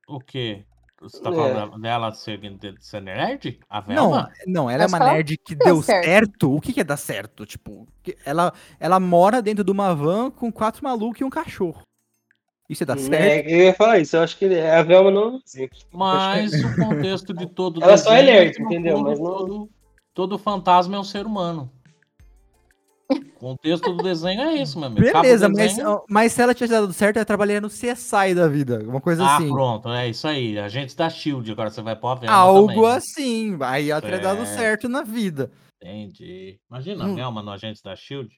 O 0.08 0.20
quê? 0.20 0.66
Você 1.02 1.22
tá 1.22 1.32
falando 1.32 1.78
é. 1.78 1.80
dela 1.80 2.12
ser, 2.12 2.40
ser 2.80 3.02
nerd? 3.02 3.60
A 3.70 3.80
Velma? 3.80 4.32
Não, 4.46 4.54
não 4.66 4.70
ela 4.70 4.84
é 4.84 4.88
uma 4.88 5.00
nerd 5.00 5.38
que 5.38 5.56
deu 5.56 5.82
certo. 5.82 6.06
certo. 6.06 6.56
O 6.56 6.60
que, 6.60 6.74
que 6.74 6.82
é 6.82 6.84
dar 6.84 6.98
certo? 6.98 7.46
Tipo, 7.46 7.88
ela, 8.26 8.54
ela 8.80 9.00
mora 9.00 9.42
dentro 9.42 9.64
de 9.64 9.72
uma 9.72 9.96
van 9.96 10.30
com 10.30 10.52
quatro 10.52 10.84
malucos 10.84 11.22
e 11.22 11.24
um 11.24 11.30
cachorro. 11.30 11.84
Isso 12.70 12.84
é 12.84 12.86
dar 12.86 13.00
certo? 13.00 13.14
É, 13.14 13.52
eu 13.52 13.66
ia 13.66 13.74
falar 13.74 14.00
isso, 14.00 14.16
eu 14.16 14.22
acho 14.22 14.38
que 14.38 14.46
a 14.60 14.84
Velma 14.84 15.10
não. 15.10 15.40
Mas 15.92 16.54
o 16.54 16.76
contexto 16.76 17.34
de 17.34 17.48
todo. 17.48 17.82
ela 17.82 17.98
só 17.98 18.14
é 18.14 18.22
nerd, 18.22 18.62
entendeu? 18.62 19.00
Mas 19.00 19.20
não... 19.20 19.26
todo, 19.26 19.70
todo 20.20 20.38
fantasma 20.38 20.98
é 20.98 21.00
um 21.00 21.04
ser 21.04 21.26
humano. 21.26 21.72
O 23.10 23.40
contexto 23.40 23.94
do 23.94 24.04
desenho 24.04 24.42
é 24.42 24.56
isso, 24.56 24.78
meu 24.78 24.88
amigo. 24.88 25.02
Beleza, 25.02 25.48
mas, 25.48 25.78
mas 26.10 26.34
se 26.34 26.42
ela 26.42 26.54
tivesse 26.54 26.74
dado 26.74 26.92
certo, 26.92 27.16
ela 27.16 27.26
trabalharia 27.26 27.62
no 27.62 27.70
CSI 27.70 28.36
da 28.36 28.46
vida. 28.46 28.84
Uma 28.84 29.00
coisa 29.00 29.24
ah, 29.24 29.38
assim. 29.38 29.50
Ah, 29.50 29.54
pronto, 29.54 29.88
é 29.88 30.10
isso 30.10 30.28
aí. 30.28 30.60
A 30.60 30.68
gente 30.68 30.94
da 30.94 31.10
Shield, 31.10 31.50
agora 31.50 31.70
você 31.70 31.82
vai 31.82 31.96
pôr 31.96 32.10
a 32.10 32.16
Velma 32.16 32.36
Algo 32.36 32.68
também, 32.68 32.84
né? 32.84 32.98
assim. 32.98 33.58
Aí 33.62 33.92
ela 33.92 34.02
teria 34.02 34.18
é... 34.18 34.20
dado 34.20 34.46
certo 34.46 34.90
na 34.90 35.04
vida. 35.04 35.50
Entendi. 35.82 36.60
Imagina 36.70 37.06
hum. 37.06 37.14
a 37.14 37.16
Velma 37.16 37.42
no 37.42 37.52
Agente 37.52 37.82
da 37.82 37.96
Shield. 37.96 38.30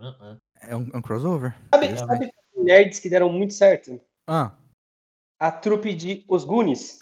Uh 0.00 0.04
-uh. 0.04 0.38
É, 0.62 0.74
um, 0.74 0.90
é 0.92 0.96
um, 0.96 1.02
crossover. 1.02 1.54
Sabe, 1.72 1.96
sabe 1.96 2.30
nerds 2.56 2.98
que 2.98 3.08
deram 3.08 3.32
muito 3.32 3.54
certo? 3.54 4.00
Ah. 4.26 4.50
A 5.38 5.52
trupe 5.52 5.94
de 5.94 6.24
Os 6.26 6.42
Goonies. 6.42 6.98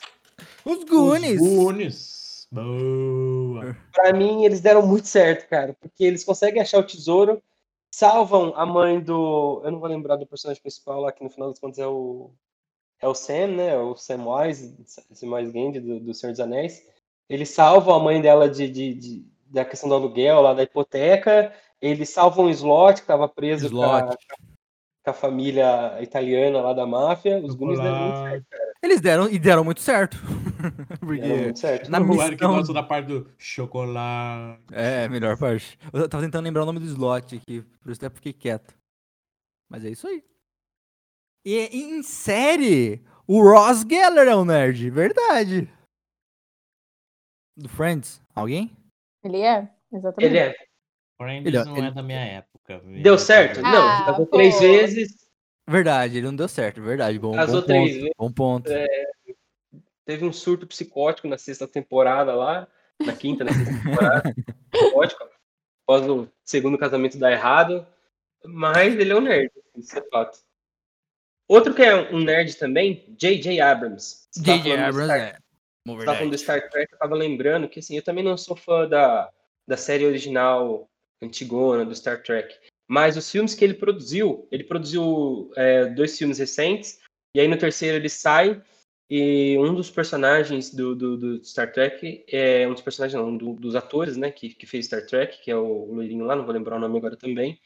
Os 0.66 0.84
Goonies! 0.84 1.40
Os 1.40 1.48
Goonies. 1.48 2.15
Boa. 2.50 3.76
Pra 3.92 4.12
mim, 4.12 4.44
eles 4.44 4.60
deram 4.60 4.86
muito 4.86 5.08
certo, 5.08 5.48
cara, 5.48 5.76
porque 5.80 6.04
eles 6.04 6.24
conseguem 6.24 6.62
achar 6.62 6.78
o 6.78 6.86
tesouro, 6.86 7.42
salvam 7.90 8.52
a 8.56 8.64
mãe 8.64 9.00
do. 9.00 9.62
Eu 9.64 9.72
não 9.72 9.80
vou 9.80 9.88
lembrar 9.88 10.16
do 10.16 10.26
personagem 10.26 10.62
principal 10.62 11.00
lá, 11.00 11.12
que 11.12 11.24
no 11.24 11.30
final 11.30 11.48
das 11.48 11.58
contas 11.58 11.78
é 11.78 11.86
o. 11.86 12.30
É 13.00 13.06
o 13.06 13.14
Sam, 13.14 13.48
né? 13.48 13.76
O 13.76 13.94
Sam 13.94 14.24
Wise, 14.26 14.74
Samwise 15.12 15.52
Gamgee 15.52 15.80
do, 15.80 16.00
do 16.00 16.14
Senhor 16.14 16.32
dos 16.32 16.40
Anéis. 16.40 16.82
Eles 17.28 17.50
salvam 17.50 17.94
a 17.94 18.02
mãe 18.02 18.22
dela 18.22 18.48
de, 18.48 18.68
de, 18.68 18.94
de, 18.94 19.26
da 19.46 19.64
questão 19.64 19.88
do 19.88 19.94
aluguel, 19.94 20.40
lá 20.40 20.54
da 20.54 20.62
hipoteca. 20.62 21.52
Eles 21.80 22.08
salvam 22.08 22.46
o 22.46 22.50
Slot, 22.50 22.94
que 22.94 23.00
estava 23.00 23.28
preso 23.28 23.70
com 23.70 23.82
a, 23.82 24.06
com 24.06 25.10
a, 25.10 25.12
família 25.12 26.00
italiana 26.00 26.62
lá 26.62 26.72
da 26.72 26.86
máfia. 26.86 27.38
Os 27.38 27.54
Goonies 27.54 27.80
deram 27.80 27.98
muito 27.98 28.18
certo, 28.18 28.46
cara. 28.48 28.65
Eles 28.82 29.00
deram 29.00 29.28
e 29.28 29.38
deram 29.38 29.64
muito 29.64 29.80
certo. 29.80 30.16
Porque 31.00 31.20
deram 31.20 31.44
muito 31.44 31.58
certo. 31.58 31.90
Na 31.90 32.00
missão... 32.00 32.30
que 32.30 32.36
gosta 32.36 32.72
da 32.72 32.82
parte 32.82 33.06
do 33.06 33.30
chocolate. 33.38 34.62
É, 34.72 35.08
melhor 35.08 35.38
parte. 35.38 35.78
Eu 35.92 36.08
tava 36.08 36.22
tentando 36.24 36.44
lembrar 36.44 36.62
o 36.62 36.66
nome 36.66 36.80
do 36.80 36.86
slot 36.86 37.36
aqui, 37.36 37.62
por 37.80 37.90
isso 37.90 38.04
até 38.04 38.14
fiquei 38.14 38.32
quieto. 38.32 38.74
Mas 39.68 39.84
é 39.84 39.90
isso 39.90 40.06
aí. 40.06 40.22
E 41.44 41.58
em 41.72 42.02
série, 42.02 43.04
o 43.26 43.42
Ross 43.42 43.84
Geller 43.88 44.28
é 44.28 44.36
um 44.36 44.44
nerd, 44.44 44.90
verdade. 44.90 45.68
Do 47.56 47.68
Friends, 47.68 48.20
alguém? 48.34 48.76
Ele 49.24 49.40
é, 49.40 49.68
exatamente. 49.92 50.30
Ele 50.30 50.38
é. 50.38 50.54
Friends 51.16 51.46
ele, 51.46 51.56
é, 51.56 51.64
não 51.64 51.76
ele... 51.76 51.86
é 51.86 51.90
da 51.90 52.02
minha 52.02 52.20
época. 52.20 52.80
Deu 53.02 53.18
certo? 53.18 53.60
Ah, 53.64 53.72
não, 53.72 54.06
casou 54.06 54.26
três 54.26 54.60
vezes 54.60 55.25
Verdade, 55.68 56.18
ele 56.18 56.26
não 56.26 56.36
deu 56.36 56.48
certo, 56.48 56.80
verdade. 56.80 57.18
Bom, 57.18 57.38
As 57.38 57.50
bom 57.50 57.56
outras 57.56 57.76
ponto, 57.76 57.86
vezes- 57.92 58.10
bom 58.16 58.32
ponto. 58.32 58.70
Teve 60.04 60.24
um 60.24 60.32
surto 60.32 60.66
psicótico 60.66 61.26
na 61.26 61.36
sexta 61.36 61.66
temporada 61.66 62.32
lá, 62.34 62.68
na 63.04 63.12
quinta, 63.12 63.42
na 63.42 63.52
sexta 63.52 63.72
temporada. 63.82 64.34
psicótico, 64.70 65.28
após 65.84 66.08
o 66.08 66.28
segundo 66.44 66.78
casamento 66.78 67.18
dar 67.18 67.32
errado. 67.32 67.84
Mas 68.44 68.94
ele 68.94 69.12
é 69.12 69.16
um 69.16 69.20
nerd, 69.20 69.50
isso 69.76 69.98
é 69.98 70.02
fato. 70.08 70.38
Outro 71.48 71.74
que 71.74 71.82
é 71.82 71.94
um 72.12 72.20
nerd 72.20 72.56
também, 72.56 73.04
J.J. 73.18 73.60
Abrams. 73.60 74.28
J.J. 74.36 74.76
do 74.76 74.82
Abrams 74.84 75.12
é. 75.12 75.38
Você 75.86 76.04
tava 76.04 76.18
falando 76.18 76.32
do 76.32 76.38
Star 76.38 76.68
Trek, 76.68 76.92
eu 76.92 76.98
tava 76.98 77.14
lembrando 77.14 77.68
que 77.68 77.78
assim, 77.78 77.96
eu 77.96 78.02
também 78.02 78.24
não 78.24 78.36
sou 78.36 78.56
fã 78.56 78.88
da, 78.88 79.30
da 79.66 79.76
série 79.76 80.04
original 80.04 80.88
antigona 81.22 81.84
do 81.84 81.94
Star 81.94 82.22
Trek. 82.22 82.56
Mas 82.88 83.16
os 83.16 83.30
filmes 83.30 83.54
que 83.54 83.64
ele 83.64 83.74
produziu, 83.74 84.46
ele 84.50 84.64
produziu 84.64 85.50
é, 85.56 85.86
dois 85.86 86.16
filmes 86.16 86.38
recentes, 86.38 87.00
e 87.34 87.40
aí 87.40 87.48
no 87.48 87.56
terceiro 87.58 87.96
ele 87.96 88.08
sai, 88.08 88.62
e 89.10 89.56
um 89.58 89.74
dos 89.74 89.90
personagens 89.90 90.72
do, 90.74 90.94
do, 90.94 91.16
do 91.16 91.44
Star 91.44 91.72
Trek, 91.72 92.24
é 92.28 92.66
um 92.66 92.72
dos 92.72 92.82
personagens, 92.82 93.20
não, 93.20 93.36
do- 93.36 93.54
dos 93.54 93.74
atores, 93.74 94.16
né, 94.16 94.30
que, 94.30 94.50
que 94.50 94.66
fez 94.66 94.86
Star 94.86 95.04
Trek, 95.06 95.42
que 95.42 95.50
é 95.50 95.56
o 95.56 95.92
loirinho 95.94 96.24
lá, 96.24 96.34
não 96.36 96.44
vou 96.44 96.54
lembrar 96.54 96.76
o 96.76 96.80
nome 96.80 96.96
agora 96.96 97.16
também, 97.16 97.58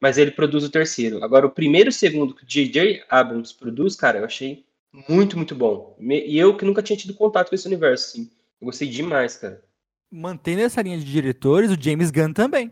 mas 0.00 0.18
ele 0.18 0.30
produz 0.32 0.64
o 0.64 0.70
terceiro. 0.70 1.22
Agora, 1.24 1.46
o 1.46 1.50
primeiro 1.50 1.88
e 1.88 1.90
o 1.90 1.92
segundo 1.92 2.34
que 2.34 2.44
o 2.44 2.46
J.J. 2.46 3.04
Abrams 3.08 3.54
produz, 3.54 3.96
cara, 3.96 4.18
eu 4.18 4.24
achei 4.24 4.64
muito, 5.08 5.36
muito 5.36 5.54
bom. 5.54 5.96
E 6.00 6.36
eu 6.38 6.56
que 6.56 6.64
nunca 6.64 6.82
tinha 6.82 6.96
tido 6.96 7.14
contato 7.14 7.48
com 7.48 7.54
esse 7.54 7.66
universo, 7.66 8.08
assim. 8.10 8.30
Eu 8.60 8.66
gostei 8.66 8.88
demais, 8.88 9.36
cara. 9.36 9.62
Mantendo 10.12 10.60
essa 10.62 10.82
linha 10.82 10.98
de 10.98 11.04
diretores, 11.04 11.70
o 11.70 11.80
James 11.80 12.10
Gunn 12.10 12.32
também. 12.32 12.70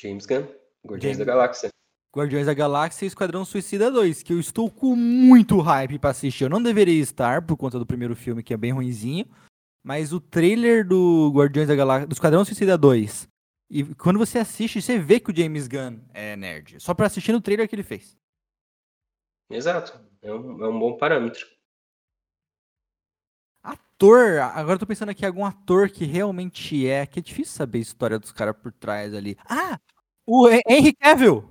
James 0.00 0.26
Gunn, 0.26 0.46
Guardiões 0.86 1.02
James- 1.16 1.18
da 1.18 1.24
Galáxia. 1.24 1.68
Guardiões 2.16 2.46
da 2.46 2.54
Galáxia 2.54 3.04
e 3.04 3.08
Esquadrão 3.08 3.44
Suicida 3.44 3.90
2, 3.90 4.22
que 4.22 4.32
eu 4.32 4.40
estou 4.40 4.70
com 4.70 4.96
muito 4.96 5.60
hype 5.60 5.98
pra 5.98 6.10
assistir. 6.10 6.44
Eu 6.44 6.50
não 6.50 6.62
deveria 6.62 7.00
estar 7.02 7.42
por 7.42 7.56
conta 7.56 7.78
do 7.78 7.84
primeiro 7.86 8.16
filme, 8.16 8.42
que 8.42 8.54
é 8.54 8.56
bem 8.56 8.72
ruinzinho, 8.72 9.26
mas 9.84 10.12
o 10.12 10.20
trailer 10.20 10.86
do 10.86 11.30
Guardiões 11.34 11.68
da 11.68 11.76
Galáxia, 11.76 12.06
do 12.06 12.12
Esquadrão 12.14 12.44
Suicida 12.44 12.78
2, 12.78 13.28
e 13.70 13.84
quando 13.96 14.18
você 14.18 14.38
assiste, 14.38 14.80
você 14.80 14.98
vê 14.98 15.20
que 15.20 15.30
o 15.30 15.36
James 15.36 15.68
Gunn 15.68 16.00
é 16.14 16.34
nerd. 16.36 16.80
Só 16.80 16.94
pra 16.94 17.06
assistir 17.06 17.32
no 17.32 17.40
trailer 17.40 17.68
que 17.68 17.74
ele 17.74 17.82
fez. 17.82 18.16
Exato. 19.50 19.98
É 20.22 20.32
um, 20.32 20.64
é 20.64 20.68
um 20.68 20.78
bom 20.78 20.96
parâmetro. 20.96 21.46
Ator, 23.62 24.40
agora 24.54 24.74
eu 24.74 24.78
tô 24.78 24.86
pensando 24.86 25.10
aqui 25.10 25.26
algum 25.26 25.44
ator 25.44 25.90
que 25.90 26.04
realmente 26.04 26.86
é, 26.86 27.04
que 27.06 27.18
é 27.18 27.22
difícil 27.22 27.54
saber 27.54 27.78
a 27.78 27.82
história 27.82 28.18
dos 28.18 28.32
caras 28.32 28.56
por 28.56 28.72
trás 28.72 29.12
ali. 29.14 29.36
Ah, 29.48 29.78
o 30.26 30.48
Hen- 30.48 30.62
Henry 30.68 30.92
Cavill. 30.94 31.44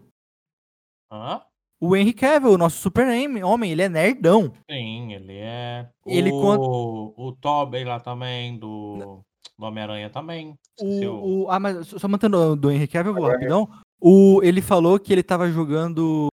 Hã? 1.11 1.41
O 1.79 1.95
Henry 1.95 2.13
Cavill, 2.13 2.51
o 2.53 2.57
nosso 2.57 2.77
super 2.81 3.05
homem, 3.43 3.71
ele 3.71 3.83
é 3.83 3.89
nerdão. 3.89 4.51
Sim, 4.69 5.13
ele 5.13 5.33
é. 5.37 5.87
Ele 6.05 6.31
o, 6.31 6.41
con- 6.41 7.13
o 7.17 7.31
Tobey 7.33 7.83
lá 7.83 7.99
também, 7.99 8.57
do, 8.57 9.23
do 9.57 9.65
Homem-Aranha 9.65 10.09
também. 10.09 10.55
O- 10.79 11.05
O, 11.05 11.43
o- 11.43 11.51
ah, 11.51 11.59
mas 11.59 11.87
só 11.87 12.07
mantendo 12.07 12.55
do 12.55 12.71
Henry 12.71 12.87
Cavill, 12.87 13.13
eu 13.15 13.21
vou 13.21 13.29
rapidão. 13.31 13.69
O, 13.99 14.41
ele 14.43 14.61
falou 14.61 14.99
que 14.99 15.11
ele 15.13 15.21
tava 15.23 15.49
jogando 15.51 16.27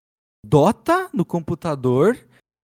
Dota 0.44 1.08
no 1.12 1.24
computador 1.24 2.16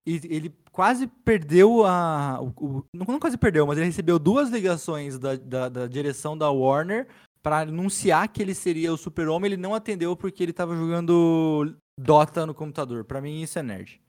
e 0.07 0.21
ele 0.25 0.55
quase 0.79 1.09
perdeu 1.09 1.85
a. 1.85 2.41
o- 2.41 2.79
o- 2.79 2.85
não, 2.95 3.19
quase 3.19 3.37
perdeu, 3.37 3.67
mas 3.67 3.77
ele 3.79 3.89
recebeu 3.89 4.17
duas 4.17 4.49
ligações 4.49 5.19
da, 5.19 5.35
da, 5.35 5.69
da 5.69 5.87
direção 5.89 6.39
da 6.39 6.53
Warner 6.53 7.09
para 7.43 7.63
anunciar 7.63 8.29
que 8.29 8.41
ele 8.41 8.55
seria 8.55 8.93
o 8.93 8.97
super-homem. 8.97 9.49
Ele 9.51 9.61
não 9.61 9.75
atendeu 9.75 10.17
porque 10.17 10.41
ele 10.41 10.53
tava 10.53 10.77
jogando 10.77 11.75
Dota 11.99 12.47
no 12.47 12.55
computador. 12.55 13.05
Pra 13.05 13.21
mim, 13.21 13.43
isso 13.43 13.59
é 13.59 13.63
nerd. 13.65 14.01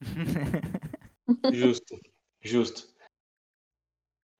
Justo. 1.54 2.00
Justo. 2.42 2.88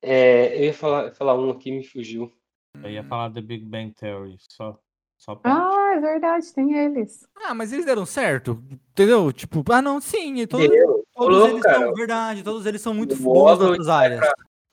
É, 0.03 0.59
eu 0.59 0.65
ia 0.65 0.75
falar, 0.75 1.13
falar 1.15 1.39
um 1.39 1.51
aqui 1.51 1.71
me 1.71 1.85
fugiu. 1.85 2.37
Eu 2.83 2.91
ia 2.91 3.05
falar 3.05 3.31
The 3.33 3.41
Big 3.41 3.65
Bang 3.65 3.93
Theory, 3.95 4.37
só, 4.51 4.81
só 5.17 5.37
pra. 5.37 5.53
Ah, 5.53 5.95
é 5.95 6.01
verdade, 6.01 6.53
tem 6.53 6.75
eles. 6.77 7.25
Ah, 7.37 7.55
mas 7.55 7.73
eles 7.73 7.87
deram 7.87 8.05
certo, 8.05 8.61
entendeu? 8.91 9.33
Tipo, 9.33 9.63
ah, 9.73 9.81
não, 9.81 10.01
sim, 10.01 10.41
e 10.41 10.47
todos, 10.49 10.69
Deu. 10.69 10.96
Todos 11.17 11.39
louco, 11.39 11.55
eles 11.55 11.63
cara. 11.63 11.79
são, 11.79 11.95
verdade, 11.95 12.43
todos 12.43 12.67
eles 12.67 12.81
são 12.81 12.95
muito 12.95 13.15
O 13.15 13.19
bons 13.19 13.59
nas 13.79 13.89
áreas. 13.89 14.21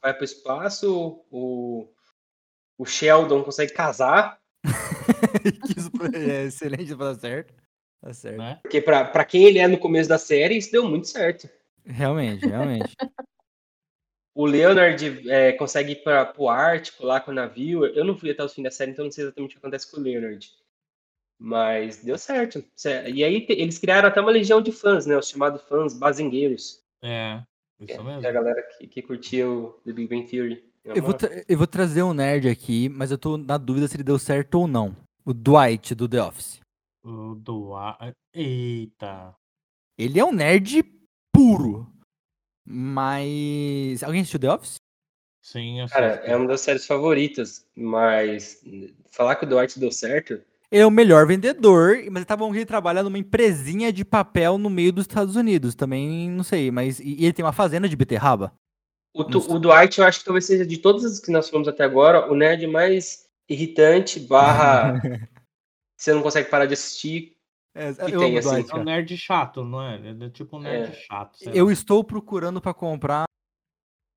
Vai 0.01 0.13
pro 0.13 0.25
espaço, 0.25 1.23
o, 1.31 1.87
o 2.77 2.85
Sheldon 2.85 3.43
consegue 3.43 3.73
casar, 3.73 4.39
isso 5.77 5.91
é 6.13 6.45
excelente 6.45 6.95
pra 6.95 7.13
dar 7.13 7.19
certo. 7.19 7.53
Tá 8.01 8.13
certo. 8.13 8.37
Né? 8.37 8.59
porque 8.61 8.81
pra, 8.81 9.05
pra 9.05 9.23
quem 9.23 9.45
ele 9.45 9.59
é 9.59 9.67
no 9.67 9.77
começo 9.77 10.09
da 10.09 10.17
série, 10.17 10.57
isso 10.57 10.71
deu 10.71 10.87
muito 10.87 11.07
certo. 11.07 11.49
Realmente, 11.85 12.45
realmente. 12.45 12.93
O 14.35 14.47
Leonard 14.47 15.29
é, 15.29 15.51
consegue 15.51 15.91
ir 15.91 16.03
para 16.03 16.33
o 16.39 16.49
Ártico 16.49 17.05
lá 17.05 17.19
com 17.19 17.29
o 17.29 17.33
navio. 17.35 17.85
Eu 17.85 18.03
não 18.03 18.17
fui 18.17 18.31
até 18.31 18.43
o 18.43 18.49
fim 18.49 18.63
da 18.63 18.71
série, 18.71 18.89
então 18.89 19.05
não 19.05 19.11
sei 19.11 19.25
exatamente 19.25 19.51
o 19.51 19.53
que 19.53 19.59
acontece 19.59 19.91
com 19.91 19.97
o 19.97 20.03
Leonard. 20.03 20.51
Mas 21.45 21.97
deu 22.01 22.17
certo. 22.17 22.63
E 23.13 23.21
aí 23.21 23.45
eles 23.49 23.77
criaram 23.77 24.07
até 24.07 24.21
uma 24.21 24.31
legião 24.31 24.61
de 24.61 24.71
fãs, 24.71 25.05
né? 25.05 25.17
Os 25.17 25.27
chamados 25.27 25.61
fãs 25.63 25.93
bazingueiros. 25.93 26.81
É, 27.03 27.43
Que 27.77 27.91
isso 27.91 27.99
é 27.99 28.03
mesmo. 28.03 28.25
a 28.25 28.31
galera 28.31 28.63
que, 28.63 28.87
que 28.87 29.01
curtia 29.01 29.49
o 29.49 29.73
The 29.83 29.91
Big 29.91 30.07
Bang 30.07 30.25
Theory. 30.25 30.63
É 30.85 30.97
Eu 30.97 31.03
vou, 31.03 31.13
eu 31.49 31.57
vou 31.57 31.67
trazer 31.67 32.01
um 32.01 32.13
nerd 32.13 32.47
aqui, 32.47 32.87
mas 32.87 33.11
eu 33.11 33.17
tô 33.17 33.35
na 33.35 33.57
dúvida 33.57 33.89
se 33.89 33.97
ele 33.97 34.05
deu 34.05 34.17
certo 34.17 34.55
ou 34.55 34.67
não. 34.69 34.95
O 35.25 35.33
Dwight 35.33 35.93
do 35.93 36.07
The 36.07 36.23
Office. 36.23 36.61
O 37.03 37.35
Dwight. 37.35 38.15
Eita. 38.33 39.35
Ele 39.97 40.17
é 40.21 40.23
um 40.23 40.31
nerd 40.31 40.81
puro. 41.29 41.91
Mas. 42.65 44.01
Alguém 44.01 44.21
assistiu 44.21 44.39
The 44.39 44.49
Office? 44.49 44.75
Sim, 45.41 45.81
eu 45.81 45.89
Cara, 45.89 46.21
é 46.23 46.33
uma 46.37 46.47
das 46.47 46.61
séries 46.61 46.87
favoritas, 46.87 47.67
mas 47.75 48.63
falar 49.11 49.35
que 49.35 49.43
o 49.43 49.49
Dwight 49.49 49.77
deu 49.77 49.91
certo, 49.91 50.41
Ele 50.73 50.81
é 50.81 50.85
o 50.87 50.91
melhor 50.91 51.27
vendedor, 51.27 51.97
mas 52.11 52.25
tá 52.25 52.35
bom 52.35 52.51
que 52.51 52.57
ele 52.57 52.65
trabalha 52.65 53.03
numa 53.03 53.19
empresinha 53.19 53.93
de 53.93 54.03
papel 54.03 54.57
no 54.57 54.71
meio 54.71 54.91
dos 54.91 55.03
Estados 55.03 55.35
Unidos. 55.35 55.75
Também 55.75 56.29
não 56.31 56.43
sei, 56.43 56.71
mas. 56.71 56.99
E 56.99 57.23
ele 57.23 57.31
tem 57.33 57.45
uma 57.45 57.53
fazenda 57.53 57.87
de 57.87 57.95
beterraba? 57.95 58.51
o, 59.15 59.23
Tu- 59.23 59.37
o 59.53 59.59
Dwight 59.59 59.99
eu 59.99 60.05
acho 60.07 60.19
que 60.19 60.25
talvez 60.25 60.45
seja 60.45 60.65
de 60.65 60.79
todas 60.79 61.05
as 61.05 61.19
que 61.19 61.31
nós 61.31 61.47
fomos 61.47 61.67
até 61.67 61.83
agora, 61.83 62.31
o 62.31 62.35
nerd 62.35 62.65
mais 62.65 63.27
irritante, 63.47 64.19
barra 64.19 64.93
você 65.95 66.11
não 66.11 66.23
consegue 66.23 66.49
parar 66.49 66.65
de 66.65 66.73
assistir. 66.73 67.33
É, 67.75 67.93
Que 67.93 68.15
eu 68.15 68.19
tem, 68.19 68.37
assim, 68.37 68.49
Dwight, 68.49 68.71
É 68.71 68.75
um 68.75 68.83
nerd 68.83 69.15
chato, 69.17 69.63
não 69.63 69.81
é? 69.81 69.95
Ele 69.99 70.25
é 70.25 70.29
tipo 70.31 70.57
um 70.57 70.61
nerd 70.61 70.89
É. 70.91 70.93
chato. 70.93 71.37
Eu 71.53 71.67
lá. 71.67 71.71
estou 71.71 72.03
procurando 72.03 72.59
pra 72.59 72.73
comprar 72.73 73.25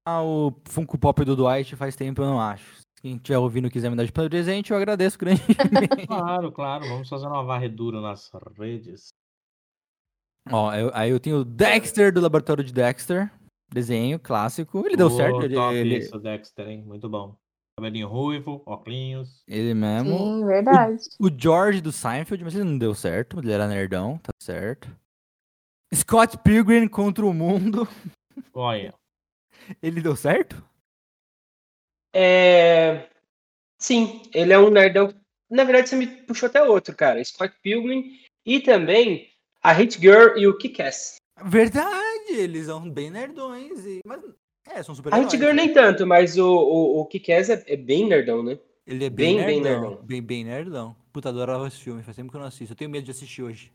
o 0.09 0.53
Funko 0.67 0.97
Pop 0.97 1.23
do 1.25 1.37
Dwight 1.37 1.77
faz 1.77 1.95
tempo, 1.97 2.23
eu 2.23 2.27
não 2.27 2.41
acho. 2.41 2.86
Quem 3.07 3.15
estiver 3.15 3.39
ouvindo 3.39 3.69
e 3.69 3.71
quiser 3.71 3.89
me 3.89 3.95
dar 3.97 4.05
de 4.05 4.11
presente, 4.11 4.73
eu 4.73 4.77
agradeço 4.77 5.17
grandemente. 5.17 5.55
Claro, 6.09 6.51
claro. 6.51 6.89
Vamos 6.89 7.09
fazer 7.09 7.25
uma 7.29 7.45
varredura 7.45 8.01
nas 8.01 8.29
redes. 8.59 9.11
Ó, 10.51 10.75
eu- 10.75 10.91
aí 10.93 11.11
eu 11.11 11.21
tenho 11.21 11.37
o 11.39 11.45
Dexter 11.45 12.13
do 12.13 12.21
Laboratório 12.21 12.65
de 12.65 12.73
Dexter. 12.73 13.31
Desenho 13.73 14.19
clássico. 14.19 14.85
Ele 14.85 14.97
deu 14.97 15.09
certo. 15.09 15.41
Ele, 15.43 15.55
top 15.55 15.75
ele, 15.77 15.99
isso, 15.99 16.19
Dexter, 16.19 16.67
hein? 16.67 16.83
Muito 16.85 17.09
bom. 17.09 17.37
Cabelinho 17.79 18.09
ruivo, 18.09 18.61
óculos. 18.67 19.45
ele 19.47 19.73
mesmo. 19.73 20.11
Sim, 20.19 20.45
verdade. 20.45 21.03
O 21.21 21.29
George 21.31 21.81
do 21.81 21.93
Seinfeld, 21.93 22.43
mas 22.43 22.57
ele 22.57 22.65
não 22.65 22.77
deu 22.77 22.93
certo. 22.93 23.39
Ele 23.39 23.53
era 23.53 23.69
nerdão, 23.69 24.19
tá 24.19 24.33
certo. 24.43 24.91
Scott 25.95 26.39
Pilgrim 26.39 26.89
contra 26.89 27.25
o 27.25 27.33
mundo. 27.33 27.87
Olha, 28.53 28.93
Ele 29.81 30.01
deu 30.01 30.17
certo? 30.17 30.61
É... 32.19 33.11
Sim, 33.79 34.23
ele 34.33 34.55
é 34.55 34.59
um 34.59 34.71
nerdão. 34.71 35.13
Na 35.51 35.65
verdade, 35.65 35.91
você 35.91 35.97
me 35.97 36.07
puxou 36.07 36.47
até 36.47 36.63
outro, 36.63 36.97
cara. 36.97 37.23
Scott 37.23 37.55
Pilgrim 37.63 38.19
e 38.45 38.59
também 38.59 39.29
a 39.63 39.71
Hit 39.73 40.01
Girl 40.01 40.35
e 40.39 40.47
o 40.47 40.57
Kick-Ass. 40.57 41.17
Verdade, 41.45 42.33
eles 42.33 42.67
são 42.67 42.89
bem 42.89 43.11
nerdões. 43.11 43.85
E... 43.85 44.01
Mas, 44.07 44.23
é, 44.67 44.83
são 44.83 44.95
super 44.95 45.13
A 45.13 45.19
Hit 45.19 45.37
Girl 45.37 45.53
nem 45.53 45.75
tanto, 45.75 46.07
mas 46.07 46.39
o, 46.39 46.49
o, 46.49 47.01
o 47.01 47.07
Kick-Ass 47.07 47.51
é, 47.51 47.63
é 47.67 47.77
bem 47.77 48.09
nerdão, 48.09 48.43
né? 48.43 48.59
Ele 48.87 49.05
é 49.05 49.11
bem, 49.11 49.37
Bem, 49.37 49.47
bem 49.47 49.61
nerdão. 49.61 49.81
nerdão. 49.91 50.07
Bem, 50.07 50.23
bem 50.23 50.45
nerdão. 50.45 50.97
Puta, 51.13 51.29
adorava 51.29 51.67
esse 51.67 51.79
filme. 51.79 52.03
Faz 52.03 52.17
tempo 52.17 52.31
que 52.31 52.37
eu 52.37 52.41
não 52.41 52.49
assisto. 52.49 52.73
Eu 52.73 52.77
tenho 52.77 52.91
medo 52.91 53.05
de 53.05 53.11
assistir 53.11 53.43
hoje. 53.43 53.75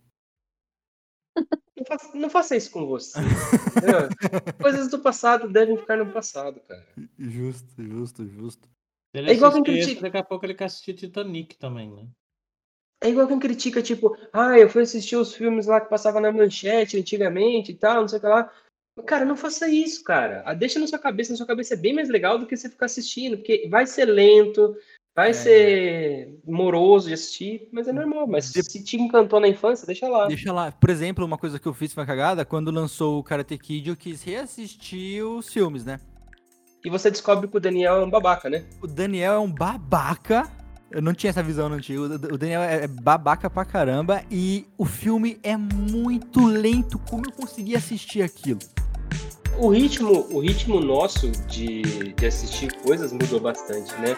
Não 1.92 1.98
faça, 1.98 2.18
não 2.18 2.30
faça 2.30 2.56
isso 2.56 2.72
com 2.72 2.86
você. 2.86 3.20
Coisas 4.62 4.90
do 4.90 5.00
passado 5.00 5.50
devem 5.50 5.76
ficar 5.78 5.98
no 5.98 6.12
passado, 6.12 6.62
cara. 6.62 6.88
Justo, 7.20 7.68
justo, 7.84 8.26
justo. 8.28 8.70
ele 9.14 9.32
É 9.32 9.34
igual 9.34 9.52
quem 9.52 9.64
critica- 9.64 10.02
daqui 10.02 10.18
a 10.18 10.24
pouco 10.24 10.46
ele 10.46 10.54
quer 10.56 10.66
assistir 10.66 10.94
Titanic 10.94 11.58
também, 11.58 11.90
né? 11.92 12.08
É 13.04 13.10
igual 13.10 13.28
quem 13.28 13.40
critica, 13.40 13.82
tipo, 13.82 14.16
ah, 14.32 14.58
eu 14.58 14.70
fui 14.70 14.84
assistir 14.84 15.16
os 15.16 15.34
filmes 15.34 15.66
lá 15.66 15.82
que 15.82 15.90
passava 15.90 16.22
na 16.22 16.32
manchete 16.32 16.98
antigamente 16.98 17.72
e 17.72 17.76
tal, 17.76 18.02
não 18.02 18.08
sei 18.08 18.20
o 18.20 18.22
que 18.22 18.28
lá. 18.28 18.54
Cara, 19.08 19.26
não 19.26 19.36
faça 19.36 19.68
isso, 19.68 20.04
cara. 20.04 20.44
Ah, 20.46 20.54
Deixa 20.54 20.80
na 20.80 20.86
sua 20.88 21.00
cabeça, 21.00 21.32
na 21.32 21.38
sua 21.38 21.48
cabeça 21.48 21.74
é 21.74 21.78
bem 21.78 21.94
mais 21.94 22.10
legal 22.10 22.38
do 22.38 22.46
que 22.46 22.56
você 22.56 22.70
ficar 22.70 22.86
assistindo, 22.86 23.38
porque 23.38 23.68
vai 23.70 23.88
ser 23.88 24.06
lento, 24.06 24.78
Vai 25.14 25.34
ser 25.34 26.40
moroso 26.46 27.10
de 27.10 27.14
assistir, 27.14 27.68
mas 27.72 27.86
é 27.86 27.92
normal. 27.92 28.26
Mas 28.28 28.46
se 28.46 28.82
te 28.82 28.96
encantou 28.96 29.42
na 29.42 29.48
infância, 29.48 29.86
deixa 29.86 30.08
lá. 30.08 30.28
Deixa 30.28 30.54
lá. 30.54 30.72
Por 30.72 30.90
exemplo, 30.90 31.26
uma 31.26 31.38
coisa 31.38 31.60
que 31.60 31.68
eu 31.68 31.74
fiz 31.74 31.94
uma 31.96 32.06
cagada, 32.06 32.46
quando 32.46 32.72
lançou 32.72 33.20
o 33.20 33.24
Karate 33.24 33.58
Kid, 33.58 33.90
eu 33.90 33.96
quis 33.98 34.24
reassistir 34.24 35.26
os 35.26 35.52
filmes, 35.52 35.84
né? 35.84 36.00
E 36.86 36.90
você 36.90 37.12
descobre 37.12 37.48
que 37.48 37.58
o 37.58 37.60
Daniel 37.60 37.98
é 37.98 38.06
um 38.06 38.10
babaca, 38.10 38.50
né? 38.50 38.64
O 38.82 38.88
Daniel 38.88 39.34
é 39.34 39.40
um 39.40 39.52
babaca. 39.52 40.50
Eu 40.90 41.02
não 41.02 41.14
tinha 41.14 41.30
essa 41.30 41.44
visão 41.44 41.68
no 41.68 41.76
antigo. 41.76 42.04
O 42.04 42.38
Daniel 42.38 42.62
é 42.62 42.88
babaca 42.88 43.50
pra 43.50 43.66
caramba. 43.66 44.24
E 44.32 44.66
o 44.78 44.86
filme 44.86 45.38
é 45.44 45.58
muito 45.58 46.46
lento. 46.46 46.98
Como 47.10 47.26
eu 47.26 47.32
consegui 47.34 47.76
assistir 47.76 48.22
aquilo? 48.22 48.60
O 49.58 49.68
ritmo, 49.68 50.26
o 50.32 50.40
ritmo 50.40 50.80
nosso 50.80 51.30
de, 51.48 52.14
de 52.14 52.26
assistir 52.26 52.74
coisas 52.82 53.12
mudou 53.12 53.42
bastante, 53.42 53.94
né? 53.96 54.16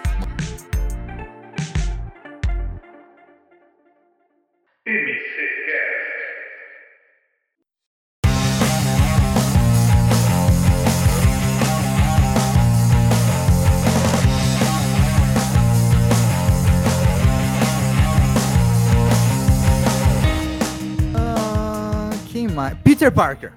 Ah, 21.16 22.10
quem 22.32 22.48
mais? 22.48 22.78
Peter 22.82 23.12
Parker. 23.12 23.54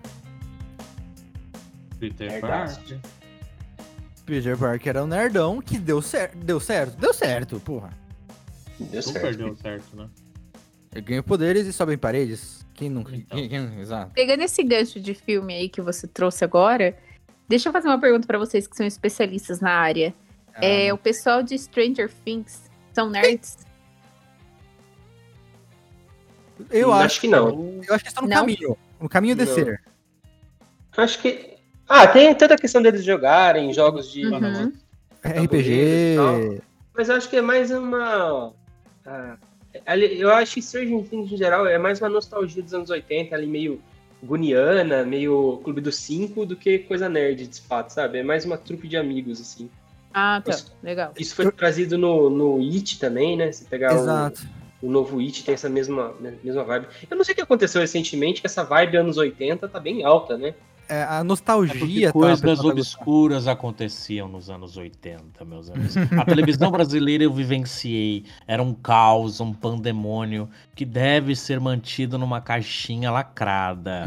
Peter. 1.98 2.40
Parker. 2.40 2.98
Peter 4.24 4.56
Parker 4.56 4.90
era 4.90 5.04
um 5.04 5.06
nerdão 5.06 5.60
que 5.60 5.78
deu 5.78 6.02
certo. 6.02 6.36
Deu 6.36 6.60
certo? 6.60 6.96
Deu 6.98 7.14
certo, 7.14 7.58
porra. 7.60 7.90
Deu 8.78 9.02
Super 9.02 9.20
certo. 9.22 9.38
deu 9.38 9.56
certo, 9.56 9.96
né? 9.96 10.08
Ele 10.92 11.00
ganha 11.02 11.22
poderes 11.22 11.66
e 11.66 11.72
sobe 11.72 11.94
em 11.94 11.98
paredes. 11.98 12.64
Quem 12.74 12.88
nunca? 12.90 13.14
Então. 13.14 13.38
Quem, 13.38 13.48
quem- 13.48 13.80
exato. 13.80 14.12
Pegando 14.12 14.42
esse 14.42 14.62
gancho 14.62 15.00
de 15.00 15.14
filme 15.14 15.54
aí 15.54 15.68
que 15.68 15.80
você 15.80 16.06
trouxe 16.06 16.44
agora, 16.44 16.96
deixa 17.48 17.68
eu 17.68 17.72
fazer 17.72 17.88
uma 17.88 18.00
pergunta 18.00 18.26
pra 18.26 18.38
vocês 18.38 18.66
que 18.66 18.76
são 18.76 18.86
especialistas 18.86 19.60
na 19.60 19.70
área. 19.72 20.14
É, 20.60 20.88
Ah, 20.90 20.94
o 20.94 20.98
pessoal 20.98 21.42
de 21.42 21.58
Stranger 21.58 22.10
Things 22.24 22.62
são 22.94 23.10
nerds? 23.10 23.58
eu 26.70 26.92
acho 26.92 27.04
acho, 27.04 27.20
que 27.20 27.28
não. 27.28 27.82
eu 27.86 27.94
acho 27.94 28.04
que 28.04 28.08
estão 28.10 28.22
no 28.24 28.28
Não? 28.30 28.36
caminho. 28.40 28.76
No 29.00 29.08
caminho 29.08 29.34
de 29.36 29.46
ser. 29.46 29.82
Acho 30.96 31.20
que. 31.20 31.56
Ah, 31.88 32.06
tem 32.06 32.34
toda 32.34 32.54
a 32.54 32.58
questão 32.58 32.80
deles 32.82 33.04
jogarem 33.04 33.72
jogos 33.72 34.10
de. 34.10 34.26
Uhum. 34.26 34.72
RPG. 35.22 36.16
Mas 36.94 37.08
eu 37.10 37.16
acho 37.16 37.28
que 37.28 37.36
é 37.36 37.42
mais 37.42 37.70
uma. 37.70 38.54
ah, 39.04 39.36
eu 40.18 40.30
acho 40.32 40.54
que 40.54 40.62
Stranger 40.62 41.04
Things 41.04 41.32
em 41.32 41.36
geral 41.36 41.66
é 41.66 41.78
mais 41.78 42.00
uma 42.00 42.08
nostalgia 42.08 42.62
dos 42.62 42.74
anos 42.74 42.90
80, 42.90 43.34
ali 43.34 43.46
meio 43.46 43.80
Guniana, 44.22 45.04
meio 45.04 45.60
Clube 45.62 45.80
dos 45.80 45.96
Cinco, 45.96 46.46
do 46.46 46.56
que 46.56 46.80
coisa 46.80 47.08
nerd 47.08 47.46
de 47.46 47.60
fato, 47.60 47.90
sabe? 47.90 48.18
É 48.18 48.22
mais 48.22 48.44
uma 48.44 48.56
trupe 48.56 48.88
de 48.88 48.96
amigos, 48.96 49.40
assim. 49.40 49.70
Ah, 50.12 50.40
tá. 50.44 50.52
Isso. 50.52 50.74
Legal. 50.82 51.12
Isso 51.18 51.34
foi 51.34 51.50
trazido 51.52 51.98
no, 51.98 52.30
no 52.30 52.58
It 52.60 52.98
também, 52.98 53.36
né? 53.36 53.52
Se 53.52 53.64
pegar 53.64 53.94
o, 53.94 53.98
Exato. 53.98 54.42
o 54.82 54.90
novo 54.90 55.20
It, 55.20 55.44
tem 55.44 55.54
essa 55.54 55.68
mesma, 55.68 56.14
mesma 56.42 56.64
vibe. 56.64 56.86
Eu 57.10 57.16
não 57.16 57.24
sei 57.24 57.32
o 57.32 57.36
que 57.36 57.42
aconteceu 57.42 57.80
recentemente, 57.80 58.40
que 58.40 58.46
essa 58.46 58.64
vibe 58.64 58.96
anos 58.96 59.18
80 59.18 59.68
tá 59.68 59.78
bem 59.78 60.04
alta, 60.04 60.38
né? 60.38 60.54
É, 60.88 61.02
a 61.02 61.18
É 61.20 61.22
nostalgia. 61.22 62.06
tá, 62.08 62.12
coisas 62.12 62.60
obscuras 62.64 63.48
aconteciam 63.48 64.28
nos 64.28 64.48
anos 64.48 64.76
80, 64.76 65.44
meus 65.44 65.68
amigos. 65.70 65.96
A 65.96 66.24
televisão 66.24 66.70
brasileira 66.70 67.24
eu 67.24 67.32
vivenciei. 67.32 68.24
Era 68.46 68.62
um 68.62 68.72
caos, 68.72 69.40
um 69.40 69.52
pandemônio 69.52 70.48
que 70.74 70.84
deve 70.84 71.34
ser 71.34 71.58
mantido 71.60 72.16
numa 72.18 72.40
caixinha 72.40 73.10
lacrada. 73.10 74.06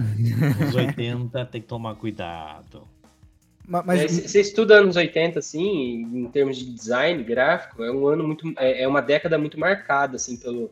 Nos 0.59 0.73
80 0.75 1.45
tem 1.45 1.61
que 1.61 1.67
tomar 1.67 1.95
cuidado. 1.95 2.83
Ma- 3.67 3.83
Mas 3.85 4.11
você 4.11 4.41
estuda 4.41 4.75
anos 4.75 4.95
80, 4.95 5.39
assim, 5.39 6.01
em 6.01 6.25
termos 6.29 6.57
de 6.57 6.65
design 6.71 7.21
gráfico, 7.23 7.83
é 7.83 7.91
um 7.91 8.07
ano 8.07 8.25
muito. 8.25 8.51
É, 8.57 8.83
é 8.83 8.87
uma 8.87 9.01
década 9.01 9.37
muito 9.37 9.59
marcada, 9.59 10.15
assim, 10.15 10.37
pelo. 10.37 10.71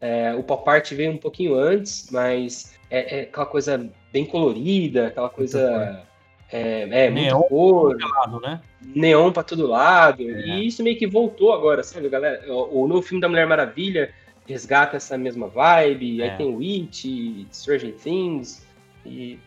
é, 0.00 0.34
o 0.34 0.42
pop 0.42 0.68
art 0.68 0.90
veio 0.92 1.12
um 1.12 1.18
pouquinho 1.18 1.54
antes, 1.54 2.08
mas 2.10 2.74
é, 2.92 3.18
é 3.18 3.22
aquela 3.22 3.46
coisa 3.46 3.90
bem 4.12 4.24
colorida, 4.26 5.06
aquela 5.08 5.30
coisa. 5.30 6.04
É, 6.50 6.82
é 7.06 7.10
muita 7.10 7.28
Neon. 7.28 7.42
cor, 7.44 7.96
Claro, 7.96 8.40
né? 8.40 8.60
neon 8.94 9.32
pra 9.32 9.42
todo 9.42 9.66
lado. 9.66 10.22
É. 10.22 10.46
E 10.46 10.66
isso 10.66 10.82
meio 10.82 10.98
que 10.98 11.06
voltou 11.06 11.52
agora, 11.54 11.82
sabe, 11.82 12.10
galera? 12.10 12.44
O, 12.52 12.82
o 12.82 12.86
novo 12.86 13.00
filme 13.00 13.22
da 13.22 13.28
Mulher 13.28 13.46
Maravilha 13.46 14.12
resgata 14.46 14.98
essa 14.98 15.16
mesma 15.16 15.48
vibe. 15.48 16.20
É. 16.20 16.30
Aí 16.30 16.36
tem 16.36 16.54
o 16.54 16.60
It, 16.60 17.46
Stranger 17.50 17.94
Things. 17.94 18.66
E. 19.06 19.38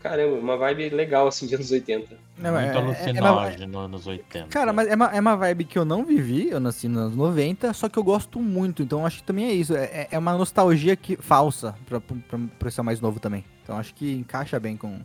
Caramba, 0.00 0.36
uma 0.38 0.56
vibe 0.56 0.90
legal, 0.90 1.26
assim, 1.26 1.46
de 1.46 1.54
anos 1.56 1.70
80. 1.72 2.16
Não, 2.38 2.52
Muito 2.52 2.62
é- 2.64 2.68
é- 2.68 3.16
é 3.16 3.20
uma- 3.20 3.30
alucinógeno 3.42 3.66
nos 3.72 3.84
anos 3.84 4.06
80. 4.06 4.46
Cara, 4.48 4.72
mas 4.72 4.86
é 4.88 4.94
uma, 4.94 5.06
é 5.06 5.20
uma 5.20 5.36
vibe 5.36 5.64
que 5.64 5.76
eu 5.78 5.84
não 5.84 6.04
vivi, 6.04 6.48
eu 6.50 6.60
nasci 6.60 6.86
nos 6.86 6.98
anos 7.02 7.16
90, 7.16 7.72
só 7.72 7.88
que 7.88 7.98
eu 7.98 8.04
gosto 8.04 8.38
muito, 8.40 8.82
então 8.82 9.04
acho 9.04 9.18
que 9.18 9.24
também 9.24 9.46
é 9.46 9.52
isso. 9.52 9.74
É, 9.76 9.84
é- 9.84 10.08
é 10.12 10.18
uma 10.18 10.34
nostalgia 10.38 10.94
que, 10.94 11.16
falsa 11.16 11.74
pra, 11.86 12.00
pra, 12.00 12.16
pra 12.28 12.38
pessoal 12.60 12.84
mais 12.84 13.00
novo 13.00 13.18
também. 13.18 13.44
Então 13.64 13.76
acho 13.76 13.92
que 13.94 14.12
encaixa 14.12 14.58
bem 14.60 14.76
com. 14.76 15.00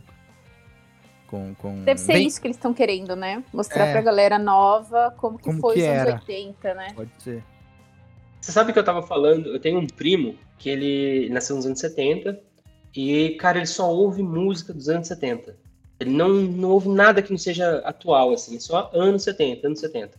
com, 1.26 1.54
com 1.56 1.82
Deve 1.82 1.98
ser 2.00 2.12
bem- 2.12 2.26
isso 2.28 2.40
que 2.40 2.46
eles 2.46 2.56
estão 2.56 2.72
querendo, 2.72 3.16
né? 3.16 3.42
Mostrar 3.52 3.86
É. 3.86 3.92
pra 3.92 4.00
galera 4.02 4.38
nova 4.38 5.12
como 5.16 5.36
que 5.38 5.44
Como 5.44 5.60
foi 5.60 5.74
que 5.74 5.80
os 5.80 5.86
anos 5.88 6.00
era. 6.02 6.12
80, 6.14 6.74
né? 6.74 6.88
Pode 6.94 7.10
ser. 7.18 7.42
Você 8.40 8.52
sabe 8.52 8.72
que 8.72 8.78
eu 8.78 8.84
tava 8.84 9.02
falando, 9.02 9.48
eu 9.48 9.58
tenho 9.58 9.80
um 9.80 9.86
primo 9.86 10.36
que 10.58 10.68
ele 10.68 11.28
nasceu 11.30 11.56
nos 11.56 11.66
anos 11.66 11.80
70 11.80 12.38
e, 12.94 13.30
cara, 13.30 13.58
ele 13.58 13.66
só 13.66 13.92
ouve 13.92 14.22
música 14.22 14.72
dos 14.72 14.88
anos 14.88 15.08
70. 15.08 15.56
Ele 16.00 16.10
não, 16.10 16.28
não 16.28 16.70
ouve 16.70 16.88
nada 16.88 17.22
que 17.22 17.30
não 17.30 17.38
seja 17.38 17.78
atual, 17.78 18.32
assim, 18.32 18.58
só 18.58 18.90
anos 18.92 19.22
70, 19.22 19.66
anos 19.66 19.80
70. 19.80 20.18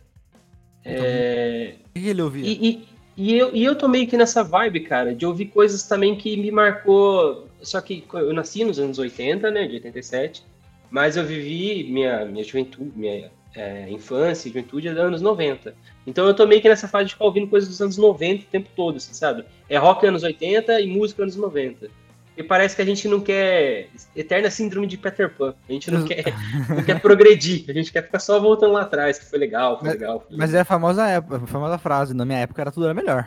É, 0.84 1.74
O 1.84 1.92
que 1.94 2.00
que 2.00 2.08
ele 2.08 2.22
ouvia? 2.22 2.46
e, 2.46 2.68
e, 2.68 2.88
e 3.16 3.34
eu, 3.36 3.54
e 3.54 3.64
eu 3.64 3.74
tô 3.74 3.88
meio 3.88 4.06
que 4.06 4.16
nessa 4.16 4.44
vibe, 4.44 4.80
cara, 4.80 5.14
de 5.14 5.24
ouvir 5.24 5.46
coisas 5.46 5.82
também 5.82 6.14
que 6.16 6.36
me 6.36 6.50
marcou. 6.50 7.48
Só 7.62 7.80
que 7.80 8.04
eu 8.12 8.32
nasci 8.32 8.64
nos 8.64 8.78
anos 8.78 8.98
80, 8.98 9.50
né, 9.50 9.66
de 9.66 9.74
87, 9.74 10.44
mas 10.90 11.16
eu 11.16 11.24
vivi 11.24 11.90
minha, 11.90 12.24
minha 12.26 12.44
juventude, 12.44 12.92
minha 12.94 13.30
é, 13.54 13.90
infância 13.90 14.48
e 14.48 14.52
juventude 14.52 14.90
dos 14.90 14.98
anos 14.98 15.22
90. 15.22 15.74
Então 16.06 16.26
eu 16.26 16.34
tô 16.34 16.46
meio 16.46 16.60
que 16.60 16.68
nessa 16.68 16.86
fase 16.86 17.06
de 17.06 17.12
ficar 17.14 17.24
ouvindo 17.24 17.48
coisas 17.48 17.68
dos 17.68 17.80
anos 17.80 17.96
90 17.96 18.44
o 18.44 18.46
tempo 18.46 18.68
todo, 18.76 18.96
assim, 18.96 19.14
sabe? 19.14 19.44
É 19.68 19.78
rock 19.78 20.06
anos 20.06 20.22
80 20.22 20.80
e 20.80 20.86
música 20.86 21.22
anos 21.22 21.36
90. 21.36 21.88
E 22.36 22.42
parece 22.42 22.76
que 22.76 22.82
a 22.82 22.84
gente 22.84 23.08
não 23.08 23.20
quer. 23.20 23.88
Eterna 24.14 24.50
síndrome 24.50 24.86
de 24.86 24.98
Peter 24.98 25.34
Pan. 25.34 25.54
A 25.68 25.72
gente 25.72 25.90
não 25.90 26.04
quer, 26.04 26.24
não 26.68 26.82
quer 26.84 27.00
progredir. 27.00 27.64
A 27.68 27.72
gente 27.72 27.90
quer 27.90 28.02
ficar 28.04 28.18
só 28.18 28.38
voltando 28.38 28.72
lá 28.74 28.82
atrás, 28.82 29.18
que 29.18 29.24
foi 29.24 29.38
legal, 29.38 29.78
foi 29.78 29.88
Mas- 29.88 29.98
legal. 30.00 30.20
Foi 30.28 30.36
Mas 30.36 30.52
é 30.54 30.60
a 30.60 30.64
famosa, 30.64 31.06
época, 31.08 31.36
a 31.36 31.46
famosa 31.46 31.78
frase, 31.78 32.12
na 32.14 32.24
minha 32.26 32.40
época 32.40 32.60
era 32.60 32.70
tudo 32.70 32.84
era 32.84 32.94
melhor. 32.94 33.26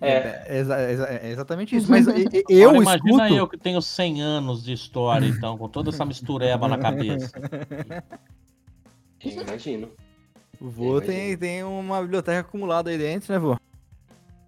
É. 0.00 0.44
É, 0.48 0.58
exa- 0.58 0.78
é 0.78 1.30
exatamente 1.30 1.76
isso. 1.76 1.86
Mas 1.90 2.06
eu 2.06 2.70
Agora, 2.70 2.82
imagina 2.82 3.22
escuto. 3.24 3.34
eu 3.34 3.48
que 3.48 3.56
tenho 3.56 3.80
100 3.80 4.20
anos 4.20 4.62
de 4.64 4.72
história, 4.72 5.24
então, 5.26 5.56
com 5.56 5.68
toda 5.68 5.90
essa 5.90 6.04
mistureba 6.04 6.66
na 6.68 6.76
cabeça. 6.76 7.30
Eu 9.24 9.30
imagino. 9.42 9.88
O 10.60 10.68
vô 10.68 11.00
tem, 11.00 11.36
tem 11.36 11.62
uma 11.64 12.00
biblioteca 12.02 12.40
acumulada 12.40 12.90
aí 12.90 12.98
dentro, 12.98 13.32
né, 13.32 13.38
vô? 13.38 13.56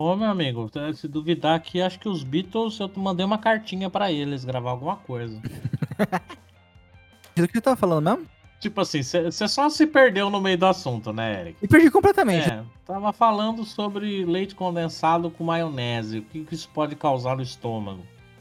Ô, 0.04 0.14
meu 0.16 0.28
amigo, 0.28 0.70
se 0.94 1.08
duvidar 1.08 1.54
aqui, 1.56 1.80
acho 1.80 1.98
que 1.98 2.08
os 2.08 2.22
Beatles, 2.22 2.78
eu 2.78 2.90
mandei 2.96 3.24
uma 3.24 3.38
cartinha 3.38 3.88
pra 3.88 4.12
eles 4.12 4.44
gravar 4.44 4.70
alguma 4.72 4.96
coisa. 4.96 5.40
Do 7.34 7.48
que 7.48 7.56
eu 7.56 7.62
tava 7.62 7.76
falando 7.76 8.04
mesmo? 8.04 8.26
Tipo 8.60 8.80
assim, 8.82 9.02
você 9.02 9.48
só 9.48 9.68
se 9.70 9.86
perdeu 9.86 10.28
no 10.28 10.40
meio 10.40 10.58
do 10.58 10.66
assunto, 10.66 11.12
né, 11.12 11.40
Eric? 11.40 11.56
E 11.62 11.66
perdi 11.68 11.90
completamente. 11.90 12.50
É, 12.50 12.62
tava 12.86 13.12
falando 13.14 13.64
sobre 13.64 14.24
leite 14.26 14.54
condensado 14.54 15.30
com 15.30 15.42
maionese. 15.44 16.18
O 16.18 16.22
que, 16.22 16.44
que 16.44 16.54
isso 16.54 16.68
pode 16.72 16.94
causar 16.96 17.34
no 17.36 17.42
estômago? 17.42 18.00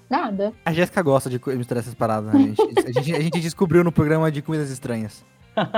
Nada. 0.10 0.54
A 0.66 0.74
Jéssica 0.74 1.02
gosta 1.02 1.30
de 1.30 1.40
misturar 1.56 1.82
essas 1.82 1.94
paradas, 1.96 2.34
né, 2.34 2.40
gente? 2.40 2.62
A 2.62 2.92
gente, 3.02 3.16
a 3.16 3.20
gente 3.22 3.40
descobriu 3.40 3.84
no 3.86 3.92
programa 3.92 4.30
de 4.32 4.42
comidas 4.42 4.70
estranhas. 4.70 5.26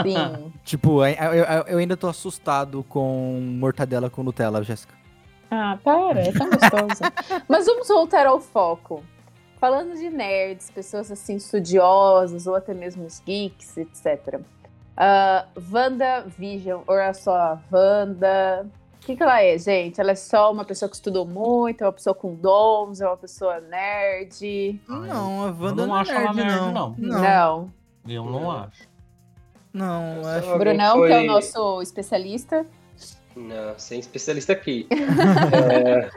Sim. 0.04 0.52
Tipo, 0.64 1.06
eu, 1.06 1.34
eu- 1.34 1.64
eu 1.68 1.78
ainda 1.78 1.96
tô 1.96 2.08
assustado 2.08 2.84
com 2.90 3.40
mortadela 3.60 4.10
com 4.10 4.24
Nutella, 4.24 4.64
Jéssica. 4.64 4.94
Ah, 5.52 5.78
para, 5.84 6.22
é 6.22 6.32
tão 6.32 6.50
gostoso. 6.50 7.02
Mas 7.48 7.66
vamos 7.66 7.88
voltar 7.88 8.26
ao 8.26 8.40
foco. 8.40 9.04
Falando 9.60 9.96
de 9.96 10.10
nerds, 10.10 10.70
pessoas 10.70 11.12
assim 11.12 11.36
estudiosas 11.38 12.46
ou 12.46 12.56
até 12.56 12.74
mesmo 12.74 13.06
os 13.06 13.20
geeks, 13.20 13.78
etc. 13.78 14.40
Uh, 14.98 15.62
WandaVision, 15.72 16.82
ou 16.86 16.98
é 16.98 17.14
só 17.14 17.36
a 17.36 17.60
Wanda? 17.72 18.68
O 18.96 19.06
que, 19.06 19.16
que 19.16 19.22
ela 19.24 19.42
é, 19.42 19.58
gente? 19.58 20.02
Ela 20.02 20.12
é 20.12 20.16
só 20.16 20.52
uma 20.52 20.66
pessoa 20.66 20.90
que 20.90 20.96
estudou 20.96 21.26
muito, 21.28 21.84
é 21.84 21.86
uma 21.88 21.94
pessoa 21.94 22.16
com 22.16 22.34
dons, 22.36 23.02
é 23.02 23.08
uma 23.08 23.18
pessoa 23.18 23.60
nerd? 23.60 24.82
Não, 24.88 25.44
a 25.44 25.52
Wanda 25.52 25.86
não 25.86 25.88
não, 25.88 25.98
é 25.98 26.02
acho 26.02 26.12
ela 26.12 26.34
nerd, 26.34 26.48
nerd, 26.48 26.62
não. 26.62 26.72
não. 26.72 26.96
Não, 26.98 27.22
Não. 27.22 27.74
Eu 28.08 28.26
não 28.26 28.52
acho. 28.52 28.88
não, 29.74 30.22
acho... 30.28 30.58
Brunão, 30.58 30.98
foi- 30.98 31.08
que 31.08 31.14
é 31.14 31.22
o 31.22 31.26
nosso 31.28 31.82
especialista. 31.82 32.66
Não, 33.36 33.78
sem 33.78 34.00
especialista 34.00 34.54
aqui. 34.54 34.88
é, 34.92 36.10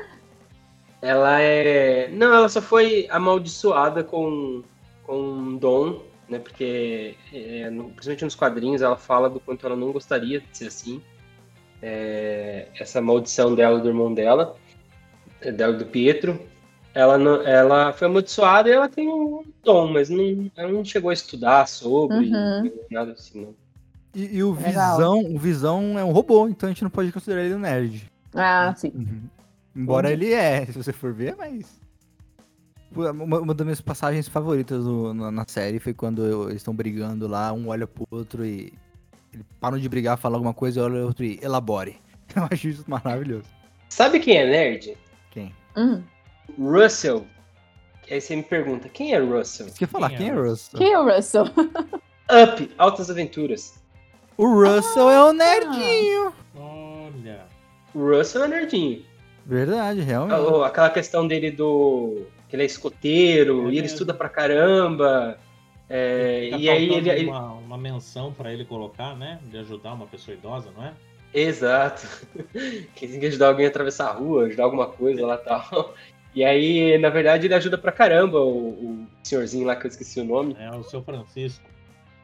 ela 1.03 1.41
é. 1.41 2.09
Não, 2.09 2.33
ela 2.33 2.49
só 2.49 2.63
foi 2.63 3.07
amaldiçoada 3.11 4.05
com, 4.05 4.63
com 5.05 5.19
um 5.21 5.57
dom, 5.57 6.03
né? 6.29 6.39
Porque, 6.39 7.17
é, 7.33 7.71
no, 7.71 7.85
principalmente 7.91 8.25
nos 8.25 8.35
quadrinhos, 8.35 8.83
ela 8.83 8.97
fala 8.97 9.29
do 9.29 9.41
quanto 9.41 9.67
ela 9.67 9.77
não 9.77 9.93
gostaria 9.93 10.41
de 10.41 10.57
ser 10.57 10.67
assim. 10.69 11.03
É, 11.81 12.69
essa 12.79 13.01
maldição 13.01 13.55
dela 13.55 13.79
do 13.79 13.89
irmão 13.89 14.13
dela, 14.13 14.57
dela 15.57 15.73
do 15.73 15.87
Pietro. 15.87 16.41
Ela, 16.95 17.17
não, 17.17 17.43
ela 17.43 17.93
foi 17.93 18.09
amaldiçoada 18.09 18.69
e 18.69 18.73
ela 18.73 18.89
tem 18.89 19.09
um 19.09 19.45
dom, 19.63 19.93
mas 19.93 20.09
não, 20.09 20.51
ela 20.57 20.73
não 20.73 20.85
chegou 20.85 21.11
a 21.11 21.15
estudar 21.15 21.69
sobre, 21.69 22.17
Uhum. 22.33 22.73
nada 22.91 23.13
assim, 23.13 23.43
não. 23.43 23.55
E, 24.15 24.37
e 24.39 24.43
o 24.43 24.53
Legal. 24.53 24.97
Visão, 24.97 25.35
o 25.35 25.39
Visão 25.39 25.99
é 25.99 26.05
um 26.05 26.13
robô, 26.13 26.49
então 26.49 26.69
a 26.69 26.73
gente 26.73 26.83
não 26.83 26.91
pode 26.91 27.13
considerar 27.13 27.43
ele 27.45 27.55
um 27.55 27.59
nerd. 27.59 28.11
Ah, 28.35 28.75
sim. 28.77 28.93
Embora 29.77 30.11
ele 30.11 30.33
é, 30.33 30.65
se 30.67 30.73
você 30.73 30.93
for 30.93 31.13
ver, 31.13 31.35
mas. 31.37 31.79
Uma, 32.95 33.39
uma 33.41 33.55
das 33.55 33.65
minhas 33.67 33.81
passagens 33.83 34.27
favoritas 34.29 34.85
no- 34.85 35.13
na, 35.13 35.31
na 35.31 35.45
série 35.47 35.79
foi 35.79 35.93
quando 35.93 36.25
eu- 36.25 36.45
eles 36.45 36.57
estão 36.57 36.75
brigando 36.75 37.29
lá, 37.29 37.53
um 37.53 37.69
olha 37.69 37.87
pro 37.87 38.07
outro 38.11 38.45
e. 38.45 38.73
Eles 39.33 39.45
param 39.61 39.79
de 39.79 39.87
brigar, 39.89 40.17
falam 40.17 40.37
alguma 40.37 40.55
coisa, 40.55 40.83
olha 40.83 41.03
o 41.03 41.07
outro 41.07 41.23
e 41.25 41.39
elabore. 41.43 41.99
Eu 42.35 42.49
acho 42.51 42.69
isso 42.69 42.85
maravilhoso. 42.87 43.45
Sabe 43.91 44.19
quem 44.21 44.37
é 44.39 44.47
nerd? 44.47 44.97
Quem? 45.31 45.55
Hum. 45.77 46.03
Russell. 46.59 47.27
Aí 48.11 48.21
você 48.23 48.35
me 48.37 48.43
pergunta, 48.43 48.89
quem 48.89 49.13
é 49.13 49.19
Russell? 49.19 49.69
Você 49.69 49.79
quer 49.81 49.87
falar, 49.89 50.09
Quem 50.09 50.19
quem 50.19 50.29
é 50.31 50.31
é 50.31 50.35
Russell? 50.35 50.79
Quem 50.79 50.93
é 50.93 50.99
o 50.99 51.05
Russell? 51.15 51.45
Up, 52.31 52.71
Altas 52.79 53.11
Aventuras. 53.11 53.75
O 54.39 54.47
Russell 54.47 55.11
é 55.11 55.23
o 55.25 55.33
nerdinho. 55.33 56.33
Olha. 56.57 57.41
O 57.95 58.09
Russell 58.09 58.45
é 58.45 58.49
nerdinho. 58.49 59.03
Verdade, 59.45 60.01
realmente. 60.01 60.41
Oh, 60.41 60.63
Aquela 60.63 60.91
questão 60.91 61.27
dele 61.27 61.51
do. 61.51 62.23
que 62.49 62.55
ele 62.57 62.63
é 62.63 62.67
escoteiro 62.67 63.55
É 63.55 63.65
e 63.65 63.67
ele 63.67 63.71
mesmo. 63.83 63.87
estuda 63.87 64.15
pra 64.15 64.29
caramba. 64.29 65.39
é, 65.91 66.51
e 66.57 66.69
aí 66.71 66.89
ele. 66.93 67.11
ele- 67.11 67.27
Uma, 67.31 67.53
uma 67.55 67.79
menção 67.79 68.33
pra 68.33 68.53
ele 68.53 68.65
colocar, 68.65 69.17
né? 69.17 69.41
De 69.51 69.59
ajudar 69.59 69.93
uma 69.95 70.07
pessoa 70.07 70.35
idosa, 70.37 70.71
não 70.77 70.85
é? 70.87 70.93
Exato. 71.35 72.07
Que 72.95 73.07
tem 73.09 73.19
que 73.21 73.27
ajudar 73.27 73.49
alguém 73.49 73.67
a 73.67 73.69
atravessar 73.69 74.09
a 74.09 74.13
rua, 74.13 74.45
ajudar 74.47 74.65
alguma 74.65 74.87
coisa 74.87 75.27
lá 75.27 75.35
e 75.35 75.39
tal. 75.39 75.95
E 76.35 76.45
aí, 76.45 76.97
na 76.99 77.09
verdade, 77.09 77.47
ele 77.47 77.55
ajuda 77.55 77.77
pra 77.77 77.91
caramba 77.91 78.39
o, 78.41 78.69
o 78.69 79.07
senhorzinho 79.25 79.67
lá 79.67 79.75
que 79.75 79.87
eu 79.87 79.89
esqueci 79.89 80.21
o 80.21 80.25
nome. 80.25 80.55
É 80.61 80.71
o 80.71 80.85
seu 80.85 81.03
Francisco. 81.03 81.65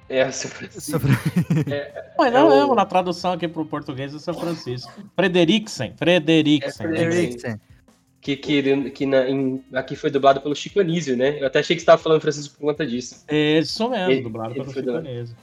É 0.09 0.27
o 0.27 0.33
seu 0.33 0.51
Francisco. 0.51 0.91
Só 0.93 0.99
pra- 0.99 1.09
Mas 2.19 2.29
É 2.35 2.39
não 2.39 2.71
o- 2.71 2.75
na 2.75 2.85
tradução 2.85 3.33
aqui 3.33 3.49
pro 3.49 3.65
português 3.65 4.13
é 4.13 4.17
o 4.17 4.21
seu 4.21 4.35
Francisco. 4.35 4.93
Frederiksen. 5.17 5.95
Frederiksen. 5.97 6.87
É 6.87 6.89
né? 6.89 6.97
Frederik- 6.97 7.25
Eriksen. 7.27 7.61
Que, 8.21 8.37
que, 8.37 8.91
que 8.91 9.07
na- 9.07 9.29
em- 9.29 9.63
aqui 9.75 9.95
foi 9.97 10.11
dublado 10.11 10.41
pelo 10.41 10.55
Chico 10.55 10.81
Anísio, 10.81 11.17
né? 11.17 11.39
Eu 11.41 11.47
até 11.47 11.59
achei 11.61 11.77
que 11.77 11.81
você 11.81 11.87
tava 11.87 12.03
falando 12.03 12.21
Francisco 12.21 12.55
por 12.59 12.67
conta 12.67 12.87
disso. 12.87 13.25
Isso 13.31 13.89
mesmo, 13.91 14.11
Ele- 14.13 14.23
dublado 14.23 14.51
ele 14.55 14.61
pelo 14.65 14.73
dublado. 14.73 15.07
chicanese. 15.07 15.37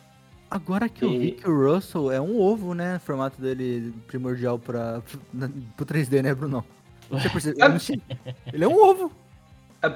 Agora 0.50 0.90
que 0.90 1.06
eu 1.06 1.10
vi 1.12 1.28
E- 1.28 1.32
que 1.32 1.50
o 1.50 1.74
Russell 1.74 2.12
é 2.12 2.20
um 2.20 2.40
ovo, 2.40 2.74
né? 2.74 2.98
O 2.98 3.00
formato 3.00 3.40
dele 3.42 3.94
primordial 4.08 4.60
pra, 4.60 5.02
pro 5.78 5.86
3D, 5.86 6.22
né, 6.22 6.34
Bruno? 6.36 6.64
Você 7.10 7.30
percebe? 7.30 7.58
Não. 7.60 7.78
Ele 8.54 8.64
é 8.64 8.68
um 8.68 8.76
ovo. 8.76 9.12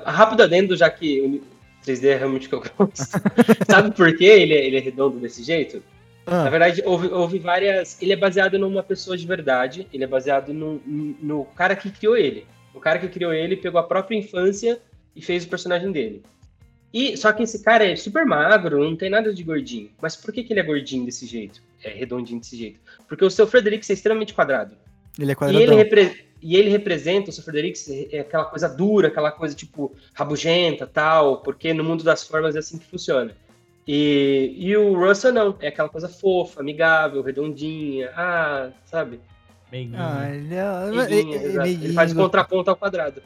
Rápido 0.06 0.42
adendo, 0.44 0.76
já 0.76 0.90
que 0.90 1.22
o 1.22 1.42
3D 1.86 2.06
é 2.06 2.16
realmente 2.18 2.48
o 2.48 2.50
que 2.50 2.56
eu 2.56 2.64
gosto. 2.78 3.06
Sabe 3.70 3.92
por 3.96 4.16
que 4.18 4.26
ele 4.26 4.54
é, 4.54 4.66
ele 4.66 4.78
é 4.78 4.80
redondo 4.80 5.20
desse 5.20 5.44
jeito? 5.44 5.82
Na 6.26 6.46
Ah, 6.46 6.50
verdade, 6.50 6.82
houve, 6.86 7.08
houve 7.08 7.38
várias. 7.40 8.02
Ele 8.02 8.14
é 8.14 8.16
baseado 8.16 8.58
numa 8.58 8.82
pessoa 8.82 9.16
de 9.16 9.28
verdade. 9.28 9.88
Ele 9.94 10.04
é 10.04 10.08
baseado 10.08 10.54
no, 10.54 10.82
no 10.86 11.46
cara 11.56 11.76
que 11.76 11.90
criou 11.92 12.18
ele. 12.18 12.46
O 12.74 12.80
cara 12.80 12.98
que 13.00 13.08
criou 13.08 13.32
ele 13.34 13.56
pegou 13.56 13.80
a 13.80 13.84
própria 13.84 14.18
infância 14.18 14.80
e 15.16 15.22
fez 15.22 15.46
o 15.46 15.50
personagem 15.50 15.92
dele. 15.92 16.24
E 16.94 17.16
só 17.18 17.32
que 17.34 17.44
esse 17.44 17.62
cara 17.64 17.86
é 17.86 17.96
super 17.96 18.26
magro, 18.26 18.84
não 18.84 18.96
tem 18.96 19.10
nada 19.10 19.34
de 19.34 19.44
gordinho. 19.44 19.90
Mas 20.02 20.16
por 20.16 20.34
que, 20.34 20.44
que 20.44 20.54
ele 20.54 20.62
é 20.62 20.64
gordinho 20.64 21.06
desse 21.06 21.26
jeito? 21.26 21.62
É 21.84 21.90
redondinho 21.90 22.40
desse 22.40 22.58
jeito? 22.58 22.80
Porque 23.08 23.24
o 23.24 23.30
seu 23.30 23.46
Fredericks 23.46 23.90
é 23.90 23.94
extremamente 23.94 24.34
quadrado. 24.34 24.76
ele 25.20 25.30
é 25.30 25.34
E 25.34 25.36
quadradão. 25.36 25.62
ele, 25.62 25.76
repre- 25.76 26.26
e 26.48 26.56
ele 26.56 26.70
representa, 26.70 27.30
o 27.30 27.34
seu 27.34 27.44
Fredericks, 27.44 27.90
é 28.12 28.20
aquela 28.20 28.46
coisa 28.46 28.70
dura, 28.70 29.08
aquela 29.08 29.32
coisa 29.32 29.56
tipo 29.56 29.92
rabugenta 30.14 30.86
tal, 30.86 31.42
porque 31.42 31.74
no 31.74 31.84
mundo 31.84 32.04
das 32.04 32.24
formas 32.28 32.56
é 32.56 32.60
assim 32.60 32.78
que 32.78 32.86
funciona. 32.86 33.32
E, 33.88 34.54
e 34.58 34.78
o 34.78 34.94
Russell 34.98 35.34
não, 35.34 35.56
é 35.60 35.68
aquela 35.70 35.90
coisa 35.90 36.08
fofa, 36.08 36.62
amigável, 36.62 37.22
redondinha, 37.24 38.12
ah, 38.16 38.70
sabe? 38.86 39.20
Meiguinho. 39.72 39.98
Ah, 40.00 40.30
ele 40.30 40.54
é... 40.56 41.20
Ele- 41.20 41.86
Ele 41.86 41.94
faz 41.94 42.14
contraponto 42.14 42.70
ao 42.70 42.76
quadrado. 42.76 43.22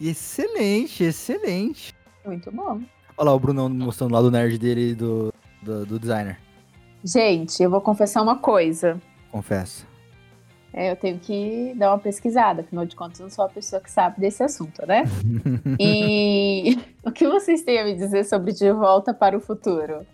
Excelente, 0.00 1.04
excelente. 1.04 1.94
Muito 2.24 2.52
bom. 2.52 2.80
Olha 3.16 3.30
lá 3.30 3.34
o 3.34 3.40
Brunão 3.40 3.68
mostrando 3.70 4.12
lá 4.12 4.20
do 4.20 4.30
nerd 4.30 4.58
dele 4.58 4.90
e 4.90 4.94
do, 4.94 5.32
do, 5.62 5.86
do 5.86 5.98
designer. 5.98 6.38
Gente, 7.02 7.62
eu 7.62 7.70
vou 7.70 7.80
confessar 7.80 8.22
uma 8.22 8.36
coisa. 8.38 9.00
Confesso. 9.32 9.86
É, 10.72 10.90
eu 10.90 10.96
tenho 10.96 11.18
que 11.18 11.72
dar 11.76 11.90
uma 11.92 11.98
pesquisada, 11.98 12.60
afinal 12.60 12.84
de 12.84 12.94
contas, 12.94 13.18
eu 13.20 13.24
não 13.24 13.30
sou 13.30 13.44
a 13.44 13.48
pessoa 13.48 13.80
que 13.80 13.90
sabe 13.90 14.20
desse 14.20 14.42
assunto, 14.42 14.86
né? 14.86 15.04
E 15.80 16.78
o 17.04 17.10
que 17.10 17.26
vocês 17.26 17.62
têm 17.62 17.78
a 17.80 17.84
me 17.84 17.94
dizer 17.94 18.24
sobre 18.24 18.52
De 18.52 18.70
Volta 18.72 19.14
para 19.14 19.36
o 19.36 19.40
Futuro? 19.40 20.06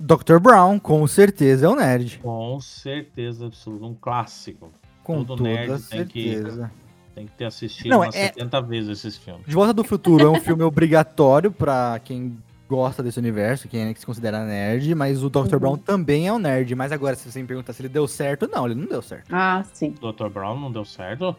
Dr. 0.00 0.38
Brown, 0.40 0.78
com 0.78 1.06
certeza, 1.06 1.66
é 1.66 1.68
um 1.68 1.76
nerd. 1.76 2.18
Com 2.22 2.58
certeza 2.60 3.46
absoluta. 3.46 3.84
Um 3.84 3.94
clássico. 3.94 4.72
Com 5.04 5.16
Todo 5.24 5.36
toda 5.38 5.42
nerd 5.42 5.82
tem 5.88 6.06
que- 6.06 6.32
certeza. 6.34 6.70
Tem 7.14 7.26
que 7.26 7.32
ter 7.32 7.44
assistido 7.44 7.90
Não, 7.90 7.98
umas 7.98 8.14
é- 8.16 8.28
70 8.28 8.60
vezes 8.62 8.88
esses 8.98 9.18
filmes. 9.18 9.46
De 9.46 9.54
Volta 9.54 9.74
do 9.74 9.84
Futuro 9.84 10.24
é 10.26 10.30
um 10.30 10.40
filme 10.40 10.62
obrigatório 10.62 11.52
pra 11.52 12.00
quem 12.02 12.38
gosta 12.72 13.02
desse 13.02 13.18
universo, 13.18 13.68
quem 13.68 13.88
é 13.88 13.92
que 13.92 14.00
se 14.00 14.06
considera 14.06 14.46
nerd, 14.46 14.94
mas 14.94 15.22
o 15.22 15.28
Dr. 15.28 15.38
Uhum. 15.38 15.58
Brown 15.58 15.76
também 15.76 16.26
é 16.26 16.32
um 16.32 16.38
nerd. 16.38 16.74
Mas 16.74 16.90
agora, 16.90 17.14
se 17.14 17.30
você 17.30 17.42
me 17.42 17.46
perguntar 17.46 17.74
se 17.74 17.82
ele 17.82 17.88
deu 17.90 18.08
certo, 18.08 18.48
não, 18.50 18.64
ele 18.64 18.74
não 18.74 18.86
deu 18.86 19.02
certo. 19.02 19.26
Ah, 19.30 19.62
sim. 19.74 19.90
Dr. 20.00 20.28
Brown 20.28 20.58
não 20.58 20.72
deu 20.72 20.82
certo? 20.82 21.36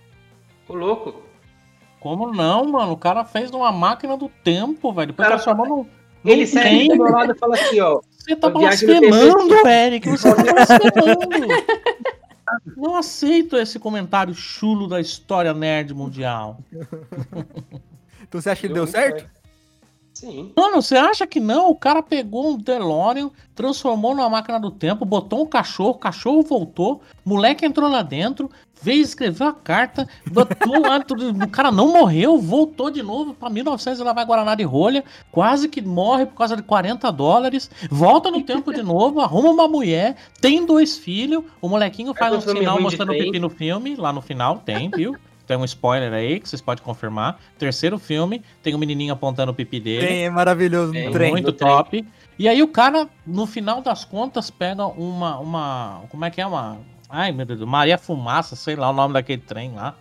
Ô, 0.69 0.75
louco. 0.75 1.23
Como 1.99 2.31
não, 2.31 2.65
mano? 2.71 2.91
O 2.91 2.97
cara 2.97 3.25
fez 3.25 3.49
uma 3.49 3.71
máquina 3.71 4.15
do 4.15 4.29
tempo, 4.43 4.93
velho. 4.93 5.07
Depois 5.07 5.27
Cara, 5.27 5.41
transformou 5.41 5.67
num. 5.67 5.87
Ele 6.23 6.41
num 6.41 6.47
segue 6.47 6.69
trem. 6.69 6.87
do 6.89 7.03
meu 7.03 7.11
lado 7.11 7.31
e 7.31 7.37
fala 7.39 7.55
assim, 7.55 7.79
ó. 7.79 7.99
Você 8.11 8.35
tá 8.35 8.49
blasfemando, 8.49 9.67
Eric. 9.67 10.09
Você 10.09 10.35
tá 10.35 10.43
blasfemando. 10.43 11.47
Não 12.77 12.95
aceito 12.95 13.57
esse 13.57 13.79
comentário 13.79 14.35
chulo 14.35 14.87
da 14.87 15.01
história 15.01 15.53
nerd 15.53 15.93
mundial. 15.95 16.59
Então 18.33 18.41
você 18.41 18.49
acha 18.49 18.61
que 18.61 18.65
ele 18.67 18.73
Deu 18.73 18.85
deu 18.85 18.91
muito 18.91 19.11
certo? 19.19 19.42
Sim. 20.13 20.51
Mano, 20.55 20.81
você 20.81 20.95
acha 20.95 21.25
que 21.25 21.39
não? 21.39 21.69
O 21.69 21.75
cara 21.75 22.01
pegou 22.03 22.51
um 22.51 22.57
DeLorean, 22.57 23.31
transformou 23.55 24.13
numa 24.15 24.29
máquina 24.29 24.59
do 24.59 24.69
tempo, 24.69 25.03
botou 25.05 25.41
um 25.41 25.45
cachorro, 25.47 25.91
o 25.91 25.95
cachorro 25.97 26.43
voltou, 26.43 27.01
o 27.25 27.29
moleque 27.29 27.65
entrou 27.65 27.89
lá 27.89 28.03
dentro, 28.03 28.49
veio 28.79 29.01
escreveu 29.01 29.47
a 29.47 29.53
carta, 29.53 30.07
botou 30.29 30.79
lá, 30.81 30.99
tudo- 31.03 31.31
o 31.43 31.49
cara 31.49 31.71
não 31.71 31.91
morreu, 31.91 32.37
voltou 32.37 32.91
de 32.91 33.01
novo 33.01 33.33
pra 33.33 33.49
1900 33.49 33.99
e 33.99 34.03
lá 34.03 34.13
vai 34.13 34.23
Guaraná 34.25 34.53
de 34.53 34.63
rolha, 34.63 35.03
quase 35.31 35.67
que 35.67 35.81
morre 35.81 36.27
por 36.27 36.35
causa 36.35 36.55
de 36.55 36.61
40 36.61 37.11
dólares, 37.11 37.71
volta 37.89 38.29
no 38.29 38.41
tempo 38.43 38.71
de 38.71 38.83
novo, 38.83 39.19
arruma 39.19 39.49
uma 39.49 39.67
mulher, 39.67 40.15
tem 40.39 40.63
dois 40.63 40.95
filhos, 40.97 41.43
o 41.59 41.67
molequinho 41.67 42.13
faz 42.13 42.33
um 42.33 42.37
um 42.37 42.41
sinal 42.57 42.79
mostrando 42.79 43.09
trem. 43.09 43.23
pipi 43.25 43.39
no 43.39 43.49
filme, 43.49 43.95
lá 43.95 44.13
no 44.13 44.21
final 44.21 44.61
tem, 44.63 44.89
viu? 44.89 45.15
Tem 45.45 45.57
um 45.57 45.65
spoiler 45.65 46.13
aí 46.13 46.39
que 46.39 46.47
vocês 46.47 46.61
podem 46.61 46.83
confirmar. 46.83 47.37
Terceiro 47.57 47.99
filme, 47.99 48.41
tem 48.61 48.73
um 48.73 48.77
menininho 48.77 49.13
apontando 49.13 49.51
o 49.51 49.55
pipi 49.55 49.79
dele. 49.79 50.05
Trem 50.07 50.23
é 50.25 50.29
maravilhoso 50.29 50.91
Tem 50.93 51.05
no 51.07 51.11
trem. 51.11 51.31
Muito 51.31 51.47
no 51.47 51.51
trem. 51.51 51.69
top. 51.69 52.05
E 52.39 52.47
aí 52.47 52.63
o 52.63 52.67
cara, 52.67 53.07
no 53.27 53.45
final 53.45 53.81
das 53.81 54.05
contas, 54.05 54.49
pega 54.49 54.85
uma. 54.87 55.37
uma 55.39 56.01
como 56.09 56.23
é 56.25 56.29
que 56.31 56.39
é? 56.41 56.47
Uma. 56.47 56.77
Ai, 57.09 57.31
meu 57.31 57.45
Deus, 57.45 57.59
Maria 57.61 57.97
Fumaça, 57.97 58.55
sei 58.55 58.75
lá 58.75 58.89
o 58.89 58.93
nome 58.93 59.13
daquele 59.13 59.41
trem 59.41 59.73
lá. 59.73 59.95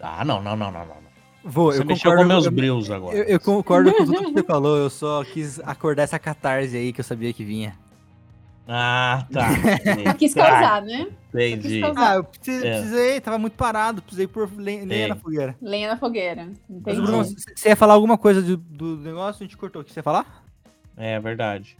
Ah, 0.00 0.24
não, 0.24 0.40
não, 0.40 0.56
não, 0.56 0.70
não, 0.70 0.80
não. 0.80 0.86
não. 0.86 1.08
Vou, 1.44 1.72
Você 1.72 1.80
eu 1.82 1.86
mexeu 1.86 2.10
concordo, 2.10 2.22
com 2.28 2.34
meus 2.34 2.46
eu- 2.46 2.52
brilhos 2.52 2.90
agora. 2.90 3.16
Eu, 3.16 3.24
eu 3.24 3.40
concordo 3.40 3.92
com 3.92 4.04
tudo 4.04 4.24
que 4.26 4.32
você 4.32 4.42
falou, 4.46 4.76
eu 4.76 4.88
só 4.90 5.24
quis 5.24 5.58
acordar 5.60 6.04
essa 6.04 6.18
catarse 6.18 6.76
aí 6.76 6.92
que 6.92 7.00
eu 7.00 7.04
sabia 7.04 7.32
que 7.32 7.44
vinha. 7.44 7.74
Ah, 8.70 9.26
tá. 9.32 9.48
Quis 10.18 10.34
causar, 10.34 10.82
né? 10.82 11.08
Entendi. 11.32 11.68
Quis 11.68 11.80
causar. 11.80 12.12
Ah, 12.12 12.14
eu 12.16 12.24
precisei, 12.24 12.68
É. 12.68 12.72
precisei, 12.80 13.20
tava 13.20 13.38
muito 13.38 13.54
parado, 13.54 14.02
precisei 14.02 14.26
pôr 14.26 14.48
lenha 14.56 15.08
na 15.08 15.16
fogueira. 15.16 15.56
Lenha 15.62 15.88
na 15.88 15.96
fogueira. 15.96 16.44
Mas, 16.68 16.78
Entendi. 16.78 17.00
Bruno, 17.00 17.24
c- 17.24 17.34
você 17.56 17.68
ia 17.70 17.76
falar 17.76 17.94
alguma 17.94 18.18
coisa 18.18 18.42
do, 18.42 18.56
do 18.58 18.96
negócio? 18.98 19.42
A 19.42 19.46
gente 19.46 19.56
cortou. 19.56 19.80
O 19.80 19.84
que 19.84 19.92
você 19.92 20.00
ia 20.00 20.04
falar? 20.04 20.44
É 20.96 21.18
verdade. 21.18 21.78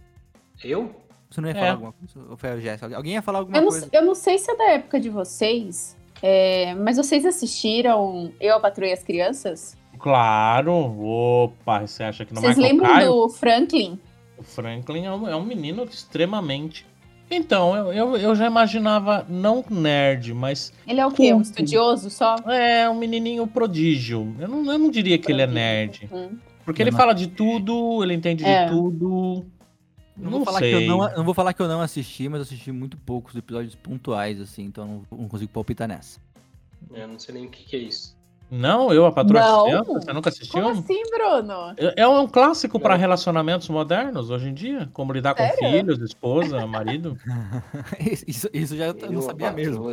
Eu? 0.64 0.94
Você 1.30 1.42
não 1.42 1.48
ia 1.50 1.54
É. 1.54 1.58
falar 1.60 1.70
alguma 1.72 1.92
coisa? 1.92 2.30
Ou 2.30 2.36
foi 2.38 2.48
a 2.50 2.58
Jéssica? 2.58 2.96
Alguém 2.96 3.12
ia 3.14 3.22
falar 3.22 3.40
alguma 3.40 3.58
Eu 3.58 3.62
não, 3.62 3.68
coisa? 3.70 3.88
eu 3.92 4.02
não 4.04 4.14
sei 4.14 4.38
se 4.38 4.50
é 4.50 4.56
da 4.56 4.70
época 4.70 4.98
de 4.98 5.10
vocês, 5.10 5.94
é, 6.22 6.74
mas 6.74 6.96
vocês 6.96 7.26
assistiram 7.26 8.32
Eu, 8.40 8.56
a 8.56 8.60
Patroa 8.60 8.88
e 8.88 8.92
as 8.94 9.02
Crianças? 9.02 9.76
Claro. 9.98 10.72
Opa, 10.72 11.80
você 11.86 12.02
acha 12.04 12.24
que 12.24 12.32
no 12.32 12.40
Vocês 12.40 12.56
Michael 12.56 12.72
lembram 12.76 12.94
Caio, 12.94 13.10
do 13.12 13.28
Franklin? 13.28 14.00
O 14.38 14.42
Franklin 14.42 15.04
é 15.04 15.12
um, 15.12 15.28
é 15.28 15.36
um 15.36 15.44
menino 15.44 15.84
extremamente 15.84 16.86
Então, 17.30 17.76
eu, 17.76 17.92
eu, 17.92 18.16
eu, 18.16 18.34
já 18.34 18.46
imaginava 18.46 19.26
não 19.28 19.64
nerd, 19.68 20.32
mas. 20.32 20.72
Ele 20.86 21.00
é 21.00 21.06
o 21.06 21.10
quê? 21.10 21.34
Um 21.34 21.42
estudioso 21.42 22.08
só? 22.08 22.36
É, 22.46 22.88
um 22.88 22.94
menininho 22.94 23.46
prodígio. 23.46 24.34
Eu 24.38 24.48
não, 24.48 24.72
eu 24.72 24.78
não 24.78 24.90
diria 24.90 25.18
que 25.18 25.24
prodígio. 25.24 25.44
ele 25.44 25.50
é 25.50 25.54
nerd. 25.54 26.08
Uhum. 26.10 26.38
Porque 26.64 26.82
ele 26.82 26.92
fala 26.92 27.14
de 27.14 27.26
tudo, 27.26 28.02
ele 28.02 28.14
entende 28.14 28.44
é. 28.44 28.66
de 28.66 28.70
tudo. 28.70 29.44
Não, 30.14 30.24
não, 30.24 30.30
vou 30.32 30.44
falar 30.44 30.58
sei. 30.58 30.70
que 30.70 30.76
eu 30.76 30.86
não, 30.86 31.16
não 31.16 31.24
vou 31.24 31.32
falar 31.32 31.52
que 31.54 31.62
eu 31.62 31.68
não 31.68 31.80
assisti, 31.80 32.28
mas 32.28 32.42
assisti 32.42 32.72
muito 32.72 32.96
poucos 32.98 33.34
episódios 33.36 33.74
pontuais, 33.74 34.40
assim, 34.40 34.64
então 34.64 34.86
não, 35.10 35.18
não 35.18 35.28
consigo 35.28 35.50
palpitar 35.50 35.86
nessa. 35.86 36.20
É, 36.92 37.06
não 37.06 37.18
sei 37.18 37.34
nem 37.34 37.46
o 37.46 37.48
que, 37.48 37.64
que 37.64 37.76
é 37.76 37.78
isso. 37.78 38.17
Não, 38.50 38.92
eu, 38.92 39.04
a 39.04 39.12
Patroa 39.12 39.40
não. 39.40 39.84
Você 39.84 40.12
nunca 40.12 40.30
assistiu? 40.30 40.62
Como 40.62 40.80
assim, 40.80 41.02
Bruno? 41.10 41.74
É, 41.76 42.02
é 42.02 42.08
um 42.08 42.26
clássico 42.26 42.80
para 42.80 42.94
relacionamentos 42.94 43.68
modernos 43.68 44.30
hoje 44.30 44.48
em 44.48 44.54
dia. 44.54 44.88
Como 44.92 45.12
lidar 45.12 45.36
Sério? 45.36 45.58
com 45.58 45.70
filhos, 45.70 46.00
esposa, 46.00 46.64
marido. 46.66 47.18
isso, 48.26 48.48
isso 48.52 48.76
já 48.76 48.86
eu 48.86 49.12
não 49.12 49.20
sabia 49.20 49.52
mesmo. 49.52 49.88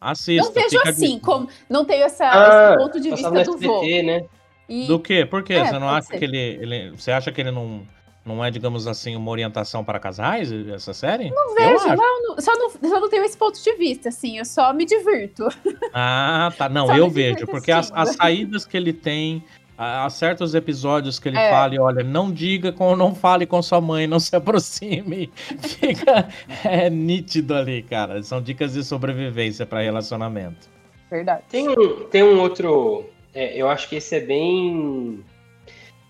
Assista. 0.00 0.44
Não 0.44 0.52
vejo 0.52 0.80
assim, 0.84 1.14
de... 1.14 1.20
como 1.20 1.48
não 1.68 1.84
tenho 1.84 2.04
essa, 2.04 2.24
ah, 2.24 2.70
esse 2.70 2.82
ponto 2.82 3.00
de 3.00 3.10
vista 3.10 3.44
do 3.44 3.58
vô. 3.58 3.82
Né? 3.82 4.24
E... 4.68 4.86
Do 4.86 4.98
quê? 4.98 5.24
Por 5.24 5.42
quê? 5.44 5.54
É, 5.54 5.66
você 5.66 5.78
não 5.78 5.88
acha 5.88 6.08
ser. 6.08 6.18
que 6.18 6.24
ele, 6.24 6.38
ele. 6.38 6.90
Você 6.90 7.12
acha 7.12 7.30
que 7.30 7.40
ele 7.40 7.50
não 7.52 7.82
não 8.24 8.44
é, 8.44 8.50
digamos 8.50 8.86
assim, 8.86 9.16
uma 9.16 9.30
orientação 9.30 9.82
para 9.82 9.98
casais, 9.98 10.52
essa 10.68 10.92
série? 10.92 11.30
Não 11.30 11.54
vejo, 11.54 11.88
não, 11.88 12.38
só, 12.38 12.52
não, 12.58 12.70
só 12.90 13.00
não 13.00 13.08
tenho 13.08 13.24
esse 13.24 13.36
ponto 13.36 13.62
de 13.62 13.72
vista, 13.76 14.10
assim, 14.10 14.38
eu 14.38 14.44
só 14.44 14.72
me 14.72 14.84
divirto. 14.84 15.48
Ah, 15.92 16.52
tá. 16.56 16.68
Não, 16.68 16.94
eu 16.94 17.10
vejo, 17.10 17.46
porque 17.46 17.72
as, 17.72 17.90
as, 17.92 18.10
saídas 18.14 18.64
que 18.64 18.76
ele 18.76 18.92
tem, 18.92 19.42
há 19.76 20.08
certos 20.08 20.54
episódios 20.54 21.18
que 21.18 21.28
ele 21.28 21.38
é. 21.38 21.50
fala, 21.50 21.74
olha, 21.80 22.04
não 22.04 22.30
diga 22.30 22.70
com, 22.70 22.94
não 22.94 23.12
fale 23.12 23.44
com 23.44 23.60
sua 23.60 23.80
mãe, 23.80 24.06
não 24.06 24.20
se 24.20 24.34
aproxime. 24.36 25.32
Fica 25.58 26.28
é, 26.64 26.88
nítido 26.88 27.54
ali, 27.54 27.82
cara. 27.82 28.22
São 28.22 28.40
dicas 28.40 28.74
de 28.74 28.84
sobrevivência 28.84 29.66
para 29.66 29.80
relacionamento. 29.80 30.68
Verdade. 31.10 31.42
Tem 31.48 31.68
um, 31.68 32.04
tem 32.04 32.22
um 32.22 32.38
outro. 32.38 33.04
É, 33.34 33.60
eu 33.60 33.68
acho 33.68 33.88
que 33.88 33.96
esse 33.96 34.14
é 34.14 34.20
bem 34.20 35.24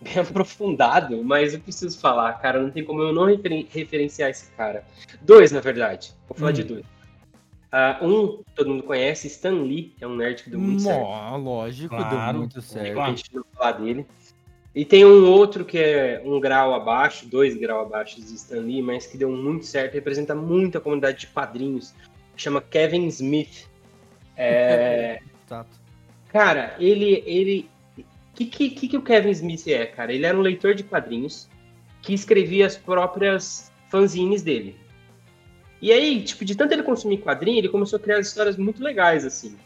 bem 0.01 0.19
aprofundado, 0.19 1.23
mas 1.23 1.55
eu 1.55 1.61
preciso 1.61 1.99
falar, 1.99 2.33
cara, 2.35 2.63
não 2.63 2.71
tem 2.71 2.85
como 2.85 3.03
eu 3.03 3.13
não 3.13 3.27
referen 3.27 3.67
referenciar 3.71 4.31
esse 4.31 4.51
cara. 4.53 4.85
Dois, 5.23 5.53
na 5.53 5.61
verdade. 5.61 6.15
Vou 6.29 6.37
falar 6.37 6.51
hum. 6.51 6.55
de 6.55 6.65
dois. 6.65 6.85
Uh, 7.73 8.05
um, 8.05 8.43
todo 8.55 8.71
mundo 8.71 8.83
conhece, 8.83 9.29
Stan 9.29 9.63
Lee, 9.63 9.95
é 10.01 10.07
um 10.07 10.17
nerd 10.17 10.43
que 10.43 10.51
deu 10.51 10.59
muito 10.59 10.83
Mó, 10.83 10.91
certo. 10.91 11.37
Lógico, 11.37 11.97
claro, 11.97 12.33
deu 12.33 12.39
muito 12.41 12.63
certo. 12.63 13.01
A 13.01 13.09
gente 13.09 13.35
não 13.35 13.45
falar 13.55 13.73
dele. 13.73 14.07
E 14.75 14.85
tem 14.85 15.05
um 15.05 15.29
outro 15.29 15.65
que 15.65 15.79
é 15.79 16.23
um 16.25 16.41
grau 16.41 16.75
abaixo, 16.75 17.27
dois 17.27 17.57
graus 17.57 17.87
abaixo 17.87 18.21
de 18.21 18.35
Stan 18.35 18.61
Lee, 18.61 18.83
mas 18.83 19.07
que 19.07 19.17
deu 19.17 19.31
muito 19.31 19.67
certo, 19.67 19.95
representa 19.95 20.35
muito 20.35 20.79
a 20.79 20.81
comunidade 20.81 21.21
de 21.21 21.27
quadrinhos. 21.29 21.95
Chama 22.37 22.61
Kevin 22.61 23.07
Smith. 23.07 23.69
É... 24.37 25.21
Cara, 26.29 26.77
ele, 26.79 27.23
ele 27.27 27.69
que, 28.45 28.71
que, 28.71 28.89
que, 28.89 28.97
o 28.97 29.03
Kevin 29.03 29.31
Smith 29.31 29.67
é, 29.69 29.87
cara? 29.87 30.13
Ele 30.13 30.27
era 30.27 30.37
um 30.37 30.41
leitor 30.41 30.75
de 30.75 30.83
quadrinhos 30.83 31.49
que 32.03 32.15
escrevia 32.15 32.67
as 32.67 32.77
próprias 32.77 33.71
fanzines 33.91 34.43
dele. 34.43 34.77
E 35.83 35.93
aí, 35.93 36.23
tipo, 36.23 36.45
de 36.45 36.55
tanto 36.55 36.73
ele 36.73 36.83
consumir 36.83 37.19
quadrinho, 37.19 37.59
ele 37.59 37.69
começou 37.69 37.99
a 37.99 38.01
criar 38.01 38.21
histórias 38.21 38.57
muito 38.57 38.83
legais, 38.83 39.25
assim. 39.25 39.57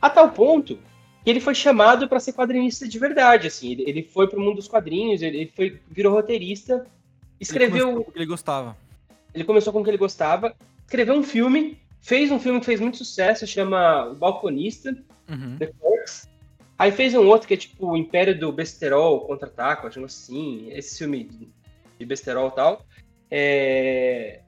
A 0.00 0.10
tal 0.10 0.30
ponto 0.30 0.78
que 1.24 1.30
ele 1.30 1.40
foi 1.40 1.54
chamado 1.54 2.08
para 2.08 2.20
ser 2.20 2.32
quadrinista 2.32 2.86
de 2.86 2.98
verdade, 2.98 3.46
assim. 3.46 3.72
Ele, 3.72 3.84
ele 3.86 4.02
foi 4.02 4.28
pro 4.28 4.40
mundo 4.40 4.56
dos 4.56 4.68
quadrinhos, 4.68 5.22
ele, 5.22 5.50
foi, 5.54 5.80
virou 5.90 6.12
roteirista, 6.12 6.86
escreveu... 7.40 7.88
Ele 7.88 7.96
com 7.96 8.10
o 8.10 8.12
que 8.12 8.18
ele 8.18 8.26
gostava. 8.26 8.76
Ele 9.34 9.44
começou 9.44 9.72
com 9.72 9.80
o 9.80 9.84
que 9.84 9.90
ele 9.90 9.96
gostava, 9.96 10.54
escreveu 10.84 11.14
um 11.14 11.22
filme, 11.22 11.78
fez 12.00 12.30
um 12.30 12.38
filme 12.38 12.60
que 12.60 12.66
fez 12.66 12.80
muito 12.80 12.98
sucesso, 12.98 13.46
chama 13.46 14.06
O 14.06 14.14
Balconista, 14.14 14.96
uhum. 15.28 15.56
The 15.58 15.66
Clerks, 15.66 16.28
Aí 16.78 16.92
fez 16.92 17.14
um 17.14 17.26
outro 17.26 17.48
que 17.48 17.54
é 17.54 17.56
tipo 17.56 17.86
o 17.86 17.96
Império 17.96 18.38
do 18.38 18.52
Besterol 18.52 19.20
Contra-Ataque, 19.26 19.86
acho 19.86 20.04
assim, 20.04 20.70
esse 20.72 20.98
filme 20.98 21.50
de 21.98 22.04
besterol 22.04 22.48
e 22.48 22.54
tal. 22.54 22.86
É... 23.30 24.40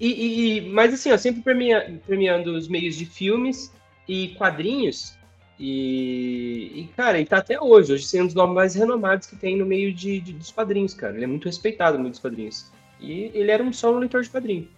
E, 0.00 0.56
e, 0.56 0.60
mas 0.60 0.92
assim, 0.92 1.12
ó, 1.12 1.16
sempre 1.16 1.40
premia, 1.40 2.00
premiando 2.04 2.54
os 2.56 2.66
meios 2.66 2.96
de 2.96 3.06
filmes 3.06 3.72
e 4.08 4.28
quadrinhos. 4.30 5.16
E, 5.58 6.72
e, 6.74 6.88
cara, 6.96 7.16
ele 7.16 7.28
tá 7.28 7.38
até 7.38 7.60
hoje. 7.60 7.92
Hoje 7.92 8.04
sendo 8.04 8.22
um 8.22 8.26
dos 8.26 8.34
nomes 8.34 8.54
mais 8.54 8.74
renomados 8.74 9.28
que 9.28 9.36
tem 9.36 9.56
no 9.56 9.64
meio 9.64 9.94
de, 9.94 10.20
de, 10.20 10.32
dos 10.32 10.50
quadrinhos, 10.50 10.94
cara. 10.94 11.14
Ele 11.14 11.24
é 11.24 11.28
muito 11.28 11.44
respeitado 11.44 11.96
no 11.96 12.02
meio 12.02 12.10
dos 12.10 12.20
quadrinhos. 12.20 12.72
E 13.00 13.30
ele 13.34 13.52
era 13.52 13.62
um 13.62 13.70
um 13.70 13.98
leitor 13.98 14.22
de 14.22 14.30
quadrinho. 14.30 14.68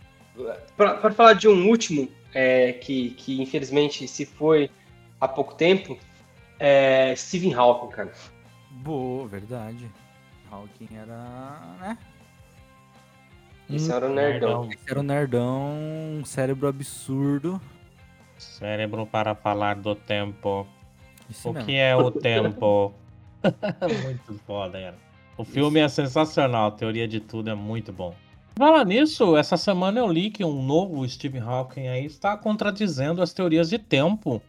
Para 0.76 1.10
falar 1.12 1.32
de 1.32 1.48
um 1.48 1.66
último, 1.66 2.08
é, 2.34 2.74
que, 2.74 3.10
que 3.10 3.40
infelizmente 3.40 4.06
se 4.06 4.26
foi 4.26 4.68
há 5.18 5.26
pouco 5.26 5.54
tempo, 5.54 5.98
é 6.58 7.14
Stephen 7.16 7.54
Hawking, 7.54 7.88
cara. 7.88 8.12
Boa, 8.70 9.26
verdade. 9.26 9.90
Hawking 10.50 10.88
era. 10.96 11.76
né? 11.80 11.98
Esse 13.68 13.90
era 13.90 14.06
o 14.06 14.14
nerdão. 14.14 14.68
Esse 14.70 14.90
era 14.90 15.00
o 15.00 15.02
nerdão, 15.02 15.72
um 16.20 16.24
cérebro 16.24 16.68
absurdo. 16.68 17.60
Cérebro 18.38 19.06
para 19.06 19.34
falar 19.34 19.76
do 19.76 19.94
tempo. 19.94 20.66
Isso 21.28 21.50
o 21.50 21.52
mesmo. 21.52 21.66
que 21.66 21.74
é 21.74 21.96
o 21.96 22.10
tempo? 22.10 22.94
muito 24.04 24.40
foda, 24.46 24.80
cara. 24.80 25.06
O 25.36 25.44
filme 25.44 25.84
Isso. 25.84 26.00
é 26.00 26.04
sensacional, 26.04 26.68
a 26.68 26.70
teoria 26.70 27.06
de 27.06 27.20
tudo 27.20 27.50
é 27.50 27.54
muito 27.54 27.92
bom. 27.92 28.14
Fala 28.56 28.84
nisso, 28.84 29.36
essa 29.36 29.56
semana 29.56 30.00
eu 30.00 30.10
li 30.10 30.30
que 30.30 30.42
um 30.42 30.62
novo 30.62 31.06
Stephen 31.06 31.42
Hawking 31.42 31.88
aí 31.88 32.06
está 32.06 32.36
contradizendo 32.38 33.20
as 33.20 33.34
teorias 33.34 33.68
de 33.68 33.78
tempo. 33.78 34.40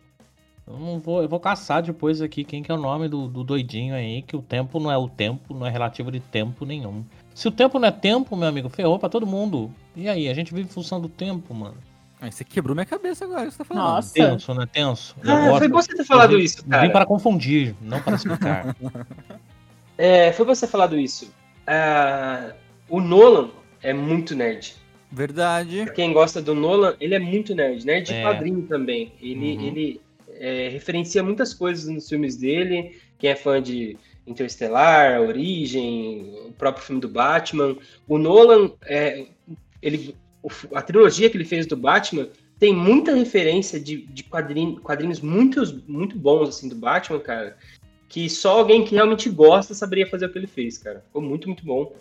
Eu 0.67 0.77
não 0.77 0.99
vou, 0.99 1.21
eu 1.21 1.29
vou 1.29 1.39
caçar 1.39 1.81
depois 1.81 2.21
aqui 2.21 2.43
quem 2.43 2.61
que 2.61 2.69
é 2.69 2.75
o 2.75 2.79
nome 2.79 3.07
do, 3.07 3.27
do 3.27 3.43
doidinho 3.43 3.95
aí, 3.95 4.21
que 4.21 4.35
o 4.35 4.41
tempo 4.41 4.79
não 4.79 4.91
é 4.91 4.97
o 4.97 5.07
tempo, 5.07 5.53
não 5.53 5.65
é 5.65 5.69
relativo 5.69 6.11
de 6.11 6.19
tempo 6.19 6.65
nenhum. 6.65 7.05
Se 7.33 7.47
o 7.47 7.51
tempo 7.51 7.79
não 7.79 7.87
é 7.87 7.91
tempo, 7.91 8.35
meu 8.35 8.49
amigo, 8.49 8.67
ferrou 8.67 8.99
pra 8.99 9.07
todo 9.07 9.25
mundo. 9.25 9.71
E 9.95 10.09
aí, 10.09 10.27
a 10.27 10.33
gente 10.33 10.53
vive 10.53 10.67
em 10.67 10.71
função 10.71 10.99
do 10.99 11.07
tempo, 11.07 11.53
mano. 11.53 11.77
Ah, 12.19 12.29
você 12.29 12.43
quebrou 12.43 12.75
minha 12.75 12.85
cabeça 12.85 13.25
agora, 13.25 13.45
que 13.45 13.51
você 13.51 13.57
tá 13.59 13.63
falando. 13.63 13.83
Nossa. 13.83 14.13
Tenso, 14.13 14.53
né? 14.53 14.65
Tenso. 14.65 15.15
Ah, 15.23 15.57
foi 15.57 15.67
bom 15.67 15.81
você 15.81 15.95
ter 15.95 16.03
falado 16.03 16.35
vim, 16.35 16.43
isso, 16.43 16.65
cara. 16.65 16.85
Vim 16.85 16.91
para 16.91 17.05
confundir, 17.05 17.75
não 17.79 18.01
para 18.01 18.15
explicar. 18.15 18.75
é, 19.97 20.31
foi 20.33 20.45
bom 20.45 20.53
você 20.53 20.65
ter 20.65 20.71
falado 20.71 20.97
isso. 20.97 21.31
Uh, 21.67 22.53
o 22.89 22.99
Nolan 22.99 23.51
é 23.83 23.93
muito 23.93 24.35
nerd. 24.35 24.75
Verdade. 25.11 25.83
Pra 25.83 25.93
quem 25.93 26.11
gosta 26.11 26.41
do 26.41 26.55
Nolan, 26.55 26.95
ele 26.99 27.13
é 27.13 27.19
muito 27.19 27.53
nerd. 27.53 27.85
Nerd 27.85 28.07
de 28.07 28.13
é. 28.13 28.23
quadrinho 28.23 28.63
também. 28.63 29.13
Ele, 29.21 29.55
uhum. 29.55 29.63
ele, 29.63 30.01
é, 30.39 30.69
referencia 30.69 31.23
muitas 31.23 31.53
coisas 31.53 31.87
nos 31.87 32.07
filmes 32.07 32.35
dele. 32.35 32.97
Quem 33.17 33.31
é 33.31 33.35
fã 33.35 33.61
de 33.61 33.97
Interestelar, 34.25 35.21
Origem, 35.21 36.33
o 36.47 36.51
próprio 36.51 36.85
filme 36.85 37.01
do 37.01 37.07
Batman. 37.07 37.77
O 38.07 38.17
Nolan, 38.17 38.71
é, 38.85 39.27
ele, 39.81 40.15
a 40.73 40.81
trilogia 40.81 41.29
que 41.29 41.37
ele 41.37 41.45
fez 41.45 41.65
do 41.65 41.77
Batman 41.77 42.27
tem 42.59 42.73
muita 42.73 43.15
referência 43.15 43.79
de, 43.79 44.05
de 44.07 44.23
quadrinhos, 44.23 45.21
muito, 45.21 45.61
muito 45.87 46.17
bons 46.17 46.49
assim 46.49 46.67
do 46.67 46.75
Batman, 46.75 47.19
cara. 47.19 47.57
Que 48.09 48.29
só 48.29 48.59
alguém 48.59 48.83
que 48.83 48.95
realmente 48.95 49.29
gosta 49.29 49.73
saberia 49.73 50.07
fazer 50.07 50.25
o 50.25 50.31
que 50.31 50.39
ele 50.39 50.47
fez, 50.47 50.77
cara. 50.77 51.01
Ficou 51.05 51.21
muito, 51.21 51.47
muito 51.47 51.63
bom. 51.63 51.93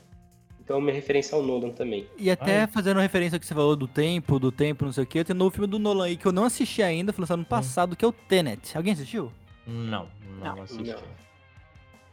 Então, 0.67 0.81
minha 0.81 0.93
referência 0.93 1.37
ao 1.37 1.45
Nolan 1.45 1.71
também. 1.71 2.09
E 2.19 2.29
até 2.29 2.62
Ai. 2.62 2.67
fazendo 2.67 2.99
referência 2.99 3.37
ao 3.37 3.41
que 3.41 3.47
você 3.47 3.55
falou 3.55 3.77
do 3.77 3.87
tempo, 3.87 4.37
do 4.37 4.51
tempo, 4.51 4.85
não 4.85 4.93
sei 4.93 5.05
o 5.05 5.07
que, 5.07 5.23
tem 5.23 5.35
um 5.35 5.39
novo 5.39 5.53
filme 5.53 5.69
do 5.69 5.79
Nolan 5.79 6.07
aí 6.07 6.17
que 6.17 6.27
eu 6.27 6.33
não 6.33 6.43
assisti 6.43 6.83
ainda, 6.83 7.12
foi 7.12 7.23
lançado 7.23 7.39
no 7.39 7.45
passado, 7.45 7.93
hum. 7.93 7.95
que 7.97 8.05
é 8.05 8.09
o 8.09 8.11
Tenet. 8.11 8.77
Alguém 8.77 8.93
assistiu? 8.93 9.31
Não, 9.64 10.09
não, 10.41 10.57
não 10.57 10.62
assisti. 10.62 10.91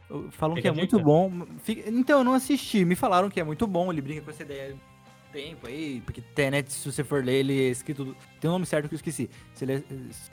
Não. 0.08 0.30
Falam 0.30 0.54
Fica 0.54 0.62
que 0.62 0.68
é 0.68 0.72
muito 0.72 1.00
bom. 1.00 1.32
Então, 1.66 2.20
eu 2.20 2.24
não 2.24 2.34
assisti. 2.34 2.84
Me 2.84 2.94
falaram 2.94 3.28
que 3.28 3.40
é 3.40 3.44
muito 3.44 3.66
bom, 3.66 3.90
ele 3.90 4.00
brinca 4.00 4.20
com 4.20 4.30
essa 4.30 4.44
ideia 4.44 4.74
do 4.74 4.80
tempo 5.32 5.66
aí, 5.66 6.00
porque 6.04 6.20
Tenet, 6.20 6.72
se 6.72 6.92
você 6.92 7.02
for 7.02 7.24
ler, 7.24 7.40
ele 7.40 7.60
é 7.60 7.70
escrito. 7.70 8.14
Tem 8.40 8.48
um 8.48 8.52
nome 8.52 8.66
certo 8.66 8.88
que 8.88 8.94
eu 8.94 8.98
esqueci. 8.98 9.28
Se, 9.52 9.64
ele, 9.64 9.84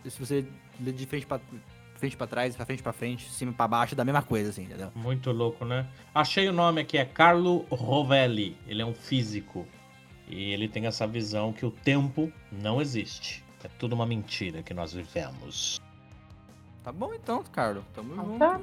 se 0.06 0.20
você 0.20 0.46
ler 0.80 0.94
de 0.94 1.08
frente 1.08 1.26
pra 1.26 1.40
frente 2.02 2.18
para 2.18 2.28
trás, 2.28 2.56
para 2.56 2.66
frente 2.66 2.82
para 2.82 2.92
frente, 2.92 3.30
cima 3.30 3.54
para 3.54 3.68
baixo, 3.68 3.96
da 3.96 4.04
mesma 4.04 4.24
coisa, 4.24 4.50
assim, 4.50 4.64
entendeu? 4.64 4.92
Muito 4.96 5.32
louco, 5.32 5.64
né? 5.64 5.86
Achei 6.14 6.50
o 6.50 6.54
nome 6.54 6.82
aqui, 6.82 6.98
é 6.98 7.06
Carlo 7.06 7.66
Rovelli. 7.70 8.58
Ele 8.68 8.82
é 8.82 8.86
um 8.86 8.94
físico. 8.94 9.68
E 10.28 10.52
ele 10.52 10.68
tem 10.68 10.88
essa 10.88 11.06
visão 11.06 11.54
que 11.54 11.66
o 11.66 11.72
tempo 11.72 12.32
não 12.52 12.82
existe. 12.82 13.44
É 13.64 13.68
tudo 13.78 13.94
uma 13.94 14.06
mentira 14.06 14.64
que 14.64 14.74
nós 14.74 14.94
vivemos. 14.94 15.80
Tá 16.84 16.92
bom 16.92 17.14
então, 17.14 17.44
Carlos. 17.52 17.84
Tamo 17.94 18.14
ah, 18.14 18.26
junto. 18.26 18.40
Tá. 18.40 18.60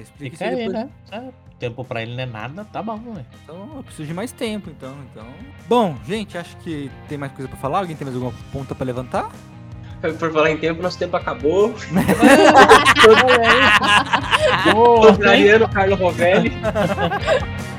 Explica 0.00 0.36
Fica 0.36 0.48
aí, 0.48 0.68
né? 0.68 0.88
É, 1.10 1.32
tempo 1.58 1.84
pra 1.84 2.02
ele 2.02 2.14
não 2.14 2.22
é 2.22 2.26
nada, 2.26 2.64
tá 2.66 2.80
bom, 2.80 2.98
né? 2.98 3.26
Então 3.42 3.76
eu 3.76 3.82
preciso 3.82 4.06
de 4.06 4.14
mais 4.14 4.30
tempo, 4.30 4.70
então. 4.70 4.94
então. 5.10 5.26
Bom, 5.68 5.96
gente, 6.06 6.38
acho 6.38 6.56
que 6.58 6.88
tem 7.08 7.18
mais 7.18 7.32
coisa 7.32 7.48
pra 7.48 7.58
falar. 7.58 7.80
Alguém 7.80 7.96
tem 7.96 8.04
mais 8.04 8.14
alguma 8.14 8.32
ponta 8.52 8.72
pra 8.72 8.86
levantar? 8.86 9.32
Por 10.18 10.32
falar 10.32 10.50
em 10.50 10.56
tempo, 10.56 10.82
nosso 10.82 10.98
tempo 10.98 11.16
acabou. 11.16 11.74
Contrariando 14.72 15.68
Carlos 15.68 15.98
Rovelli. 15.98 16.52